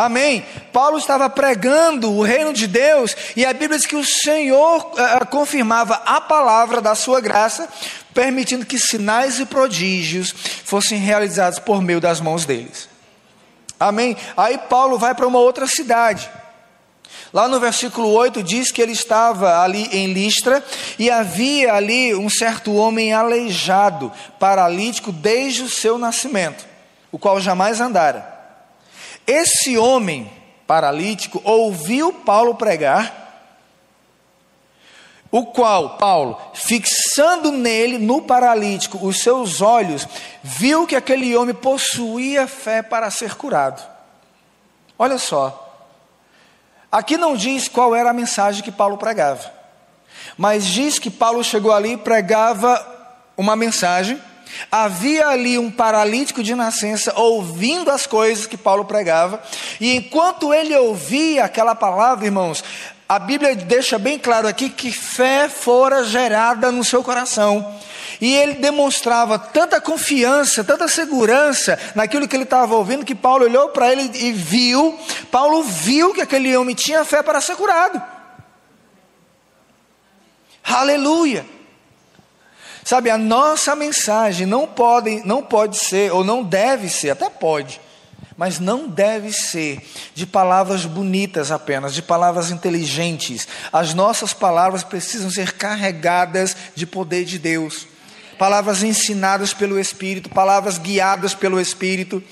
Amém. 0.00 0.42
Paulo 0.72 0.96
estava 0.96 1.28
pregando 1.28 2.10
o 2.10 2.22
reino 2.22 2.54
de 2.54 2.66
Deus 2.66 3.14
e 3.36 3.44
a 3.44 3.52
Bíblia 3.52 3.76
diz 3.76 3.86
que 3.86 3.96
o 3.96 4.04
Senhor 4.04 4.78
uh, 4.78 5.26
confirmava 5.26 6.00
a 6.06 6.22
palavra 6.22 6.80
da 6.80 6.94
sua 6.94 7.20
graça, 7.20 7.68
permitindo 8.14 8.64
que 8.64 8.78
sinais 8.78 9.38
e 9.38 9.44
prodígios 9.44 10.34
fossem 10.64 10.98
realizados 10.98 11.58
por 11.58 11.82
meio 11.82 12.00
das 12.00 12.18
mãos 12.18 12.46
deles. 12.46 12.88
Amém. 13.78 14.16
Aí 14.38 14.56
Paulo 14.56 14.96
vai 14.96 15.14
para 15.14 15.26
uma 15.26 15.38
outra 15.38 15.66
cidade. 15.66 16.30
Lá 17.30 17.46
no 17.46 17.60
versículo 17.60 18.10
8 18.10 18.42
diz 18.42 18.72
que 18.72 18.80
ele 18.80 18.92
estava 18.92 19.62
ali 19.62 19.86
em 19.92 20.14
Listra 20.14 20.64
e 20.98 21.10
havia 21.10 21.74
ali 21.74 22.14
um 22.14 22.30
certo 22.30 22.74
homem 22.74 23.12
aleijado, 23.12 24.10
paralítico 24.38 25.12
desde 25.12 25.60
o 25.60 25.68
seu 25.68 25.98
nascimento, 25.98 26.66
o 27.12 27.18
qual 27.18 27.38
jamais 27.38 27.82
andara. 27.82 28.29
Esse 29.26 29.78
homem 29.78 30.30
paralítico 30.66 31.40
ouviu 31.44 32.12
Paulo 32.12 32.54
pregar 32.54 33.20
o 35.30 35.46
qual, 35.46 35.96
Paulo, 35.96 36.40
fixando 36.54 37.52
nele, 37.52 37.98
no 37.98 38.22
paralítico, 38.22 39.06
os 39.06 39.20
seus 39.22 39.60
olhos, 39.60 40.06
viu 40.42 40.86
que 40.86 40.96
aquele 40.96 41.36
homem 41.36 41.54
possuía 41.54 42.48
fé 42.48 42.82
para 42.82 43.10
ser 43.10 43.36
curado. 43.36 43.80
Olha 44.98 45.18
só, 45.18 45.88
aqui 46.90 47.16
não 47.16 47.36
diz 47.36 47.68
qual 47.68 47.94
era 47.94 48.10
a 48.10 48.14
mensagem 48.14 48.62
que 48.62 48.72
Paulo 48.72 48.98
pregava, 48.98 49.52
mas 50.36 50.64
diz 50.66 50.98
que 50.98 51.10
Paulo 51.10 51.44
chegou 51.44 51.72
ali 51.72 51.92
e 51.92 51.96
pregava 51.96 52.84
uma 53.36 53.54
mensagem. 53.54 54.20
Havia 54.70 55.28
ali 55.28 55.58
um 55.58 55.70
paralítico 55.70 56.42
de 56.42 56.54
nascença 56.54 57.12
ouvindo 57.16 57.90
as 57.90 58.06
coisas 58.06 58.46
que 58.46 58.56
Paulo 58.56 58.84
pregava, 58.84 59.42
e 59.80 59.94
enquanto 59.94 60.52
ele 60.54 60.76
ouvia 60.76 61.44
aquela 61.44 61.74
palavra, 61.74 62.26
irmãos, 62.26 62.62
a 63.08 63.18
Bíblia 63.18 63.56
deixa 63.56 63.98
bem 63.98 64.18
claro 64.18 64.46
aqui 64.46 64.70
que 64.70 64.92
fé 64.92 65.48
fora 65.48 66.04
gerada 66.04 66.70
no 66.70 66.84
seu 66.84 67.02
coração. 67.02 67.74
E 68.20 68.34
ele 68.34 68.54
demonstrava 68.54 69.38
tanta 69.38 69.80
confiança, 69.80 70.62
tanta 70.62 70.86
segurança 70.86 71.78
naquilo 71.94 72.28
que 72.28 72.36
ele 72.36 72.44
estava 72.44 72.74
ouvindo, 72.76 73.04
que 73.04 73.14
Paulo 73.14 73.46
olhou 73.46 73.70
para 73.70 73.90
ele 73.90 74.10
e 74.14 74.30
viu, 74.30 74.96
Paulo 75.30 75.62
viu 75.62 76.12
que 76.12 76.20
aquele 76.20 76.56
homem 76.56 76.74
tinha 76.74 77.04
fé 77.04 77.22
para 77.22 77.40
ser 77.40 77.56
curado. 77.56 78.00
Aleluia! 80.62 81.44
Sabe, 82.84 83.10
a 83.10 83.18
nossa 83.18 83.76
mensagem 83.76 84.46
não 84.46 84.66
pode, 84.66 85.22
não 85.26 85.42
pode 85.42 85.76
ser, 85.76 86.12
ou 86.12 86.24
não 86.24 86.42
deve 86.42 86.88
ser, 86.88 87.10
até 87.10 87.28
pode, 87.28 87.80
mas 88.36 88.58
não 88.58 88.88
deve 88.88 89.32
ser 89.32 89.86
de 90.14 90.26
palavras 90.26 90.86
bonitas 90.86 91.50
apenas, 91.50 91.92
de 91.92 92.00
palavras 92.00 92.50
inteligentes. 92.50 93.46
As 93.72 93.92
nossas 93.92 94.32
palavras 94.32 94.82
precisam 94.82 95.30
ser 95.30 95.52
carregadas 95.52 96.56
de 96.74 96.86
poder 96.86 97.24
de 97.24 97.38
Deus. 97.38 97.86
Palavras 98.38 98.82
ensinadas 98.82 99.52
pelo 99.52 99.78
Espírito, 99.78 100.30
palavras 100.30 100.78
guiadas 100.78 101.34
pelo 101.34 101.60
Espírito. 101.60 102.22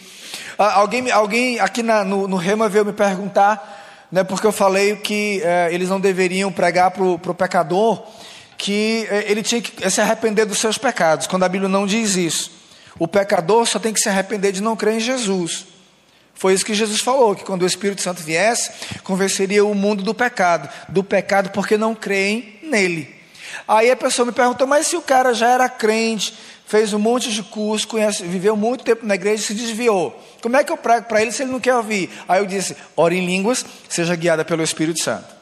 Ah, 0.59 0.75
alguém, 0.75 1.11
alguém 1.11 1.61
aqui 1.61 1.83
na, 1.83 2.03
no, 2.03 2.27
no 2.27 2.37
Rema 2.37 2.71
veio 2.71 2.87
me 2.87 2.93
perguntar, 2.95 4.07
né, 4.11 4.25
porque 4.25 4.47
eu 4.47 4.53
falei 4.53 4.97
que 4.97 5.43
eh, 5.45 5.69
eles 5.71 5.91
não 5.91 6.01
deveriam 6.01 6.51
pregar 6.51 6.91
para 6.91 7.05
o 7.05 7.35
pecador, 7.35 8.03
que 8.59 9.07
eh, 9.09 9.31
ele 9.31 9.43
tinha 9.43 9.63
que 9.63 9.89
se 9.89 10.01
arrepender 10.01 10.45
dos 10.45 10.59
seus 10.59 10.77
pecados, 10.77 11.29
quando 11.29 11.45
a 11.45 11.49
Bíblia 11.49 11.69
não 11.69 11.87
diz 11.87 12.17
isso. 12.17 12.51
O 12.99 13.07
pecador 13.07 13.65
só 13.65 13.79
tem 13.79 13.95
que 13.95 14.01
se 14.01 14.09
arrepender 14.09 14.51
de 14.51 14.61
não 14.61 14.77
crer 14.77 14.97
em 14.97 15.01
Jesus. 15.01 15.67
Foi 16.35 16.53
isso 16.53 16.65
que 16.65 16.75
Jesus 16.75 17.01
falou, 17.01 17.35
que 17.35 17.45
quando 17.45 17.63
o 17.63 17.67
Espírito 17.67 18.03
Santo 18.03 18.23
viesse, 18.23 18.71
convenceria 19.03 19.65
o 19.65 19.75
mundo 19.75 20.03
do 20.03 20.13
pecado, 20.13 20.69
do 20.89 21.03
pecado 21.03 21.51
porque 21.51 21.77
não 21.77 21.95
creem 21.95 22.59
nele. 22.63 23.15
Aí 23.67 23.91
a 23.91 23.97
pessoa 23.97 24.27
me 24.27 24.33
perguntou, 24.33 24.67
mas 24.67 24.89
se 24.89 24.97
o 24.97 25.03
cara 25.03 25.33
já 25.33 25.49
era 25.49 25.69
crente, 25.69 26.35
fez 26.67 26.93
um 26.93 26.99
monte 26.99 27.33
de 27.33 27.43
curso, 27.43 27.89
conhece, 27.89 28.25
viveu 28.25 28.57
muito 28.57 28.85
tempo 28.85 29.07
na 29.07 29.15
igreja 29.15 29.43
e 29.43 29.47
se 29.47 29.55
desviou, 29.55 30.17
como 30.43 30.57
é 30.57 30.65
que 30.65 30.71
eu 30.71 30.77
prego 30.77 31.07
para 31.07 31.23
ele 31.23 31.33
se 31.33 31.43
ele 31.43 31.53
não 31.53 31.61
quer 31.61 31.75
ouvir? 31.75 32.11
Aí 32.29 32.41
eu 32.41 32.47
disse, 32.47 32.77
ore 32.97 33.17
em 33.17 33.25
línguas, 33.25 33.65
seja 33.89 34.15
guiada 34.15 34.45
pelo 34.45 34.63
Espírito 34.63 35.03
Santo. 35.03 35.38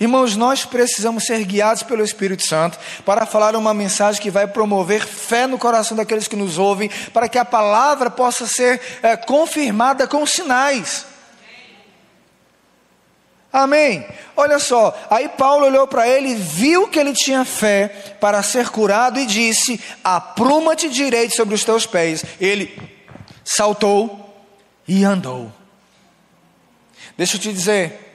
Irmãos, 0.00 0.34
nós 0.34 0.64
precisamos 0.64 1.24
ser 1.24 1.44
guiados 1.44 1.82
pelo 1.82 2.02
Espírito 2.02 2.46
Santo 2.48 2.78
para 3.04 3.26
falar 3.26 3.54
uma 3.54 3.74
mensagem 3.74 4.22
que 4.22 4.30
vai 4.30 4.46
promover 4.46 5.06
fé 5.06 5.46
no 5.46 5.58
coração 5.58 5.94
daqueles 5.94 6.26
que 6.26 6.34
nos 6.34 6.56
ouvem, 6.56 6.88
para 7.12 7.28
que 7.28 7.36
a 7.36 7.44
palavra 7.44 8.08
possa 8.10 8.46
ser 8.46 8.80
é, 9.02 9.14
confirmada 9.14 10.08
com 10.08 10.24
sinais. 10.24 11.04
Amém. 13.52 14.06
Olha 14.34 14.58
só, 14.58 14.96
aí 15.10 15.28
Paulo 15.28 15.66
olhou 15.66 15.86
para 15.86 16.08
ele, 16.08 16.34
viu 16.34 16.88
que 16.88 16.98
ele 16.98 17.12
tinha 17.12 17.44
fé 17.44 17.88
para 18.18 18.42
ser 18.42 18.70
curado 18.70 19.20
e 19.20 19.26
disse: 19.26 19.78
Apruma-te 20.02 20.88
direito 20.88 21.36
sobre 21.36 21.54
os 21.54 21.62
teus 21.62 21.84
pés. 21.84 22.24
Ele 22.40 22.74
saltou 23.44 24.34
e 24.88 25.04
andou. 25.04 25.52
Deixa 27.18 27.36
eu 27.36 27.40
te 27.40 27.52
dizer, 27.52 28.09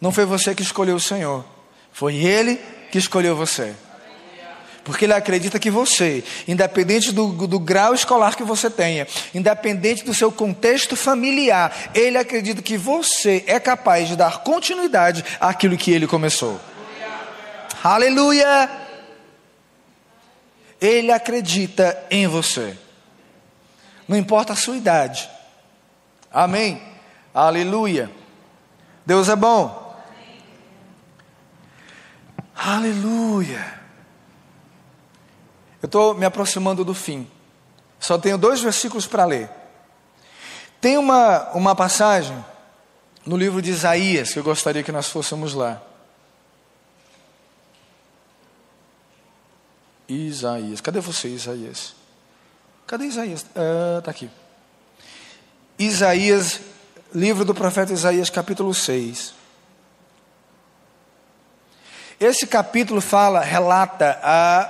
não 0.00 0.12
foi 0.12 0.24
você 0.24 0.54
que 0.54 0.62
escolheu 0.62 0.96
o 0.96 1.00
Senhor, 1.00 1.44
foi 1.92 2.16
Ele 2.16 2.60
que 2.90 2.98
escolheu 2.98 3.36
você. 3.36 3.74
Porque 4.84 5.04
Ele 5.04 5.12
acredita 5.12 5.58
que 5.58 5.70
você, 5.70 6.24
independente 6.46 7.12
do, 7.12 7.46
do, 7.46 7.58
grau 7.58 7.92
escolar 7.92 8.34
que 8.34 8.42
você 8.42 8.70
tenha, 8.70 9.06
independente 9.34 10.02
do 10.02 10.14
seu 10.14 10.32
contexto 10.32 10.96
familiar, 10.96 11.90
Ele 11.94 12.16
acredita 12.16 12.62
que 12.62 12.78
você 12.78 13.44
é 13.46 13.60
capaz 13.60 14.08
de 14.08 14.16
dar 14.16 14.38
continuidade 14.38 15.22
àquilo 15.38 15.76
que 15.76 15.90
Ele 15.90 16.06
começou. 16.06 16.58
Aleluia! 17.84 18.70
Ele 20.80 21.12
acredita 21.12 22.02
em 22.10 22.26
você. 22.26 22.74
Não 24.06 24.16
importa 24.16 24.54
a 24.54 24.56
sua 24.56 24.76
idade. 24.76 25.28
Amém? 26.32 26.80
Aleluia. 27.34 28.10
Deus 29.04 29.28
é 29.28 29.36
bom. 29.36 29.87
Aleluia. 32.60 33.78
Eu 35.80 35.86
estou 35.86 36.12
me 36.12 36.26
aproximando 36.26 36.84
do 36.84 36.92
fim. 36.92 37.30
Só 38.00 38.18
tenho 38.18 38.36
dois 38.36 38.60
versículos 38.60 39.06
para 39.06 39.24
ler. 39.24 39.48
Tem 40.80 40.98
uma, 40.98 41.50
uma 41.52 41.76
passagem 41.76 42.44
no 43.24 43.36
livro 43.36 43.62
de 43.62 43.70
Isaías 43.70 44.32
que 44.32 44.40
eu 44.40 44.42
gostaria 44.42 44.82
que 44.82 44.90
nós 44.90 45.08
fôssemos 45.08 45.54
lá. 45.54 45.80
Isaías. 50.08 50.80
Cadê 50.80 50.98
você, 50.98 51.28
Isaías? 51.28 51.94
Cadê 52.88 53.04
Isaías? 53.04 53.42
Está 53.42 53.60
ah, 54.08 54.10
aqui. 54.10 54.28
Isaías, 55.78 56.60
livro 57.14 57.44
do 57.44 57.54
profeta 57.54 57.92
Isaías, 57.92 58.30
capítulo 58.30 58.74
6. 58.74 59.37
Esse 62.20 62.48
capítulo 62.48 63.00
fala, 63.00 63.40
relata 63.40 64.18
a 64.22 64.68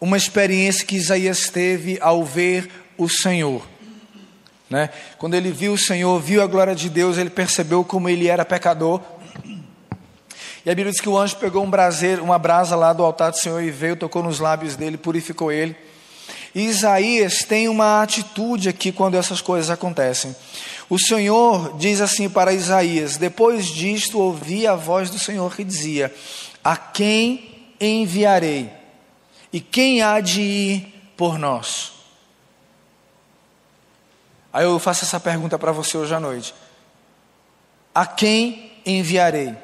uma 0.00 0.16
experiência 0.16 0.84
que 0.84 0.96
Isaías 0.96 1.48
teve 1.50 1.98
ao 2.00 2.24
ver 2.24 2.68
o 2.98 3.08
Senhor. 3.08 3.64
Né? 4.68 4.90
Quando 5.18 5.34
ele 5.34 5.52
viu 5.52 5.74
o 5.74 5.78
Senhor, 5.78 6.20
viu 6.20 6.42
a 6.42 6.48
glória 6.48 6.74
de 6.74 6.88
Deus, 6.88 7.16
ele 7.16 7.30
percebeu 7.30 7.84
como 7.84 8.08
ele 8.08 8.26
era 8.26 8.44
pecador. 8.44 9.00
E 10.64 10.70
a 10.70 10.74
Bíblia 10.74 10.90
diz 10.90 11.00
que 11.00 11.08
o 11.08 11.16
anjo 11.16 11.36
pegou 11.36 11.62
um 11.62 11.70
braseiro, 11.70 12.24
uma 12.24 12.38
brasa 12.40 12.74
lá 12.74 12.92
do 12.92 13.04
altar 13.04 13.30
do 13.30 13.38
Senhor 13.38 13.62
e 13.62 13.70
veio, 13.70 13.94
tocou 13.94 14.22
nos 14.22 14.40
lábios 14.40 14.74
dele, 14.74 14.96
purificou 14.96 15.52
ele. 15.52 15.76
E 16.52 16.66
Isaías 16.66 17.44
tem 17.44 17.68
uma 17.68 18.02
atitude 18.02 18.68
aqui 18.68 18.90
quando 18.90 19.16
essas 19.16 19.40
coisas 19.40 19.70
acontecem. 19.70 20.34
O 20.90 20.98
Senhor 20.98 21.78
diz 21.78 22.00
assim 22.00 22.28
para 22.28 22.52
Isaías: 22.52 23.16
Depois 23.16 23.66
disto 23.66 24.18
ouvi 24.18 24.66
a 24.66 24.74
voz 24.74 25.08
do 25.08 25.20
Senhor 25.20 25.54
que 25.54 25.62
dizia: 25.62 26.12
A 26.64 26.76
quem 26.76 27.72
enviarei? 27.80 28.68
E 29.52 29.60
quem 29.60 30.02
há 30.02 30.20
de 30.20 30.40
ir 30.40 31.12
por 31.16 31.38
nós? 31.38 31.92
Aí 34.52 34.64
eu 34.64 34.78
faço 34.80 35.04
essa 35.04 35.20
pergunta 35.20 35.56
para 35.56 35.70
você 35.70 35.96
hoje 35.96 36.12
à 36.12 36.18
noite: 36.18 36.52
A 37.94 38.04
quem 38.04 38.72
enviarei? 38.84 39.54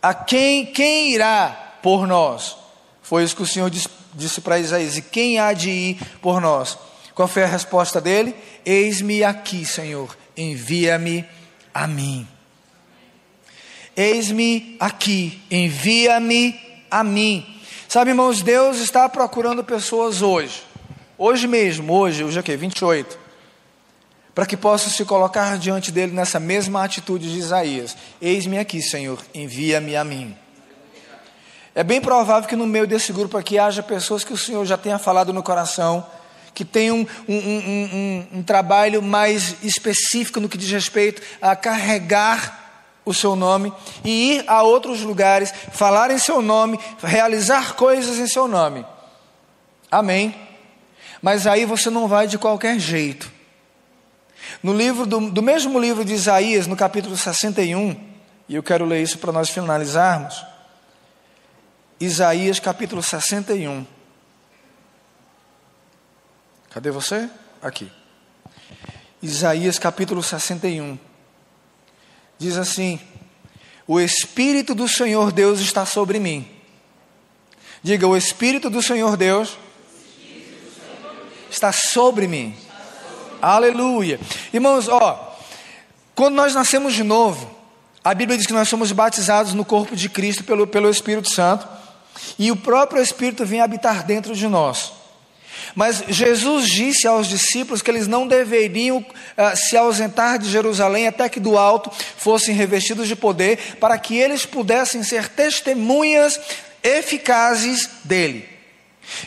A 0.00 0.14
quem 0.14 0.64
quem 0.66 1.12
irá 1.12 1.78
por 1.82 2.06
nós? 2.06 2.56
Foi 3.02 3.24
isso 3.24 3.34
que 3.34 3.42
o 3.42 3.46
Senhor 3.46 3.68
disse, 3.68 3.88
disse 4.14 4.40
para 4.40 4.60
Isaías: 4.60 4.96
E 4.96 5.02
quem 5.02 5.40
há 5.40 5.52
de 5.52 5.70
ir 5.70 6.18
por 6.22 6.40
nós? 6.40 6.78
Qual 7.16 7.26
foi 7.26 7.42
a 7.42 7.48
resposta 7.48 8.00
dele? 8.00 8.34
Eis-me 8.64 9.24
aqui, 9.24 9.66
Senhor, 9.66 10.16
envia-me 10.36 11.24
a 11.72 11.86
mim. 11.86 12.26
Eis-me 13.96 14.76
aqui, 14.80 15.40
envia-me 15.50 16.58
a 16.90 17.04
mim. 17.04 17.46
Sabe, 17.88 18.10
irmãos, 18.10 18.42
Deus 18.42 18.78
está 18.78 19.08
procurando 19.08 19.64
pessoas 19.64 20.22
hoje, 20.22 20.62
hoje 21.18 21.46
mesmo, 21.46 21.92
hoje, 21.92 22.22
hoje 22.24 22.38
é 22.38 22.40
o 22.40 22.44
quê? 22.44 22.56
28, 22.56 23.18
para 24.34 24.46
que 24.46 24.56
possam 24.56 24.90
se 24.90 25.04
colocar 25.04 25.58
diante 25.58 25.90
dele 25.90 26.12
nessa 26.12 26.38
mesma 26.38 26.84
atitude 26.84 27.32
de 27.32 27.38
Isaías: 27.38 27.96
Eis-me 28.22 28.58
aqui, 28.58 28.80
Senhor, 28.80 29.18
envia-me 29.34 29.96
a 29.96 30.04
mim. 30.04 30.36
É 31.74 31.84
bem 31.84 32.00
provável 32.00 32.48
que 32.48 32.56
no 32.56 32.66
meio 32.66 32.86
desse 32.86 33.12
grupo 33.12 33.36
aqui 33.36 33.58
haja 33.58 33.82
pessoas 33.82 34.24
que 34.24 34.32
o 34.32 34.38
Senhor 34.38 34.64
já 34.64 34.76
tenha 34.76 34.98
falado 34.98 35.32
no 35.32 35.42
coração 35.42 36.06
que 36.60 36.64
tem 36.66 36.92
um, 36.92 37.06
um, 37.26 37.36
um, 37.36 38.26
um, 38.34 38.42
trabalho 38.42 39.00
mais 39.00 39.56
específico 39.62 40.38
no 40.40 40.48
que 40.48 40.58
diz 40.58 40.70
respeito 40.70 41.22
a 41.40 41.56
carregar 41.56 42.98
o 43.02 43.14
seu 43.14 43.34
nome 43.34 43.72
e 44.04 44.34
ir 44.34 44.44
a 44.46 44.62
outros 44.62 45.00
lugares, 45.00 45.54
falar 45.72 46.10
em 46.10 46.18
seu 46.18 46.42
nome, 46.42 46.78
realizar 47.02 47.76
coisas 47.76 48.18
em 48.18 48.26
seu 48.26 48.46
nome. 48.46 48.84
Amém. 49.90 50.34
Mas 51.22 51.46
aí 51.46 51.64
você 51.64 51.88
não 51.88 52.06
vai 52.06 52.26
de 52.26 52.36
qualquer 52.36 52.78
jeito. 52.78 53.32
No 54.62 54.74
livro 54.74 55.06
do, 55.06 55.30
do 55.30 55.42
mesmo 55.42 55.78
livro 55.78 56.04
de 56.04 56.12
Isaías, 56.12 56.66
no 56.66 56.76
capítulo 56.76 57.16
61, 57.16 57.98
E 58.46 58.54
eu 58.54 58.62
quero 58.62 58.84
ler 58.84 59.02
isso 59.02 59.16
para 59.16 59.32
nós 59.32 59.48
finalizarmos. 59.48 60.44
Isaías 61.98 62.60
capítulo 62.60 63.02
61. 63.02 63.99
Cadê 66.70 66.90
você? 66.92 67.28
Aqui. 67.60 67.90
Isaías 69.20 69.78
capítulo 69.78 70.22
61. 70.22 70.96
Diz 72.38 72.56
assim: 72.56 73.00
O 73.86 73.98
Espírito 73.98 74.74
do 74.74 74.88
Senhor 74.88 75.32
Deus 75.32 75.58
está 75.60 75.84
sobre 75.84 76.20
mim. 76.20 76.48
Diga, 77.82 78.06
o 78.06 78.16
Espírito 78.16 78.70
do 78.70 78.80
Senhor 78.80 79.16
Deus 79.16 79.58
está 81.50 81.72
sobre 81.72 82.28
mim. 82.28 82.54
Aleluia. 83.42 84.20
Irmãos, 84.52 84.86
ó, 84.86 85.36
quando 86.14 86.36
nós 86.36 86.54
nascemos 86.54 86.94
de 86.94 87.02
novo, 87.02 87.50
a 88.04 88.14
Bíblia 88.14 88.38
diz 88.38 88.46
que 88.46 88.52
nós 88.52 88.68
somos 88.68 88.92
batizados 88.92 89.54
no 89.54 89.64
corpo 89.64 89.96
de 89.96 90.08
Cristo 90.08 90.44
pelo, 90.44 90.66
pelo 90.66 90.88
Espírito 90.88 91.30
Santo, 91.30 91.66
e 92.38 92.52
o 92.52 92.56
próprio 92.56 93.02
Espírito 93.02 93.44
vem 93.44 93.60
habitar 93.60 94.04
dentro 94.04 94.36
de 94.36 94.46
nós. 94.46 94.99
Mas 95.74 96.02
Jesus 96.08 96.68
disse 96.68 97.06
aos 97.06 97.28
discípulos 97.28 97.82
que 97.82 97.90
eles 97.90 98.06
não 98.06 98.26
deveriam 98.26 98.98
uh, 98.98 99.56
se 99.56 99.76
ausentar 99.76 100.38
de 100.38 100.50
Jerusalém 100.50 101.06
até 101.06 101.28
que 101.28 101.40
do 101.40 101.56
alto 101.56 101.90
fossem 102.16 102.54
revestidos 102.54 103.06
de 103.06 103.16
poder, 103.16 103.76
para 103.78 103.98
que 103.98 104.16
eles 104.16 104.44
pudessem 104.44 105.02
ser 105.02 105.28
testemunhas 105.28 106.40
eficazes 106.82 107.88
dele. 108.04 108.48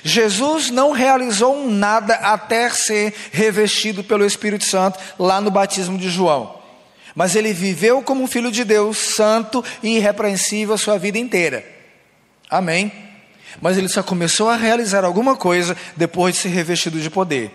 Jesus 0.03 0.69
não 0.69 0.91
realizou 0.91 1.69
nada 1.69 2.15
até 2.15 2.69
ser 2.69 3.13
revestido 3.31 4.03
pelo 4.03 4.25
Espírito 4.25 4.65
Santo 4.65 4.99
lá 5.19 5.41
no 5.41 5.51
batismo 5.51 5.97
de 5.97 6.09
João. 6.09 6.61
Mas 7.15 7.35
ele 7.35 7.53
viveu 7.53 8.01
como 8.01 8.27
filho 8.27 8.51
de 8.51 8.63
Deus, 8.63 8.97
santo 8.97 9.63
e 9.83 9.97
irrepreensível 9.97 10.73
a 10.73 10.77
sua 10.77 10.97
vida 10.97 11.17
inteira. 11.17 11.63
Amém? 12.49 12.91
Mas 13.61 13.77
ele 13.77 13.89
só 13.89 14.03
começou 14.03 14.49
a 14.49 14.55
realizar 14.55 15.03
alguma 15.05 15.35
coisa 15.35 15.75
depois 15.95 16.35
de 16.35 16.41
ser 16.41 16.49
revestido 16.49 16.99
de 16.99 17.09
poder. 17.09 17.51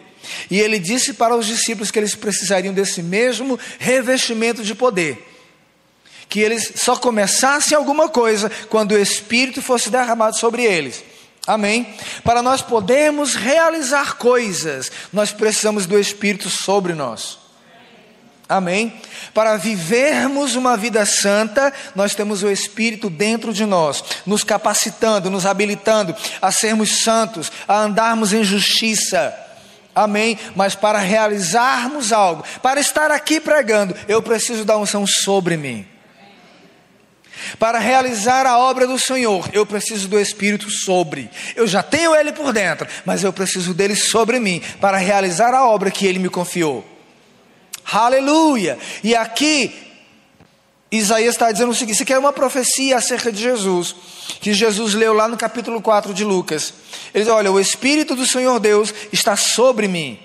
E 0.51 0.59
ele 0.61 0.79
disse 0.79 1.15
para 1.15 1.37
os 1.37 1.47
discípulos 1.47 1.91
que 1.91 1.99
eles 1.99 2.15
precisariam 2.15 2.75
desse 2.75 3.03
mesmo 3.03 3.59
revestimento 3.79 4.63
de 4.63 4.75
poder. 4.75 5.27
Que 6.29 6.41
eles 6.41 6.73
só 6.77 6.97
começassem 6.97 7.77
alguma 7.77 8.09
coisa 8.09 8.51
quando 8.69 8.93
o 8.93 8.99
Espírito 8.99 9.63
fosse 9.63 9.91
derramado 9.91 10.37
sobre 10.37 10.63
eles. 10.65 11.03
Amém? 11.47 11.95
Para 12.23 12.43
nós 12.43 12.61
podermos 12.61 13.35
realizar 13.35 14.17
coisas, 14.17 14.93
nós 15.11 15.33
precisamos 15.33 15.87
do 15.87 15.99
Espírito 15.99 16.51
sobre 16.51 16.93
nós. 16.93 17.39
Amém? 18.49 18.95
Para 19.35 19.59
vivermos 19.59 20.55
uma 20.55 20.75
vida 20.75 21.05
santa, 21.05 21.71
nós 21.95 22.15
temos 22.15 22.43
o 22.43 22.51
Espírito 22.51 23.11
dentro 23.11 23.53
de 23.53 23.67
nós, 23.67 24.03
nos 24.25 24.43
capacitando, 24.43 25.31
nos 25.31 25.45
habilitando 25.45 26.17
a 26.41 26.51
sermos 26.51 27.03
santos, 27.03 27.53
a 27.67 27.81
andarmos 27.81 28.33
em 28.33 28.43
justiça. 28.43 29.35
Amém? 29.95 30.39
Mas 30.57 30.75
para 30.75 30.99
realizarmos 30.99 32.11
algo, 32.11 32.43
para 32.63 32.81
estar 32.81 33.11
aqui 33.11 33.39
pregando, 33.39 33.95
eu 34.09 34.23
preciso 34.23 34.65
da 34.65 34.79
unção 34.79 35.07
sobre 35.07 35.57
mim. 35.59 35.87
Para 37.59 37.79
realizar 37.79 38.47
a 38.47 38.59
obra 38.59 38.87
do 38.87 38.99
Senhor, 38.99 39.49
eu 39.53 39.67
preciso 39.67 40.09
do 40.09 40.19
Espírito 40.19 40.71
sobre. 40.71 41.31
Eu 41.55 41.67
já 41.67 41.83
tenho 41.83 42.15
Ele 42.15 42.33
por 42.33 42.53
dentro, 42.53 42.89
mas 43.05 43.23
eu 43.23 43.33
preciso 43.33 43.75
dele 43.75 43.95
sobre 43.95 44.41
mim 44.41 44.63
para 44.81 44.97
realizar 44.97 45.53
a 45.53 45.69
obra 45.69 45.91
que 45.91 46.07
Ele 46.07 46.19
me 46.19 46.31
confiou. 46.31 46.98
Aleluia! 47.91 48.79
E 49.03 49.17
aqui, 49.17 49.75
Isaías 50.93 51.35
está 51.35 51.51
dizendo 51.51 51.71
o 51.71 51.75
seguinte: 51.75 51.95
isso 51.95 52.03
aqui 52.03 52.13
é 52.13 52.19
uma 52.19 52.35
profecia 52.35 52.99
acerca 52.99 53.33
de 53.33 53.41
Jesus, 53.41 53.97
que 54.41 54.53
Jesus 54.53 54.93
leu 54.93 55.15
lá 55.15 55.27
no 55.27 55.39
capítulo 55.39 55.81
4 55.81 56.13
de 56.13 56.23
Lucas. 56.23 56.75
Ele 57.15 57.25
diz: 57.25 57.33
Olha, 57.33 57.51
o 57.51 57.59
Espírito 57.59 58.15
do 58.15 58.27
Senhor 58.27 58.61
Deus 58.61 58.93
está 59.11 59.37
sobre 59.37 59.89
mim, 59.89 60.19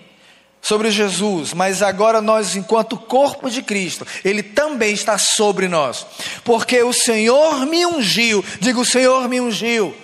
sobre 0.61 0.91
Jesus, 0.91 1.53
mas 1.53 1.81
agora 1.81 2.21
nós, 2.21 2.57
enquanto 2.57 2.97
corpo 2.97 3.49
de 3.49 3.61
Cristo, 3.61 4.05
Ele 4.25 4.43
também 4.43 4.93
está 4.93 5.17
sobre 5.17 5.69
nós, 5.69 6.05
porque 6.43 6.83
o 6.83 6.91
Senhor 6.91 7.65
me 7.65 7.85
ungiu, 7.85 8.43
digo, 8.59 8.81
o 8.81 8.85
Senhor 8.85 9.29
me 9.29 9.39
ungiu. 9.39 9.95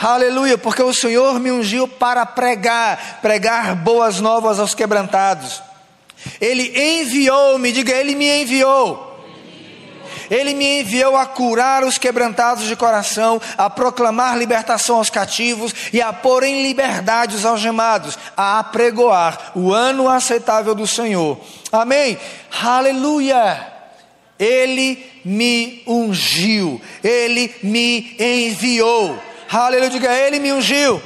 Aleluia, 0.00 0.56
porque 0.56 0.80
o 0.80 0.94
Senhor 0.94 1.40
me 1.40 1.50
ungiu 1.50 1.88
para 1.88 2.24
pregar, 2.24 3.18
pregar 3.20 3.74
boas 3.74 4.20
novas 4.20 4.60
aos 4.60 4.72
quebrantados 4.72 5.66
ele 6.40 6.72
enviou-me, 7.00 7.72
diga, 7.72 7.92
Ele 7.92 8.14
me 8.14 8.42
enviou. 8.42 9.06
Ele 10.30 10.52
me 10.52 10.80
enviou 10.80 11.16
a 11.16 11.24
curar 11.24 11.84
os 11.84 11.96
quebrantados 11.96 12.66
de 12.66 12.76
coração, 12.76 13.40
a 13.56 13.70
proclamar 13.70 14.36
libertação 14.36 14.96
aos 14.96 15.08
cativos 15.08 15.74
e 15.90 16.02
a 16.02 16.12
pôr 16.12 16.42
em 16.42 16.62
liberdade 16.62 17.34
os 17.34 17.46
algemados, 17.46 18.18
a 18.36 18.58
apregoar 18.58 19.52
o 19.54 19.72
ano 19.72 20.06
aceitável 20.06 20.74
do 20.74 20.86
Senhor. 20.86 21.40
Amém? 21.72 22.18
Aleluia! 22.62 23.74
Ele 24.38 25.04
me 25.24 25.82
ungiu, 25.86 26.80
ele 27.02 27.54
me 27.62 28.14
enviou. 28.18 29.18
Aleluia! 29.50 29.90
Diga, 29.90 30.12
ele 30.12 30.38
me 30.38 30.52
ungiu. 30.52 31.02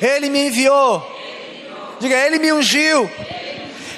Ele 0.00 0.28
me 0.28 0.46
enviou. 0.46 1.04
Diga, 1.98 2.16
ele 2.16 2.38
me 2.38 2.52
ungiu. 2.52 3.10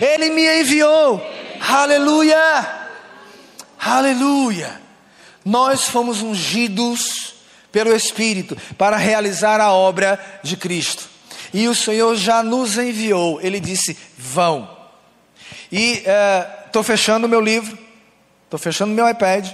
Ele 0.02 0.30
me 0.30 0.60
enviou. 0.60 1.24
Aleluia! 1.60 2.88
Aleluia! 3.78 4.80
Nós 5.44 5.84
fomos 5.84 6.20
ungidos 6.20 7.34
pelo 7.70 7.94
Espírito 7.94 8.56
para 8.76 8.96
realizar 8.96 9.60
a 9.60 9.72
obra 9.72 10.18
de 10.42 10.56
Cristo. 10.56 11.08
E 11.54 11.68
o 11.68 11.74
Senhor 11.74 12.16
já 12.16 12.42
nos 12.42 12.76
enviou. 12.78 13.40
Ele 13.40 13.60
disse: 13.60 13.96
vão. 14.18 14.68
E 15.70 16.02
estou 16.66 16.82
é, 16.82 16.84
fechando 16.84 17.28
o 17.28 17.30
meu 17.30 17.40
livro, 17.40 17.78
estou 18.44 18.58
fechando 18.58 18.92
meu 18.92 19.08
iPad. 19.08 19.52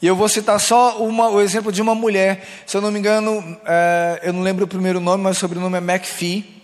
E 0.00 0.06
eu 0.06 0.14
vou 0.14 0.28
citar 0.28 0.60
só 0.60 1.02
uma, 1.02 1.28
o 1.28 1.40
exemplo 1.40 1.72
de 1.72 1.82
uma 1.82 1.96
mulher. 1.96 2.46
Se 2.64 2.76
eu 2.76 2.80
não 2.80 2.92
me 2.92 3.00
engano, 3.00 3.58
é, 3.66 4.20
eu 4.22 4.32
não 4.32 4.42
lembro 4.42 4.66
o 4.66 4.68
primeiro 4.68 5.00
nome, 5.00 5.24
mas 5.24 5.36
o 5.36 5.40
sobrenome 5.40 5.76
é 5.76 5.80
McPhee. 5.80 6.57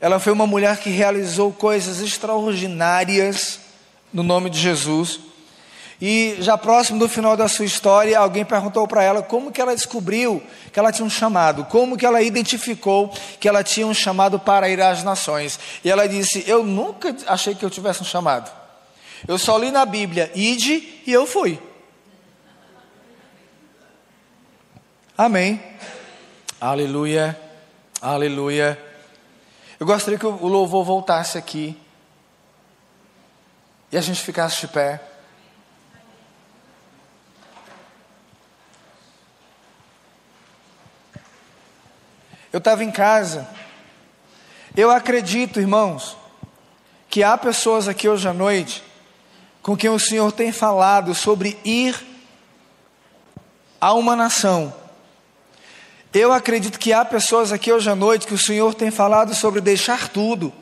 Ela 0.00 0.18
foi 0.18 0.32
uma 0.32 0.46
mulher 0.46 0.78
que 0.78 0.90
realizou 0.90 1.52
coisas 1.52 2.00
extraordinárias 2.00 3.60
no 4.12 4.22
nome 4.22 4.50
de 4.50 4.58
Jesus. 4.58 5.20
E 6.00 6.36
já 6.40 6.58
próximo 6.58 6.98
do 6.98 7.08
final 7.08 7.36
da 7.36 7.48
sua 7.48 7.64
história, 7.64 8.18
alguém 8.18 8.44
perguntou 8.44 8.86
para 8.86 9.02
ela 9.02 9.22
como 9.22 9.52
que 9.52 9.60
ela 9.60 9.74
descobriu 9.74 10.42
que 10.72 10.78
ela 10.78 10.92
tinha 10.92 11.06
um 11.06 11.10
chamado, 11.10 11.64
como 11.66 11.96
que 11.96 12.04
ela 12.04 12.20
identificou 12.20 13.12
que 13.38 13.48
ela 13.48 13.62
tinha 13.62 13.86
um 13.86 13.94
chamado 13.94 14.38
para 14.38 14.68
ir 14.68 14.80
às 14.82 15.02
nações. 15.02 15.58
E 15.84 15.90
ela 15.90 16.08
disse: 16.08 16.44
Eu 16.46 16.64
nunca 16.64 17.16
achei 17.26 17.54
que 17.54 17.64
eu 17.64 17.70
tivesse 17.70 18.02
um 18.02 18.04
chamado. 18.04 18.50
Eu 19.26 19.38
só 19.38 19.56
li 19.56 19.70
na 19.70 19.86
Bíblia, 19.86 20.30
ide 20.34 21.02
e 21.06 21.12
eu 21.12 21.26
fui. 21.26 21.58
Amém. 25.16 25.62
Aleluia. 26.60 27.38
Aleluia. 28.02 28.83
Eu 29.78 29.86
gostaria 29.86 30.18
que 30.18 30.26
o 30.26 30.46
louvor 30.46 30.84
voltasse 30.84 31.36
aqui 31.36 31.80
e 33.90 33.96
a 33.96 34.00
gente 34.00 34.20
ficasse 34.20 34.60
de 34.60 34.68
pé. 34.68 35.00
Eu 42.52 42.58
estava 42.58 42.84
em 42.84 42.90
casa. 42.90 43.48
Eu 44.76 44.90
acredito, 44.90 45.60
irmãos, 45.60 46.16
que 47.08 47.22
há 47.22 47.36
pessoas 47.36 47.88
aqui 47.88 48.08
hoje 48.08 48.28
à 48.28 48.32
noite 48.32 48.82
com 49.62 49.76
quem 49.76 49.90
o 49.90 49.98
Senhor 49.98 50.30
tem 50.30 50.52
falado 50.52 51.14
sobre 51.14 51.58
ir 51.64 51.96
a 53.80 53.94
uma 53.94 54.14
nação 54.14 54.83
eu 56.14 56.32
acredito 56.32 56.78
que 56.78 56.92
há 56.92 57.04
pessoas 57.04 57.50
aqui 57.50 57.72
hoje 57.72 57.90
à 57.90 57.96
noite 57.96 58.28
que 58.28 58.34
o 58.34 58.38
Senhor 58.38 58.72
tem 58.72 58.88
falado 58.88 59.34
sobre 59.34 59.60
deixar 59.60 60.08
tudo 60.08 60.52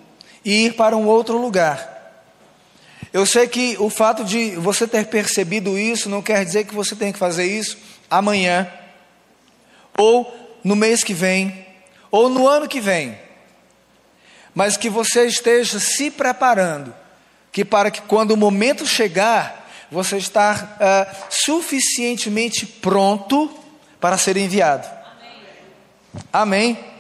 e 0.42 0.64
ir 0.64 0.72
para 0.72 0.96
um 0.96 1.06
outro 1.06 1.36
lugar. 1.36 1.90
Eu 3.12 3.26
sei 3.26 3.46
que 3.46 3.76
o 3.78 3.90
fato 3.90 4.24
de 4.24 4.56
você 4.56 4.88
ter 4.88 5.06
percebido 5.08 5.78
isso 5.78 6.08
não 6.08 6.22
quer 6.22 6.42
dizer 6.42 6.64
que 6.64 6.74
você 6.74 6.96
tem 6.96 7.12
que 7.12 7.18
fazer 7.18 7.44
isso 7.44 7.76
amanhã, 8.10 8.66
ou 9.98 10.58
no 10.64 10.74
mês 10.74 11.04
que 11.04 11.12
vem, 11.12 11.66
ou 12.10 12.30
no 12.30 12.48
ano 12.48 12.66
que 12.66 12.80
vem, 12.80 13.18
mas 14.54 14.78
que 14.78 14.88
você 14.88 15.26
esteja 15.26 15.78
se 15.78 16.10
preparando, 16.10 16.94
que 17.52 17.62
para 17.62 17.90
que 17.90 18.00
quando 18.00 18.30
o 18.30 18.36
momento 18.38 18.86
chegar, 18.86 19.70
você 19.90 20.16
estar 20.16 20.78
uh, 20.80 21.26
suficientemente 21.28 22.64
pronto 22.64 23.50
para 24.00 24.16
ser 24.16 24.38
enviado. 24.38 25.01
Amém? 26.32 26.92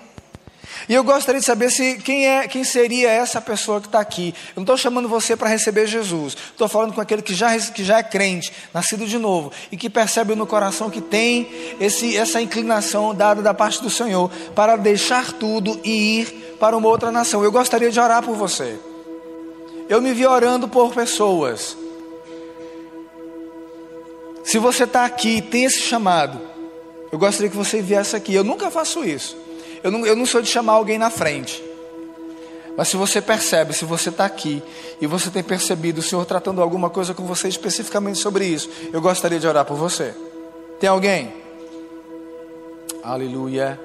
E 0.88 0.94
eu 0.94 1.04
gostaria 1.04 1.40
de 1.40 1.46
saber 1.46 1.70
se 1.70 1.96
quem 1.98 2.26
é, 2.26 2.48
quem 2.48 2.64
seria 2.64 3.08
essa 3.08 3.40
pessoa 3.40 3.80
que 3.80 3.86
está 3.86 4.00
aqui. 4.00 4.34
Eu 4.48 4.56
não 4.56 4.62
estou 4.62 4.76
chamando 4.76 5.08
você 5.08 5.36
para 5.36 5.48
receber 5.48 5.86
Jesus. 5.86 6.36
Estou 6.50 6.68
falando 6.68 6.92
com 6.92 7.00
aquele 7.00 7.22
que 7.22 7.34
já, 7.34 7.56
que 7.58 7.84
já 7.84 7.98
é 7.98 8.02
crente, 8.02 8.52
nascido 8.74 9.06
de 9.06 9.18
novo 9.18 9.52
e 9.70 9.76
que 9.76 9.88
percebe 9.88 10.34
no 10.34 10.46
coração 10.46 10.90
que 10.90 11.00
tem 11.00 11.48
esse, 11.80 12.16
essa 12.16 12.40
inclinação 12.40 13.14
dada 13.14 13.42
da 13.42 13.54
parte 13.54 13.82
do 13.82 13.90
Senhor 13.90 14.30
para 14.54 14.76
deixar 14.76 15.32
tudo 15.32 15.80
e 15.84 16.20
ir 16.20 16.56
para 16.58 16.76
uma 16.76 16.88
outra 16.88 17.12
nação. 17.12 17.44
Eu 17.44 17.52
gostaria 17.52 17.90
de 17.90 18.00
orar 18.00 18.22
por 18.22 18.34
você. 18.34 18.78
Eu 19.88 20.00
me 20.00 20.12
vi 20.12 20.26
orando 20.26 20.66
por 20.68 20.92
pessoas. 20.92 21.76
Se 24.44 24.58
você 24.58 24.84
está 24.84 25.04
aqui 25.04 25.40
tem 25.40 25.64
esse 25.64 25.80
chamado, 25.80 26.51
eu 27.12 27.18
gostaria 27.18 27.50
que 27.50 27.56
você 27.56 27.82
viesse 27.82 28.16
aqui. 28.16 28.34
Eu 28.34 28.42
nunca 28.42 28.70
faço 28.70 29.04
isso. 29.04 29.36
Eu 29.84 29.90
não, 29.90 30.06
eu 30.06 30.16
não 30.16 30.24
sou 30.24 30.40
de 30.40 30.48
chamar 30.48 30.72
alguém 30.72 30.96
na 30.96 31.10
frente. 31.10 31.62
Mas 32.74 32.88
se 32.88 32.96
você 32.96 33.20
percebe, 33.20 33.74
se 33.74 33.84
você 33.84 34.08
está 34.08 34.24
aqui 34.24 34.62
e 34.98 35.06
você 35.06 35.30
tem 35.30 35.42
percebido 35.42 35.98
o 35.98 36.02
Senhor 36.02 36.24
tratando 36.24 36.62
alguma 36.62 36.88
coisa 36.88 37.12
com 37.12 37.26
você 37.26 37.48
especificamente 37.48 38.18
sobre 38.18 38.46
isso, 38.46 38.70
eu 38.90 39.00
gostaria 39.02 39.38
de 39.38 39.46
orar 39.46 39.66
por 39.66 39.76
você. 39.76 40.14
Tem 40.80 40.88
alguém? 40.88 41.34
Aleluia. 43.04 43.78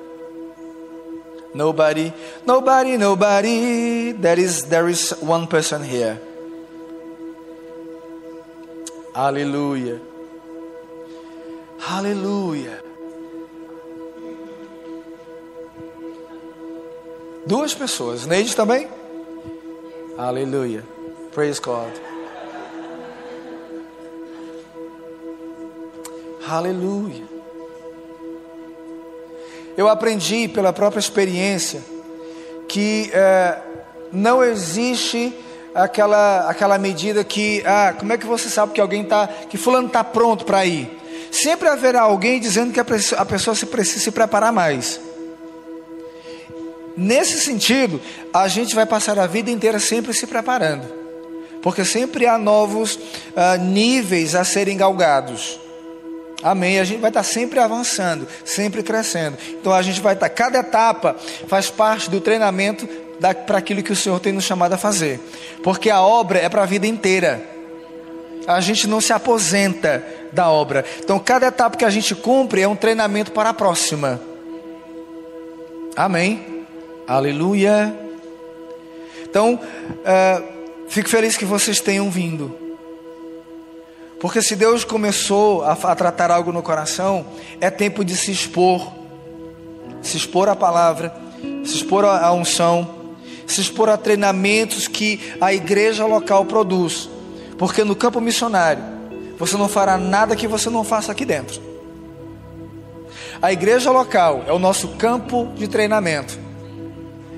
Nobody, 1.54 2.14
nobody, 2.46 2.98
nobody. 2.98 4.14
There 4.22 4.42
is, 4.42 4.64
there 4.64 4.90
is 4.90 5.14
one 5.22 5.48
person 5.48 5.84
here. 5.84 6.22
Aleluia. 9.14 10.00
Aleluia. 11.90 12.87
Duas 17.48 17.74
pessoas. 17.74 18.26
Neide 18.26 18.54
também? 18.54 18.90
Aleluia. 20.18 20.84
Praise 21.34 21.62
God. 21.62 21.94
Aleluia. 26.46 27.24
Eu 29.78 29.88
aprendi 29.88 30.50
pela 30.50 30.74
própria 30.74 31.00
experiência 31.00 31.82
que 32.68 33.10
é, 33.14 33.58
não 34.12 34.44
existe 34.44 35.34
aquela, 35.74 36.50
aquela 36.50 36.78
medida 36.78 37.24
que, 37.24 37.64
ah, 37.66 37.96
como 37.98 38.12
é 38.12 38.18
que 38.18 38.26
você 38.26 38.50
sabe 38.50 38.74
que 38.74 38.82
alguém 38.82 39.04
está, 39.04 39.26
que 39.28 39.58
fulano 39.58 39.88
está 39.88 40.04
pronto 40.04 40.44
para 40.44 40.66
ir? 40.66 41.00
Sempre 41.32 41.70
haverá 41.70 42.02
alguém 42.02 42.42
dizendo 42.42 42.74
que 42.74 42.80
a 42.80 42.86
pessoa, 42.86 43.22
a 43.22 43.26
pessoa 43.26 43.56
se 43.56 43.68
precisa 43.68 44.04
se 44.04 44.12
preparar 44.12 44.52
mais. 44.52 45.07
Nesse 46.98 47.40
sentido, 47.40 48.02
a 48.34 48.48
gente 48.48 48.74
vai 48.74 48.88
passar 48.88 49.20
a 49.20 49.28
vida 49.28 49.52
inteira 49.52 49.80
sempre 49.80 50.12
se 50.16 50.26
preparando, 50.26 50.84
porque 51.62 51.86
sempre 51.86 52.26
há 52.26 52.40
novos 52.40 52.96
uh, 52.96 53.64
níveis 53.64 54.34
a 54.34 54.44
serem 54.44 54.76
galgados. 54.76 55.60
Amém. 56.42 56.80
A 56.80 56.84
gente 56.84 57.00
vai 57.00 57.12
estar 57.12 57.22
sempre 57.24 57.60
avançando, 57.60 58.28
sempre 58.44 58.82
crescendo. 58.82 59.38
Então 59.50 59.72
a 59.72 59.82
gente 59.84 60.02
vai 60.02 60.16
estar, 60.16 60.28
cada 60.30 60.60
etapa 60.60 61.16
faz 61.48 61.70
parte 61.70 62.10
do 62.10 62.20
treinamento 62.20 62.88
para 63.46 63.60
aquilo 63.60 63.84
que 63.84 63.92
o 63.92 63.96
Senhor 63.96 64.20
tem 64.20 64.34
nos 64.34 64.44
chamado 64.44 64.74
a 64.74 64.78
fazer, 64.78 65.20
porque 65.64 65.92
a 65.92 66.02
obra 66.02 66.40
é 66.40 66.50
para 66.50 66.64
a 66.64 66.66
vida 66.66 66.88
inteira. 66.88 67.48
A 68.48 68.60
gente 68.60 68.88
não 68.88 69.02
se 69.02 69.14
aposenta 69.14 70.04
da 70.32 70.50
obra. 70.50 70.84
Então 71.00 71.20
cada 71.20 71.48
etapa 71.48 71.78
que 71.78 71.86
a 71.86 71.90
gente 71.92 72.16
cumpre 72.16 72.62
é 72.62 72.68
um 72.68 72.76
treinamento 72.76 73.32
para 73.32 73.50
a 73.50 73.54
próxima. 73.54 74.20
Amém. 75.96 76.57
Aleluia. 77.08 77.98
Então, 79.24 79.54
uh, 79.56 80.44
fico 80.90 81.08
feliz 81.08 81.38
que 81.38 81.46
vocês 81.46 81.80
tenham 81.80 82.12
vindo. 82.12 82.54
Porque 84.20 84.42
se 84.42 84.58
Deus 84.58 84.84
começou 84.84 85.64
a, 85.64 85.72
a 85.72 85.96
tratar 85.96 86.32
algo 86.32 86.52
no 86.52 86.62
coração, 86.62 87.26
é 87.62 87.70
tempo 87.70 88.04
de 88.04 88.14
se 88.14 88.30
expor. 88.30 88.92
Se 90.02 90.18
expor 90.18 90.50
à 90.50 90.56
palavra, 90.56 91.16
se 91.64 91.78
expor 91.78 92.04
à 92.04 92.30
unção, 92.34 93.14
se 93.46 93.62
expor 93.62 93.88
a 93.88 93.96
treinamentos 93.96 94.86
que 94.90 95.34
a 95.40 95.54
igreja 95.54 96.06
local 96.06 96.44
produz. 96.44 97.10
Porque 97.58 97.86
no 97.86 97.96
campo 97.96 98.20
missionário, 98.20 98.84
você 99.38 99.56
não 99.56 99.70
fará 99.70 99.98
nada 99.98 100.36
que 100.36 100.46
você 100.46 100.70
não 100.70 100.84
faça 100.84 101.14
aqui 101.14 101.24
dentro. 101.24 101.62
A 103.42 103.54
igreja 103.54 103.92
local 103.92 104.44
é 104.46 104.52
o 104.52 104.60
nosso 104.60 104.90
campo 104.90 105.54
de 105.56 105.70
treinamento 105.70 106.47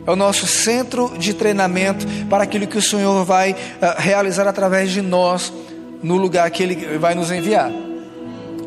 é 0.09 0.11
o 0.11 0.15
nosso 0.15 0.47
centro 0.47 1.11
de 1.19 1.35
treinamento 1.35 2.03
para 2.27 2.43
aquilo 2.43 2.65
que 2.65 2.79
o 2.79 2.81
Senhor 2.81 3.23
vai 3.23 3.51
uh, 3.51 3.55
realizar 3.95 4.47
através 4.47 4.89
de 4.89 5.03
nós 5.03 5.53
no 6.01 6.17
lugar 6.17 6.49
que 6.49 6.63
Ele 6.63 6.97
vai 6.97 7.13
nos 7.13 7.29
enviar. 7.29 7.71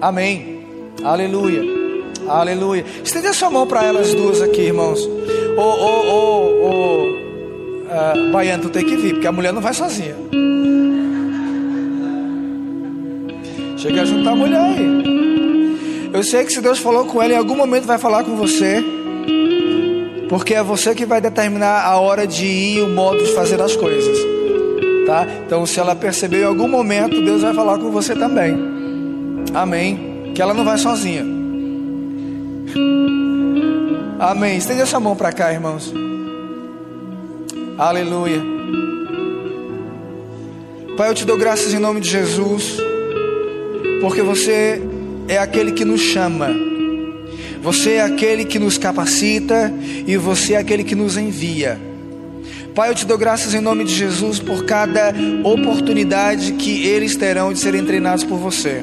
Amém. 0.01 0.65
Aleluia. 1.03 1.63
Aleluia. 2.29 2.85
Estende 3.03 3.27
a 3.27 3.33
sua 3.33 3.51
mão 3.51 3.67
para 3.67 3.85
elas 3.85 4.15
duas 4.15 4.41
aqui, 4.41 4.61
irmãos. 4.61 5.05
Ô, 5.57 5.61
ô, 5.61 6.13
ô, 6.13 6.69
ô, 6.69 7.07
uh, 7.09 8.31
Baiano, 8.31 8.63
tu 8.63 8.71
tem 8.71 8.85
que 8.85 8.95
vir, 8.95 9.15
porque 9.15 9.27
a 9.27 9.33
mulher 9.33 9.53
não 9.53 9.61
vai 9.61 9.75
sozinha. 9.75 10.15
Chega 13.79 14.03
a 14.03 14.05
juntar 14.05 14.31
a 14.31 14.37
mulher 14.37 14.61
aí. 14.61 15.03
Eu 16.13 16.23
sei 16.23 16.45
que 16.45 16.53
se 16.53 16.61
Deus 16.61 16.79
falou 16.79 17.05
com 17.07 17.21
ela, 17.21 17.33
em 17.33 17.37
algum 17.37 17.57
momento 17.57 17.85
vai 17.85 17.99
falar 17.99 18.23
com 18.23 18.37
você. 18.37 19.02
Porque 20.33 20.55
é 20.55 20.63
você 20.63 20.95
que 20.95 21.05
vai 21.05 21.21
determinar 21.21 21.85
a 21.85 21.99
hora 21.99 22.27
de 22.27 22.47
ir, 22.47 22.81
o 22.81 22.89
modo 22.89 23.23
de 23.23 23.35
fazer 23.35 23.61
as 23.61 23.77
coisas. 23.77 24.17
Tá? 25.07 25.27
Então, 25.45 25.67
se 25.67 25.79
ela 25.79 25.95
perceber 25.95 26.41
em 26.41 26.47
algum 26.47 26.67
momento, 26.67 27.21
Deus 27.21 27.43
vai 27.43 27.53
falar 27.53 27.79
com 27.79 27.91
você 27.91 28.15
também. 28.15 28.57
Amém. 29.53 30.33
Que 30.35 30.41
ela 30.41 30.55
não 30.55 30.65
vai 30.65 30.79
sozinha. 30.79 31.23
Amém. 34.19 34.57
Estende 34.57 34.81
essa 34.81 34.99
mão 34.99 35.15
para 35.15 35.35
cá, 35.35 35.53
irmãos. 35.53 35.93
Aleluia. 37.77 38.41
Pai, 40.97 41.11
eu 41.11 41.15
te 41.15 41.27
dou 41.27 41.37
graças 41.37 41.75
em 41.75 41.79
nome 41.79 42.01
de 42.01 42.09
Jesus, 42.09 42.79
porque 44.01 44.23
você 44.23 44.81
é 45.29 45.37
aquele 45.37 45.73
que 45.73 45.85
nos 45.85 46.01
chama 46.01 46.72
você 47.63 47.93
é 47.93 48.03
aquele 48.03 48.45
que 48.45 48.59
nos 48.59 48.77
capacita 48.77 49.73
e 50.05 50.17
você 50.17 50.55
é 50.55 50.57
aquele 50.57 50.83
que 50.83 50.97
nos 50.97 51.17
envia. 51.17 51.79
Pai, 52.75 52.91
eu 52.91 52.95
te 52.95 53.07
dou 53.07 53.17
graças 53.17 53.55
em 53.55 53.61
nome 53.61 53.85
de 53.85 53.95
Jesus 53.95 54.41
por 54.41 54.65
cada 54.65 55.15
oportunidade 55.45 56.53
que 56.55 56.85
eles 56.85 57.15
terão 57.15 57.53
de 57.53 57.61
serem 57.61 57.85
treinados 57.85 58.25
por 58.25 58.37
você. 58.37 58.83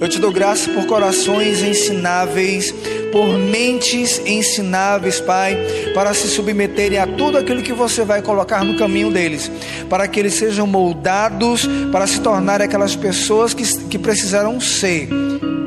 Eu 0.00 0.08
te 0.08 0.18
dou 0.18 0.32
graças 0.32 0.66
por 0.66 0.86
corações 0.86 1.62
ensináveis, 1.62 2.72
por 3.12 3.38
mentes 3.38 4.22
ensináveis, 4.24 5.20
Pai, 5.20 5.58
para 5.92 6.14
se 6.14 6.28
submeterem 6.28 6.98
a 6.98 7.06
tudo 7.06 7.36
aquilo 7.36 7.62
que 7.62 7.72
você 7.72 8.02
vai 8.02 8.22
colocar 8.22 8.64
no 8.64 8.78
caminho 8.78 9.10
deles, 9.10 9.50
para 9.90 10.08
que 10.08 10.20
eles 10.20 10.34
sejam 10.34 10.66
moldados 10.66 11.68
para 11.92 12.06
se 12.06 12.20
tornarem 12.20 12.66
aquelas 12.66 12.96
pessoas 12.96 13.52
que, 13.52 13.64
que 13.88 13.98
precisarão 13.98 14.58
ser 14.58 15.08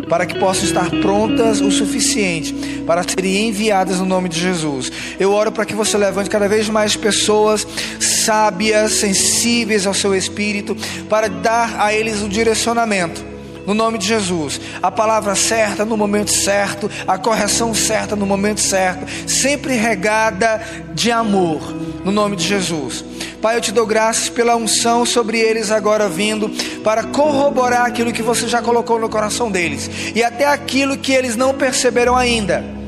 para 0.10 0.26
que 0.26 0.38
possam 0.38 0.66
estar 0.66 0.90
prontas 0.90 1.62
o 1.62 1.72
suficiente 1.72 2.54
para 2.86 3.04
serem 3.04 3.50
enviadas 3.50 4.00
no 4.00 4.06
nome 4.06 4.28
de 4.28 4.40
Jesus. 4.40 4.92
Eu 5.20 5.32
oro 5.32 5.52
para 5.52 5.66
que 5.66 5.76
você 5.76 5.98
levante 5.98 6.30
cada 6.30 6.50
vez 6.50 6.68
mais 6.68 6.96
pessoas 6.96 7.66
sábias, 8.00 8.94
sensíveis 8.94 9.86
ao 9.86 9.94
seu 9.94 10.16
espírito, 10.16 10.76
para 11.08 11.30
dar 11.30 11.80
a 11.80 11.94
eles 11.94 12.22
o 12.22 12.28
direcionamento 12.28 13.30
no 13.66 13.76
nome 13.76 14.00
de 14.00 14.08
Jesus. 14.08 14.60
A 14.82 14.90
palavra 14.90 15.36
certa 15.36 15.86
no 15.86 15.96
momento 15.96 16.34
certo, 16.34 16.90
a 17.08 17.20
correção 17.20 17.76
certa 17.76 18.16
no 18.16 18.26
momento 18.26 18.60
certo, 18.60 19.06
sempre 19.30 19.76
regada 19.76 20.60
de 20.96 21.12
amor, 21.12 21.62
no 22.04 22.12
nome 22.12 22.36
de 22.36 22.48
Jesus. 22.48 23.06
Pai, 23.42 23.56
eu 23.56 23.62
te 23.62 23.72
dou 23.72 23.86
graças 23.86 24.30
pela 24.30 24.56
unção 24.56 25.06
sobre 25.06 25.40
eles 25.40 25.72
agora 25.72 26.10
vindo, 26.10 26.50
para 26.84 27.04
corroborar 27.04 27.86
aquilo 27.86 28.12
que 28.12 28.22
você 28.22 28.48
já 28.48 28.62
colocou 28.62 29.00
no 29.00 29.10
coração 29.10 29.50
deles, 29.50 29.90
e 30.14 30.24
até 30.24 30.46
aquilo 30.46 30.98
que 30.98 31.14
eles 31.14 31.36
não 31.36 31.54
perceberam 31.54 32.16
ainda 32.16 32.80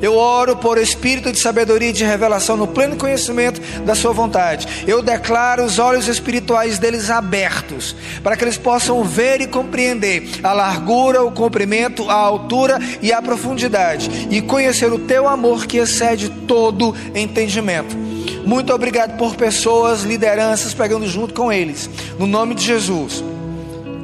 eu 0.00 0.16
oro 0.16 0.56
por 0.56 0.78
espírito 0.78 1.32
de 1.32 1.38
sabedoria 1.38 1.90
e 1.90 1.92
de 1.92 2.04
revelação 2.04 2.56
no 2.56 2.66
pleno 2.66 2.96
conhecimento 2.96 3.60
da 3.82 3.94
Sua 3.94 4.12
vontade. 4.12 4.84
Eu 4.86 5.02
declaro 5.02 5.64
os 5.64 5.78
olhos 5.78 6.06
espirituais 6.06 6.78
deles 6.78 7.10
abertos, 7.10 7.96
para 8.22 8.36
que 8.36 8.44
eles 8.44 8.56
possam 8.56 9.02
ver 9.02 9.40
e 9.40 9.46
compreender 9.46 10.28
a 10.42 10.52
largura, 10.52 11.22
o 11.22 11.32
comprimento, 11.32 12.08
a 12.08 12.14
altura 12.14 12.78
e 13.02 13.12
a 13.12 13.20
profundidade, 13.20 14.28
e 14.30 14.40
conhecer 14.40 14.92
o 14.92 14.98
Teu 14.98 15.26
amor 15.26 15.66
que 15.66 15.78
excede 15.78 16.28
todo 16.46 16.94
entendimento. 17.14 18.07
Muito 18.44 18.72
obrigado 18.72 19.16
por 19.16 19.34
pessoas, 19.36 20.02
lideranças 20.02 20.74
pegando 20.74 21.06
junto 21.06 21.34
com 21.34 21.52
eles, 21.52 21.88
no 22.18 22.26
nome 22.26 22.54
de 22.54 22.64
Jesus. 22.64 23.22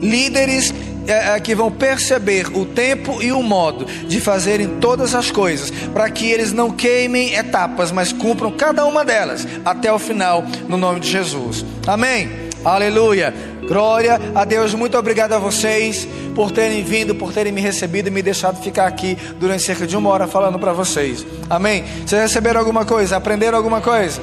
Líderes 0.00 0.72
é, 1.06 1.34
é, 1.34 1.40
que 1.40 1.54
vão 1.54 1.70
perceber 1.70 2.46
o 2.56 2.64
tempo 2.64 3.22
e 3.22 3.30
o 3.32 3.42
modo 3.42 3.84
de 3.84 4.20
fazerem 4.20 4.78
todas 4.80 5.14
as 5.14 5.30
coisas, 5.30 5.70
para 5.92 6.08
que 6.10 6.30
eles 6.30 6.52
não 6.52 6.70
queimem 6.70 7.34
etapas, 7.34 7.92
mas 7.92 8.12
cumpram 8.12 8.50
cada 8.50 8.84
uma 8.86 9.04
delas 9.04 9.46
até 9.64 9.92
o 9.92 9.98
final, 9.98 10.44
no 10.68 10.76
nome 10.76 11.00
de 11.00 11.10
Jesus. 11.10 11.64
Amém. 11.86 12.44
Aleluia. 12.64 13.53
Glória 13.66 14.20
a 14.34 14.44
Deus, 14.44 14.74
muito 14.74 14.96
obrigado 14.98 15.32
a 15.32 15.38
vocês 15.38 16.06
por 16.34 16.50
terem 16.50 16.82
vindo, 16.84 17.14
por 17.14 17.32
terem 17.32 17.52
me 17.52 17.60
recebido 17.60 18.08
e 18.08 18.10
me 18.10 18.22
deixado 18.22 18.62
ficar 18.62 18.86
aqui 18.86 19.16
durante 19.38 19.62
cerca 19.62 19.86
de 19.86 19.96
uma 19.96 20.10
hora 20.10 20.26
falando 20.26 20.58
para 20.58 20.72
vocês. 20.72 21.26
Amém? 21.48 21.84
Vocês 22.04 22.20
receberam 22.20 22.60
alguma 22.60 22.84
coisa? 22.84 23.16
Aprenderam 23.16 23.56
alguma 23.56 23.80
coisa? 23.80 24.20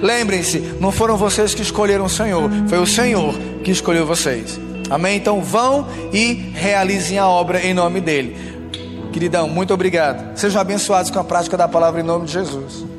Lembrem-se, 0.00 0.58
não 0.80 0.90
foram 0.90 1.16
vocês 1.16 1.54
que 1.54 1.62
escolheram 1.62 2.06
o 2.06 2.10
Senhor, 2.10 2.50
foi 2.68 2.78
o 2.78 2.86
Senhor 2.86 3.34
que 3.62 3.70
escolheu 3.70 4.06
vocês. 4.06 4.58
Amém? 4.88 5.16
Então 5.16 5.42
vão 5.42 5.86
e 6.12 6.32
realizem 6.54 7.18
a 7.18 7.28
obra 7.28 7.64
em 7.64 7.74
nome 7.74 8.00
dele. 8.00 8.36
Queridão, 9.12 9.48
muito 9.48 9.74
obrigado. 9.74 10.36
Sejam 10.38 10.60
abençoados 10.60 11.10
com 11.10 11.18
a 11.18 11.24
prática 11.24 11.56
da 11.56 11.68
palavra 11.68 12.00
em 12.00 12.04
nome 12.04 12.26
de 12.26 12.32
Jesus. 12.32 12.89